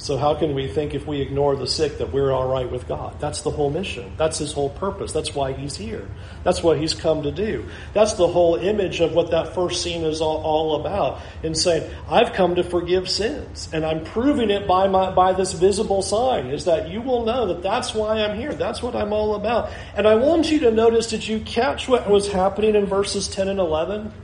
So 0.00 0.16
how 0.16 0.34
can 0.34 0.54
we 0.54 0.66
think 0.66 0.94
if 0.94 1.06
we 1.06 1.20
ignore 1.20 1.56
the 1.56 1.66
sick 1.66 1.98
that 1.98 2.10
we're 2.10 2.32
all 2.32 2.48
right 2.48 2.68
with 2.68 2.88
God? 2.88 3.20
That's 3.20 3.42
the 3.42 3.50
whole 3.50 3.68
mission. 3.68 4.14
That's 4.16 4.38
his 4.38 4.50
whole 4.50 4.70
purpose. 4.70 5.12
That's 5.12 5.34
why 5.34 5.52
he's 5.52 5.76
here. 5.76 6.08
That's 6.42 6.62
what 6.62 6.78
he's 6.78 6.94
come 6.94 7.22
to 7.24 7.30
do. 7.30 7.66
That's 7.92 8.14
the 8.14 8.26
whole 8.26 8.56
image 8.56 9.00
of 9.00 9.12
what 9.12 9.30
that 9.32 9.54
first 9.54 9.82
scene 9.82 10.04
is 10.04 10.22
all, 10.22 10.38
all 10.42 10.80
about. 10.80 11.20
In 11.42 11.54
saying, 11.54 11.90
I've 12.08 12.32
come 12.32 12.54
to 12.54 12.64
forgive 12.64 13.10
sins. 13.10 13.68
And 13.74 13.84
I'm 13.84 14.02
proving 14.02 14.48
it 14.48 14.66
by 14.66 14.88
my, 14.88 15.10
by 15.10 15.34
this 15.34 15.52
visible 15.52 16.00
sign 16.00 16.46
is 16.46 16.64
that 16.64 16.88
you 16.88 17.02
will 17.02 17.26
know 17.26 17.48
that 17.48 17.62
that's 17.62 17.94
why 17.94 18.22
I'm 18.22 18.38
here. 18.38 18.54
That's 18.54 18.82
what 18.82 18.96
I'm 18.96 19.12
all 19.12 19.34
about. 19.34 19.70
And 19.94 20.08
I 20.08 20.14
want 20.14 20.50
you 20.50 20.60
to 20.60 20.70
notice, 20.70 21.08
did 21.08 21.28
you 21.28 21.40
catch 21.40 21.88
what 21.88 22.08
was 22.08 22.32
happening 22.32 22.74
in 22.74 22.86
verses 22.86 23.28
10 23.28 23.48
and 23.48 23.60
11? 23.60 24.14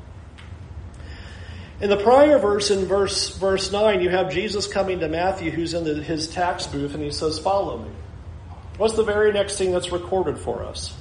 In 1.81 1.91
the 1.91 1.97
prior 1.99 2.39
verse, 2.39 2.71
in 2.71 2.87
verse, 2.87 3.37
verse 3.37 3.71
9, 3.71 4.01
you 4.01 4.09
have 4.09 4.33
Jesus 4.33 4.67
coming 4.67 5.01
to 5.01 5.09
Matthew, 5.09 5.51
who's 5.51 5.75
in 5.75 5.85
the, 5.85 6.03
his 6.03 6.29
tax 6.29 6.67
booth, 6.67 6.95
and 6.95 7.03
he 7.03 7.11
says, 7.11 7.39
Follow 7.39 7.79
me. 7.79 7.91
What's 8.79 8.95
the 8.95 9.05
very 9.05 9.33
next 9.33 9.59
thing 9.59 9.73
that's 9.73 9.93
recorded 9.93 10.39
for 10.39 10.65
us? 10.65 10.95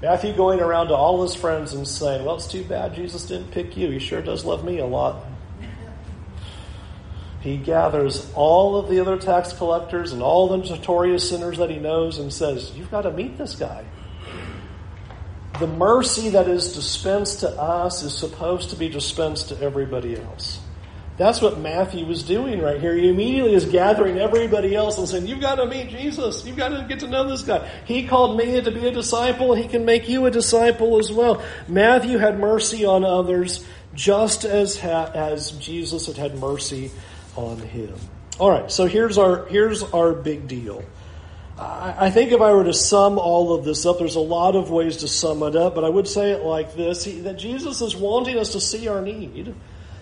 Matthew 0.00 0.34
going 0.34 0.60
around 0.60 0.88
to 0.88 0.94
all 0.94 1.22
his 1.22 1.34
friends 1.34 1.74
and 1.74 1.86
saying, 1.86 2.24
Well, 2.24 2.36
it's 2.36 2.46
too 2.46 2.64
bad 2.64 2.94
Jesus 2.94 3.26
didn't 3.26 3.50
pick 3.50 3.76
you. 3.76 3.90
He 3.90 3.98
sure 3.98 4.22
does 4.22 4.44
love 4.44 4.64
me 4.64 4.78
a 4.78 4.86
lot. 4.86 5.24
He 7.40 7.56
gathers 7.56 8.30
all 8.34 8.76
of 8.76 8.88
the 8.88 9.00
other 9.00 9.18
tax 9.18 9.52
collectors 9.52 10.12
and 10.12 10.22
all 10.22 10.48
the 10.48 10.56
notorious 10.56 11.28
sinners 11.28 11.58
that 11.58 11.70
he 11.70 11.78
knows 11.78 12.18
and 12.18 12.32
says, 12.32 12.70
You've 12.74 12.90
got 12.90 13.02
to 13.02 13.10
meet 13.10 13.36
this 13.36 13.56
guy 13.56 13.84
the 15.62 15.68
mercy 15.68 16.30
that 16.30 16.48
is 16.48 16.72
dispensed 16.72 17.40
to 17.40 17.48
us 17.48 18.02
is 18.02 18.12
supposed 18.18 18.70
to 18.70 18.76
be 18.76 18.88
dispensed 18.88 19.50
to 19.50 19.60
everybody 19.60 20.20
else. 20.20 20.58
That's 21.18 21.40
what 21.40 21.60
Matthew 21.60 22.04
was 22.04 22.24
doing 22.24 22.60
right 22.60 22.80
here. 22.80 22.96
He 22.96 23.08
immediately 23.08 23.54
is 23.54 23.66
gathering 23.66 24.18
everybody 24.18 24.74
else 24.74 24.98
and 24.98 25.08
saying, 25.08 25.28
You've 25.28 25.40
got 25.40 25.56
to 25.56 25.66
meet 25.66 25.90
Jesus. 25.90 26.44
You've 26.44 26.56
got 26.56 26.70
to 26.70 26.84
get 26.88 26.98
to 27.00 27.06
know 27.06 27.28
this 27.28 27.42
guy. 27.42 27.70
He 27.84 28.08
called 28.08 28.36
me 28.36 28.60
to 28.60 28.70
be 28.72 28.88
a 28.88 28.90
disciple. 28.90 29.54
He 29.54 29.68
can 29.68 29.84
make 29.84 30.08
you 30.08 30.26
a 30.26 30.32
disciple 30.32 30.98
as 30.98 31.12
well. 31.12 31.44
Matthew 31.68 32.18
had 32.18 32.40
mercy 32.40 32.84
on 32.84 33.04
others 33.04 33.64
just 33.94 34.44
as, 34.44 34.76
ha- 34.76 35.12
as 35.14 35.52
Jesus 35.52 36.06
had 36.06 36.16
had 36.16 36.34
mercy 36.34 36.90
on 37.36 37.58
him. 37.58 37.94
All 38.40 38.50
right, 38.50 38.68
so 38.68 38.86
here's 38.86 39.16
our, 39.16 39.46
here's 39.46 39.84
our 39.84 40.12
big 40.12 40.48
deal. 40.48 40.82
I 41.62 42.10
think 42.10 42.32
if 42.32 42.40
I 42.40 42.52
were 42.52 42.64
to 42.64 42.74
sum 42.74 43.18
all 43.18 43.54
of 43.54 43.64
this 43.64 43.86
up, 43.86 43.98
there's 43.98 44.16
a 44.16 44.20
lot 44.20 44.56
of 44.56 44.70
ways 44.70 44.98
to 44.98 45.08
sum 45.08 45.42
it 45.42 45.56
up, 45.56 45.74
but 45.74 45.84
I 45.84 45.88
would 45.88 46.08
say 46.08 46.32
it 46.32 46.42
like 46.42 46.74
this 46.74 47.04
that 47.04 47.38
Jesus 47.38 47.80
is 47.80 47.96
wanting 47.96 48.38
us 48.38 48.52
to 48.52 48.60
see 48.60 48.88
our 48.88 49.00
need, 49.00 49.54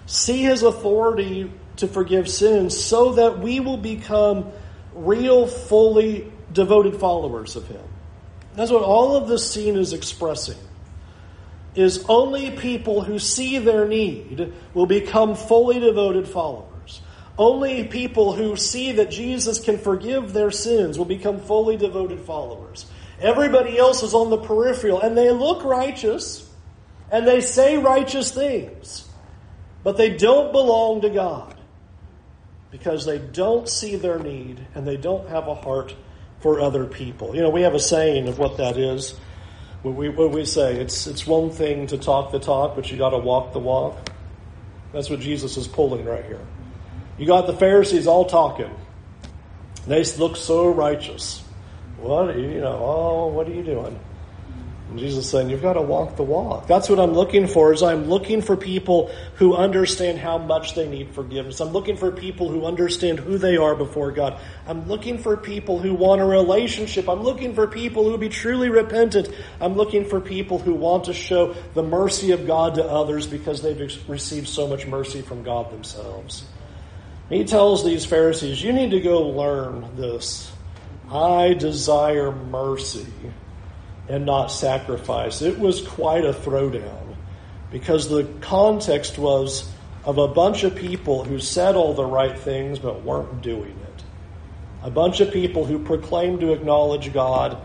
see 0.07 0.43
his 0.43 0.63
authority 0.63 1.53
to 1.77 1.89
forgive 1.89 2.29
sins, 2.29 2.79
so 2.79 3.13
that 3.15 3.39
we 3.39 3.61
will 3.61 3.77
become 3.77 4.53
real, 4.95 5.47
fully 5.47 6.33
devoted 6.53 6.97
followers 6.97 7.57
of 7.57 7.67
him. 7.69 7.83
That's 8.55 8.71
what 8.71 8.83
all 8.83 9.17
of 9.17 9.29
this 9.29 9.51
scene 9.51 9.77
is 9.77 9.93
expressing. 9.93 10.59
is 11.75 12.05
only 12.09 12.51
people 12.51 13.03
who 13.03 13.19
see 13.19 13.59
their 13.59 13.87
need 13.87 14.53
will 14.75 14.87
become 14.87 15.35
fully 15.35 15.79
devoted 15.79 16.27
followers. 16.29 16.70
Only 17.41 17.85
people 17.85 18.35
who 18.35 18.55
see 18.55 18.93
that 18.93 19.11
Jesus 19.11 19.65
can 19.65 19.79
forgive 19.79 20.35
their 20.35 20.51
sins 20.51 20.99
will 20.99 21.07
become 21.07 21.41
fully 21.41 21.79
devoted 21.79 22.21
followers. 22.21 22.85
Everybody 23.19 23.79
else 23.79 24.03
is 24.03 24.13
on 24.13 24.29
the 24.29 24.37
peripheral 24.37 25.01
and 25.01 25.17
they 25.17 25.31
look 25.31 25.65
righteous 25.65 26.47
and 27.11 27.27
they 27.27 27.41
say 27.41 27.79
righteous 27.79 28.31
things, 28.31 29.09
but 29.83 29.97
they 29.97 30.15
don't 30.19 30.53
belong 30.53 31.01
to 31.01 31.09
God 31.09 31.57
because 32.71 33.07
they 33.07 33.17
don't 33.17 33.67
see 33.67 33.97
their 33.97 34.19
need 34.19 34.61
and 34.75 34.87
they 34.87 34.99
don't 34.99 35.27
have 35.31 35.49
a 35.49 35.55
heart 35.55 35.97
for 36.41 36.61
other 36.61 36.85
people. 36.85 37.35
You 37.35 37.41
know, 37.41 37.49
we 37.49 37.63
have 37.63 37.75
a 37.75 37.81
saying 37.81 38.29
of 38.29 38.39
what 38.39 38.59
that 38.59 38.77
is. 38.77 39.19
What 39.81 39.95
we, 39.95 40.11
what 40.11 40.31
we 40.31 40.45
say, 40.45 40.79
it's, 40.79 41.07
it's 41.07 41.27
one 41.27 41.49
thing 41.49 41.87
to 41.87 41.97
talk 41.97 42.33
the 42.33 42.39
talk, 42.39 42.77
but 42.77 42.93
you 42.93 42.99
got 42.99 43.11
to 43.11 43.19
walk 43.19 43.55
the 43.55 43.61
walk. 43.61 44.11
That's 44.93 45.09
what 45.09 45.21
Jesus 45.21 45.57
is 45.57 45.67
pulling 45.67 46.05
right 46.05 46.27
here. 46.27 46.47
You 47.21 47.27
got 47.27 47.47
the 47.47 47.53
Pharisees 47.53 48.07
all 48.07 48.25
talking. 48.25 48.75
They 49.87 50.03
look 50.17 50.37
so 50.37 50.71
righteous. 50.71 51.43
What 51.99 52.35
you 52.35 52.61
know? 52.61 52.81
Oh, 52.83 53.27
what 53.27 53.47
are 53.47 53.53
you 53.53 53.63
doing? 53.63 54.01
And 54.89 54.99
Jesus 54.99 55.27
is 55.27 55.31
saying, 55.31 55.51
You've 55.51 55.61
got 55.61 55.75
to 55.75 55.83
walk 55.83 56.17
the 56.17 56.23
walk. 56.23 56.67
That's 56.67 56.89
what 56.89 56.99
I'm 56.99 57.13
looking 57.13 57.47
for, 57.47 57.75
is 57.75 57.83
I'm 57.83 58.07
looking 58.07 58.41
for 58.41 58.57
people 58.57 59.13
who 59.35 59.55
understand 59.55 60.19
how 60.19 60.39
much 60.39 60.75
they 60.75 60.89
need 60.89 61.11
forgiveness. 61.11 61.61
I'm 61.61 61.75
looking 61.75 61.99
for 61.99 62.11
people 62.11 62.49
who 62.49 62.65
understand 62.65 63.19
who 63.19 63.37
they 63.37 63.59
are 63.59 63.75
before 63.75 64.13
God. 64.13 64.41
I'm 64.67 64.89
looking 64.89 65.19
for 65.19 65.37
people 65.37 65.79
who 65.79 65.93
want 65.93 66.23
a 66.23 66.25
relationship. 66.25 67.07
I'm 67.07 67.23
looking 67.23 67.55
for 67.55 67.67
people 67.67 68.05
who 68.05 68.17
be 68.17 68.31
truly 68.31 68.71
repentant. 68.71 69.29
I'm 69.61 69.75
looking 69.75 70.07
for 70.07 70.23
people 70.23 70.59
who 70.59 70.73
want 70.73 71.05
to 71.05 71.13
show 71.13 71.55
the 71.75 71.83
mercy 71.83 72.31
of 72.31 72.47
God 72.47 72.77
to 72.77 72.85
others 72.85 73.27
because 73.27 73.61
they've 73.61 74.09
received 74.09 74.49
so 74.49 74.67
much 74.67 74.87
mercy 74.87 75.21
from 75.21 75.43
God 75.43 75.71
themselves. 75.71 76.45
He 77.31 77.45
tells 77.45 77.85
these 77.85 78.05
Pharisees, 78.05 78.63
You 78.63 78.73
need 78.73 78.91
to 78.91 79.01
go 79.01 79.29
learn 79.29 79.97
this. 79.97 80.53
I 81.11 81.55
desire 81.55 82.33
mercy 82.33 83.07
and 84.09 84.27
not 84.27 84.49
sacrifice. 84.49 85.41
It 85.41 85.59
was 85.59 85.81
quite 85.81 86.25
a 86.25 86.33
throwdown 86.33 87.17
because 87.71 88.09
the 88.09 88.25
context 88.41 89.17
was 89.17 89.71
of 90.05 90.19
a 90.19 90.27
bunch 90.27 90.65
of 90.65 90.75
people 90.75 91.25
who 91.25 91.39
said 91.39 91.77
all 91.77 91.95
the 91.95 92.05
right 92.05 92.37
things 92.39 92.79
but 92.81 93.03
weren't 93.03 93.43
doing 93.43 93.71
it. 93.71 94.05
A 94.83 94.91
bunch 94.91 95.21
of 95.21 95.33
people 95.33 95.65
who 95.65 95.79
proclaimed 95.79 96.41
to 96.41 96.53
acknowledge 96.53 97.13
God, 97.13 97.59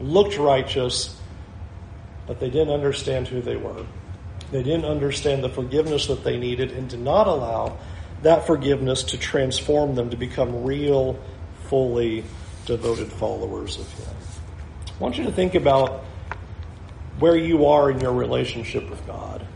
looked 0.00 0.36
righteous, 0.38 1.16
but 2.26 2.40
they 2.40 2.50
didn't 2.50 2.72
understand 2.72 3.28
who 3.28 3.40
they 3.40 3.56
were. 3.56 3.86
They 4.50 4.62
didn't 4.62 4.86
understand 4.86 5.44
the 5.44 5.48
forgiveness 5.48 6.06
that 6.06 6.24
they 6.24 6.38
needed 6.38 6.72
and 6.72 6.88
did 6.88 7.00
not 7.00 7.26
allow 7.26 7.78
that 8.22 8.46
forgiveness 8.46 9.02
to 9.04 9.18
transform 9.18 9.94
them 9.94 10.10
to 10.10 10.16
become 10.16 10.64
real, 10.64 11.18
fully 11.64 12.24
devoted 12.66 13.10
followers 13.12 13.78
of 13.78 13.92
Him. 13.92 14.14
I 14.88 15.02
want 15.02 15.18
you 15.18 15.24
to 15.24 15.32
think 15.32 15.54
about 15.54 16.04
where 17.18 17.36
you 17.36 17.66
are 17.66 17.90
in 17.90 18.00
your 18.00 18.12
relationship 18.12 18.88
with 18.88 19.04
God. 19.06 19.46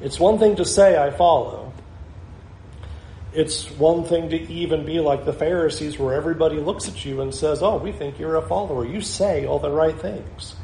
It's 0.00 0.18
one 0.18 0.38
thing 0.38 0.56
to 0.56 0.64
say, 0.64 1.00
I 1.00 1.10
follow. 1.10 1.72
It's 3.32 3.70
one 3.70 4.04
thing 4.04 4.30
to 4.30 4.36
even 4.52 4.84
be 4.84 5.00
like 5.00 5.24
the 5.24 5.32
Pharisees, 5.32 5.98
where 5.98 6.14
everybody 6.14 6.56
looks 6.56 6.88
at 6.88 7.04
you 7.04 7.22
and 7.22 7.34
says, 7.34 7.62
Oh, 7.62 7.78
we 7.78 7.92
think 7.92 8.18
you're 8.18 8.36
a 8.36 8.42
follower. 8.42 8.84
You 8.84 9.00
say 9.00 9.46
all 9.46 9.58
the 9.58 9.70
right 9.70 9.98
things. 9.98 10.56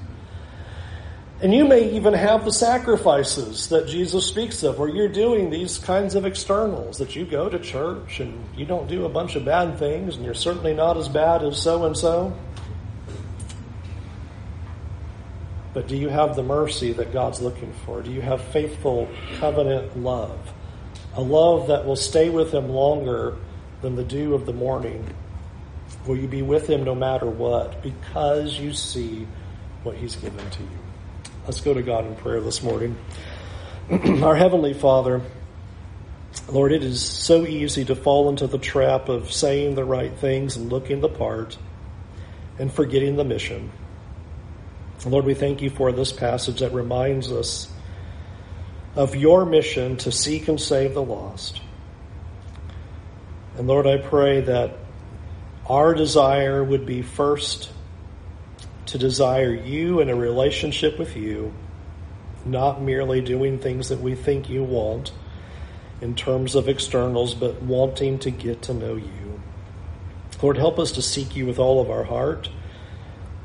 And 1.41 1.55
you 1.55 1.69
may 1.69 1.93
even 1.93 2.15
have 2.15 2.45
the 2.45 2.53
sacrifices 2.53 3.69
that 3.69 3.87
Jesus 3.87 4.27
speaks 4.27 4.65
of, 4.65 4.79
where 4.79 4.89
you're 4.89 5.09
doing 5.09 5.51
these 5.51 5.79
kinds 5.79 6.17
of 6.17 6.27
externals, 6.27 6.99
that 6.99 7.15
you 7.15 7.25
go 7.25 7.49
to 7.49 7.61
church 7.61 8.19
and 8.19 8.45
you 8.57 8.67
don't 8.67 8.89
do 8.89 9.05
a 9.05 9.09
bunch 9.09 9.37
of 9.37 9.45
bad 9.45 9.79
things, 9.79 10.17
and 10.17 10.25
you're 10.25 10.35
certainly 10.35 10.75
not 10.75 10.97
as 10.97 11.09
bad 11.09 11.45
as 11.45 11.63
so 11.63 11.85
and 11.85 11.97
so. 11.97 12.37
But 15.75 15.87
do 15.87 15.97
you 15.97 16.09
have 16.09 16.35
the 16.35 16.43
mercy 16.43 16.93
that 16.95 17.13
God's 17.13 17.41
looking 17.41 17.73
for? 17.87 18.03
Do 18.03 18.11
you 18.11 18.21
have 18.21 18.43
faithful 18.43 19.09
covenant 19.39 19.97
love? 19.97 20.53
A 21.15 21.23
love 21.23 21.69
that 21.69 21.87
will 21.87 21.95
stay 21.95 22.31
with 22.31 22.53
Him 22.53 22.69
longer 22.69 23.37
than 23.81 23.95
the 23.95 24.03
dew 24.03 24.35
of 24.35 24.45
the 24.45 24.53
morning? 24.53 25.15
Will 26.05 26.17
you 26.17 26.27
be 26.27 26.43
with 26.43 26.69
Him 26.69 26.83
no 26.83 26.97
matter 26.97 27.27
what 27.27 27.81
because 27.81 28.59
you 28.59 28.73
see 28.73 29.29
what 29.85 29.95
He's 29.95 30.17
given 30.17 30.51
to 30.51 30.63
you? 30.65 30.88
Let's 31.49 31.63
go 31.63 31.73
to 31.73 31.81
God 31.81 32.05
in 32.05 32.15
prayer 32.15 32.43
this 32.43 32.63
morning. 32.63 32.95
Our 33.91 34.37
Heavenly 34.37 34.75
Father, 34.75 35.23
Lord, 36.47 36.73
it 36.73 36.85
is 36.85 37.01
so 37.01 37.47
easy 37.47 37.87
to 37.87 37.97
fall 37.97 38.29
into 38.29 38.47
the 38.47 38.59
trap 38.59 39.09
of 39.09 39.33
saying 39.33 39.75
the 39.75 39.83
right 39.83 40.13
things 40.13 40.59
and 40.59 40.71
looking 40.71 41.01
the 41.01 41.09
part 41.09 41.57
and 42.59 42.71
forgetting 42.71 43.17
the 43.17 43.25
mission. 43.25 43.73
Lord, 45.07 45.25
we 45.25 45.33
thank 45.33 45.63
you 45.63 45.71
for 45.71 45.91
this 45.91 46.13
passage 46.13 46.61
that 46.61 46.75
reminds 46.75 47.33
us 47.33 47.73
of 48.95 49.17
your 49.17 49.47
mission 49.47 49.97
to 49.97 50.13
seek 50.13 50.49
and 50.49 50.61
save 50.61 50.93
the 50.93 51.03
lost. 51.03 51.63
And 53.57 53.67
Lord, 53.67 53.87
I 53.87 53.97
pray 53.97 54.43
that 54.43 54.77
our 55.67 55.95
desire 55.95 56.63
would 56.63 56.85
be 56.85 57.01
first 57.01 57.71
to 58.89 58.99
desire 58.99 59.55
you 59.55 60.01
and 60.01 60.11
a 60.11 60.15
relationship 60.15 60.99
with 60.99 61.17
you, 61.17 61.53
not 62.45 62.83
merely 62.83 63.21
doing 63.21 63.59
things 63.59 63.89
that 63.91 64.01
we 64.01 64.15
think 64.15 64.49
you 64.49 64.65
want 64.65 65.13
in 66.01 66.15
terms 66.15 66.55
of 66.55 66.69
externals, 66.69 67.35
but 67.35 67.63
wanting 67.63 68.19
to 68.19 68.31
get 68.31 68.63
to 68.63 68.75
know 68.75 68.97
you. 68.97 69.41
Lord, 70.41 70.57
help 70.57 70.79
us 70.79 70.93
to 70.93 71.03
seek 71.03 71.37
you 71.37 71.47
with 71.47 71.59
all 71.59 71.81
of 71.81 71.91
our 71.91 72.05
heart. 72.05 72.49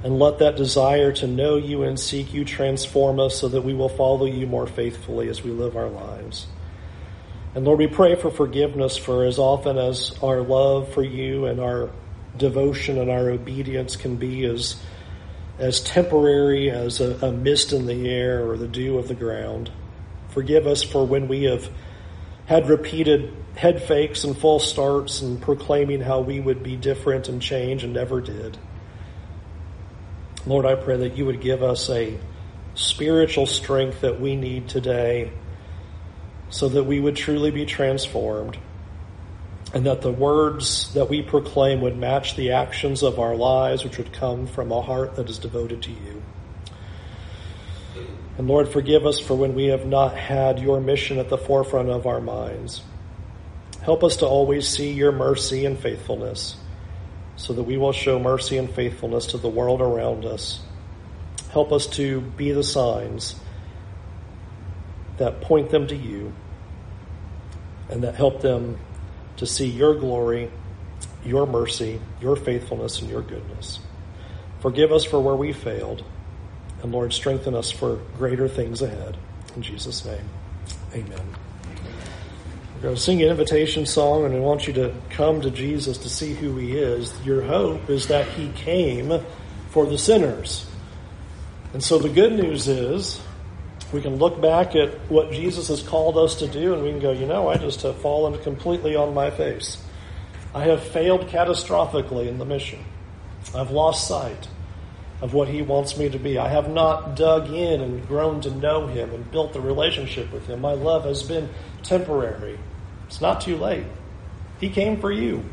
And 0.04 0.20
let 0.20 0.39
that 0.39 0.58
desire 0.58 1.14
to 1.14 1.28
know 1.28 1.56
you 1.56 1.84
and 1.84 1.98
seek 1.98 2.34
you 2.34 2.44
transform 2.44 3.22
us 3.22 3.39
so 3.39 3.48
that 3.48 3.62
we 3.62 3.74
will 3.74 3.88
follow 3.88 4.26
you 4.26 4.46
more 4.46 4.68
faithfully 4.68 5.30
as 5.30 5.44
we 5.44 5.52
live 5.52 5.78
our 5.78 5.88
lives. 5.88 6.46
And 7.56 7.64
Lord, 7.64 7.80
we 7.80 7.88
pray 7.88 8.16
for 8.16 8.30
forgiveness 8.30 8.98
for 8.98 9.24
as 9.24 9.39
often 9.39 9.78
as 9.78 10.14
our 10.22 10.41
love 10.41 10.94
for 10.94 11.04
you 11.04 11.46
and 11.46 11.62
our 11.62 11.89
devotion 12.38 12.98
and 12.98 13.10
our 13.10 13.30
obedience 13.30 13.96
can 13.96 14.18
be 14.18 14.44
as 14.44 14.76
as 15.60 15.82
temporary 15.82 16.72
as 16.72 16.99
a, 16.99 17.28
a, 17.28 17.32
mist 17.32 17.74
in 17.74 17.86
the 17.86 18.10
air 18.10 18.49
or 18.49 18.58
the 18.58 18.68
dew 18.68 18.97
of 18.97 19.08
the 19.08 19.14
ground. 19.14 19.72
Forgive 20.30 20.66
us 20.66 20.82
for 20.82 21.06
when 21.06 21.28
we 21.28 21.43
have 21.43 21.70
had 22.45 22.70
repeated 22.70 23.32
head 23.56 23.82
fakes 23.84 24.24
and 24.24 24.36
false 24.36 24.68
starts 24.68 25.22
and 25.22 25.41
proclaiming 25.41 26.01
how 26.01 26.22
we 26.22 26.39
would 26.39 26.64
be 26.64 26.76
different 26.76 27.30
and 27.30 27.41
change 27.41 27.84
and 27.84 27.93
never 27.93 28.20
did. 28.20 28.58
Lord, 30.45 30.66
I 30.66 30.76
pray 30.76 30.97
that 30.97 31.16
you 31.16 31.26
would 31.28 31.39
give 31.39 31.62
us 31.62 31.89
a 31.89 32.20
spiritual 32.74 33.45
strength 33.45 34.01
that 34.01 34.20
we 34.20 34.36
need 34.36 34.68
today 34.68 35.32
so 36.49 36.68
that 36.70 36.84
we 36.84 36.99
would 36.99 37.16
truly 37.16 37.51
be 37.51 37.66
transformed 37.66 38.58
and 39.74 39.88
that 39.88 40.01
the 40.01 40.11
words 40.11 40.93
that 40.93 41.09
we 41.09 41.24
proclaim 41.24 41.82
would 41.82 41.97
match 41.97 42.36
the 42.36 42.51
actions 42.51 43.01
of 43.01 43.19
our 43.19 43.36
lives, 43.36 43.84
which 43.84 43.97
would 43.97 44.13
come 44.13 44.45
from 44.45 44.71
a 44.71 44.82
heart 44.82 45.15
that 45.15 45.30
is 45.30 45.39
devoted 45.39 45.82
to 45.82 45.91
you. 45.91 46.24
And 48.38 48.47
Lord, 48.47 48.69
forgive 48.69 49.05
us 49.05 49.19
for 49.19 49.36
when 49.36 49.55
we 49.55 49.65
have 49.65 49.86
not 49.86 50.15
had 50.15 50.59
your 50.59 50.80
mission 50.80 51.17
at 51.17 51.30
the 51.30 51.38
forefront 51.38 51.89
of 51.89 52.05
our 52.05 52.21
minds. 52.21 52.82
Help 53.82 54.03
us 54.03 54.17
to 54.17 54.28
always 54.28 54.67
see 54.67 54.91
your 54.91 55.11
mercy 55.11 55.65
and 55.65 55.78
faithfulness 55.78 56.55
so 57.36 57.53
that 57.53 57.63
we 57.63 57.78
will 57.78 57.91
show 57.91 58.19
mercy 58.19 58.57
and 58.57 58.69
faithfulness 58.69 59.28
to 59.28 59.38
the 59.38 59.49
world 59.49 59.82
around 59.82 60.24
us. 60.24 60.61
Help 61.51 61.71
us 61.71 61.88
to 61.88 62.21
be 62.21 62.51
the 62.51 62.63
signs 62.63 63.36
that 65.17 65.41
point 65.41 65.69
them 65.69 65.88
to 65.88 65.95
you 65.95 66.34
and 67.89 68.03
that 68.03 68.15
help 68.15 68.41
them 68.41 68.80
to 69.38 69.45
see 69.45 69.67
your 69.67 69.95
glory, 69.95 70.51
your 71.25 71.45
mercy, 71.45 71.99
your 72.21 72.36
faithfulness, 72.36 73.01
and 73.01 73.09
your 73.09 73.21
goodness. 73.21 73.79
Forgive 74.59 74.91
us 74.91 75.03
for 75.03 75.19
where 75.19 75.36
we 75.36 75.53
failed, 75.53 76.03
and 76.81 76.91
Lord, 76.91 77.13
strengthen 77.13 77.55
us 77.55 77.71
for 77.71 77.99
greater 78.17 78.47
things 78.47 78.81
ahead. 78.81 79.17
In 79.55 79.61
Jesus' 79.61 80.05
name, 80.05 80.29
amen. 80.93 81.36
We're 82.75 82.81
going 82.81 82.95
to 82.95 83.01
sing 83.01 83.21
an 83.21 83.29
invitation 83.29 83.86
song, 83.86 84.25
and 84.25 84.36
I 84.36 84.39
want 84.39 84.67
you 84.67 84.73
to 84.73 84.93
come 85.09 85.41
to 85.41 85.51
Jesus 85.51 85.97
to 85.99 86.09
see 86.09 86.34
who 86.34 86.57
he 86.57 86.77
is. 86.77 87.13
Your 87.25 87.41
hope 87.41 87.89
is 87.89 88.07
that 88.07 88.27
he 88.29 88.49
came 88.51 89.21
for 89.69 89.86
the 89.86 89.97
sinners. 89.97 90.65
And 91.73 91.84
so 91.84 91.97
the 91.97 92.09
good 92.09 92.34
news 92.34 92.67
is 92.67 93.21
we 93.94 94.02
can 94.02 94.18
look 94.18 94.41
back 94.41 94.76
at 94.76 94.89
what 95.10 95.32
Jesus 95.32 95.68
has 95.68 95.84
called 95.84 96.18
us 96.18 96.36
to 96.36 96.48
do 96.48 96.74
and 96.74 96.84
we 96.84 96.89
can 96.89 97.00
go, 97.00 97.12
you 97.12 97.26
know, 97.26 97.48
I 97.48 97.58
just 97.58 97.82
have 97.84 97.98
fallen 97.98 98.41
completely 98.41 98.96
on 98.96 99.14
my 99.14 99.30
face. 99.30 99.78
I 100.54 100.66
have 100.66 100.84
failed 100.84 101.28
catastrophically 101.28 102.28
in 102.28 102.38
the 102.38 102.46
mission. 102.46 102.84
I've 103.56 103.72
lost 103.72 104.08
sight. 104.08 104.48
of 105.24 105.34
what 105.34 105.48
He 105.48 105.62
wants 105.62 105.98
me 105.98 106.10
to 106.10 106.20
be. 106.20 106.38
I 106.38 106.50
have 106.50 106.70
not 106.70 107.16
dug 107.16 107.50
in 107.50 107.80
and 107.80 108.06
grown 108.06 108.41
to 108.41 108.52
know 108.52 108.88
Him 108.88 109.12
and 109.12 109.32
built 109.32 109.54
the 109.54 109.62
relationship 109.62 110.34
with 110.34 110.48
Him. 110.48 110.60
My 110.60 110.74
love 110.74 111.06
has 111.06 111.24
been 111.24 111.50
temporary. 111.82 112.60
It's 113.08 113.22
not 113.22 113.39
too 113.39 113.56
late. 113.56 113.86
He 114.60 114.70
came 114.70 115.00
for 115.00 115.14
you. 115.14 115.46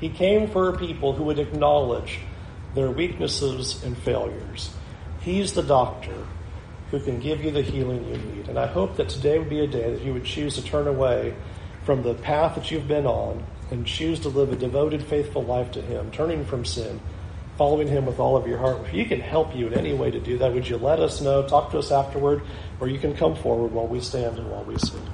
He 0.00 0.08
came 0.08 0.48
for 0.48 0.74
people 0.74 1.12
who 1.12 1.24
would 1.24 1.38
acknowledge 1.38 2.18
their 2.74 2.90
weaknesses 2.90 3.84
and 3.84 3.96
failures. 3.98 4.70
He's 5.20 5.52
the 5.52 5.62
doctor 5.62 6.26
who 6.90 7.00
can 7.00 7.20
give 7.20 7.44
you 7.44 7.50
the 7.50 7.62
healing 7.62 8.04
you 8.08 8.16
need. 8.16 8.48
And 8.48 8.58
I 8.58 8.66
hope 8.66 8.96
that 8.96 9.08
today 9.08 9.38
would 9.38 9.48
be 9.48 9.60
a 9.60 9.66
day 9.66 9.92
that 9.92 10.02
you 10.02 10.12
would 10.12 10.24
choose 10.24 10.54
to 10.56 10.64
turn 10.64 10.88
away 10.88 11.34
from 11.84 12.02
the 12.02 12.14
path 12.14 12.56
that 12.56 12.70
you've 12.70 12.88
been 12.88 13.06
on 13.06 13.44
and 13.70 13.86
choose 13.86 14.20
to 14.20 14.28
live 14.28 14.52
a 14.52 14.56
devoted, 14.56 15.02
faithful 15.02 15.44
life 15.44 15.70
to 15.72 15.82
Him, 15.82 16.10
turning 16.10 16.44
from 16.44 16.64
sin, 16.64 17.00
following 17.56 17.86
Him 17.86 18.06
with 18.06 18.18
all 18.18 18.36
of 18.36 18.46
your 18.46 18.58
heart. 18.58 18.80
If 18.80 18.88
He 18.88 19.04
can 19.04 19.20
help 19.20 19.54
you 19.54 19.68
in 19.68 19.74
any 19.74 19.92
way 19.94 20.10
to 20.10 20.20
do 20.20 20.38
that, 20.38 20.52
would 20.52 20.68
you 20.68 20.76
let 20.76 20.98
us 20.98 21.20
know? 21.20 21.46
Talk 21.46 21.70
to 21.70 21.78
us 21.78 21.92
afterward, 21.92 22.42
or 22.80 22.88
you 22.88 22.98
can 22.98 23.14
come 23.14 23.36
forward 23.36 23.72
while 23.72 23.86
we 23.86 24.00
stand 24.00 24.38
and 24.38 24.50
while 24.50 24.64
we 24.64 24.76
sing. 24.78 25.09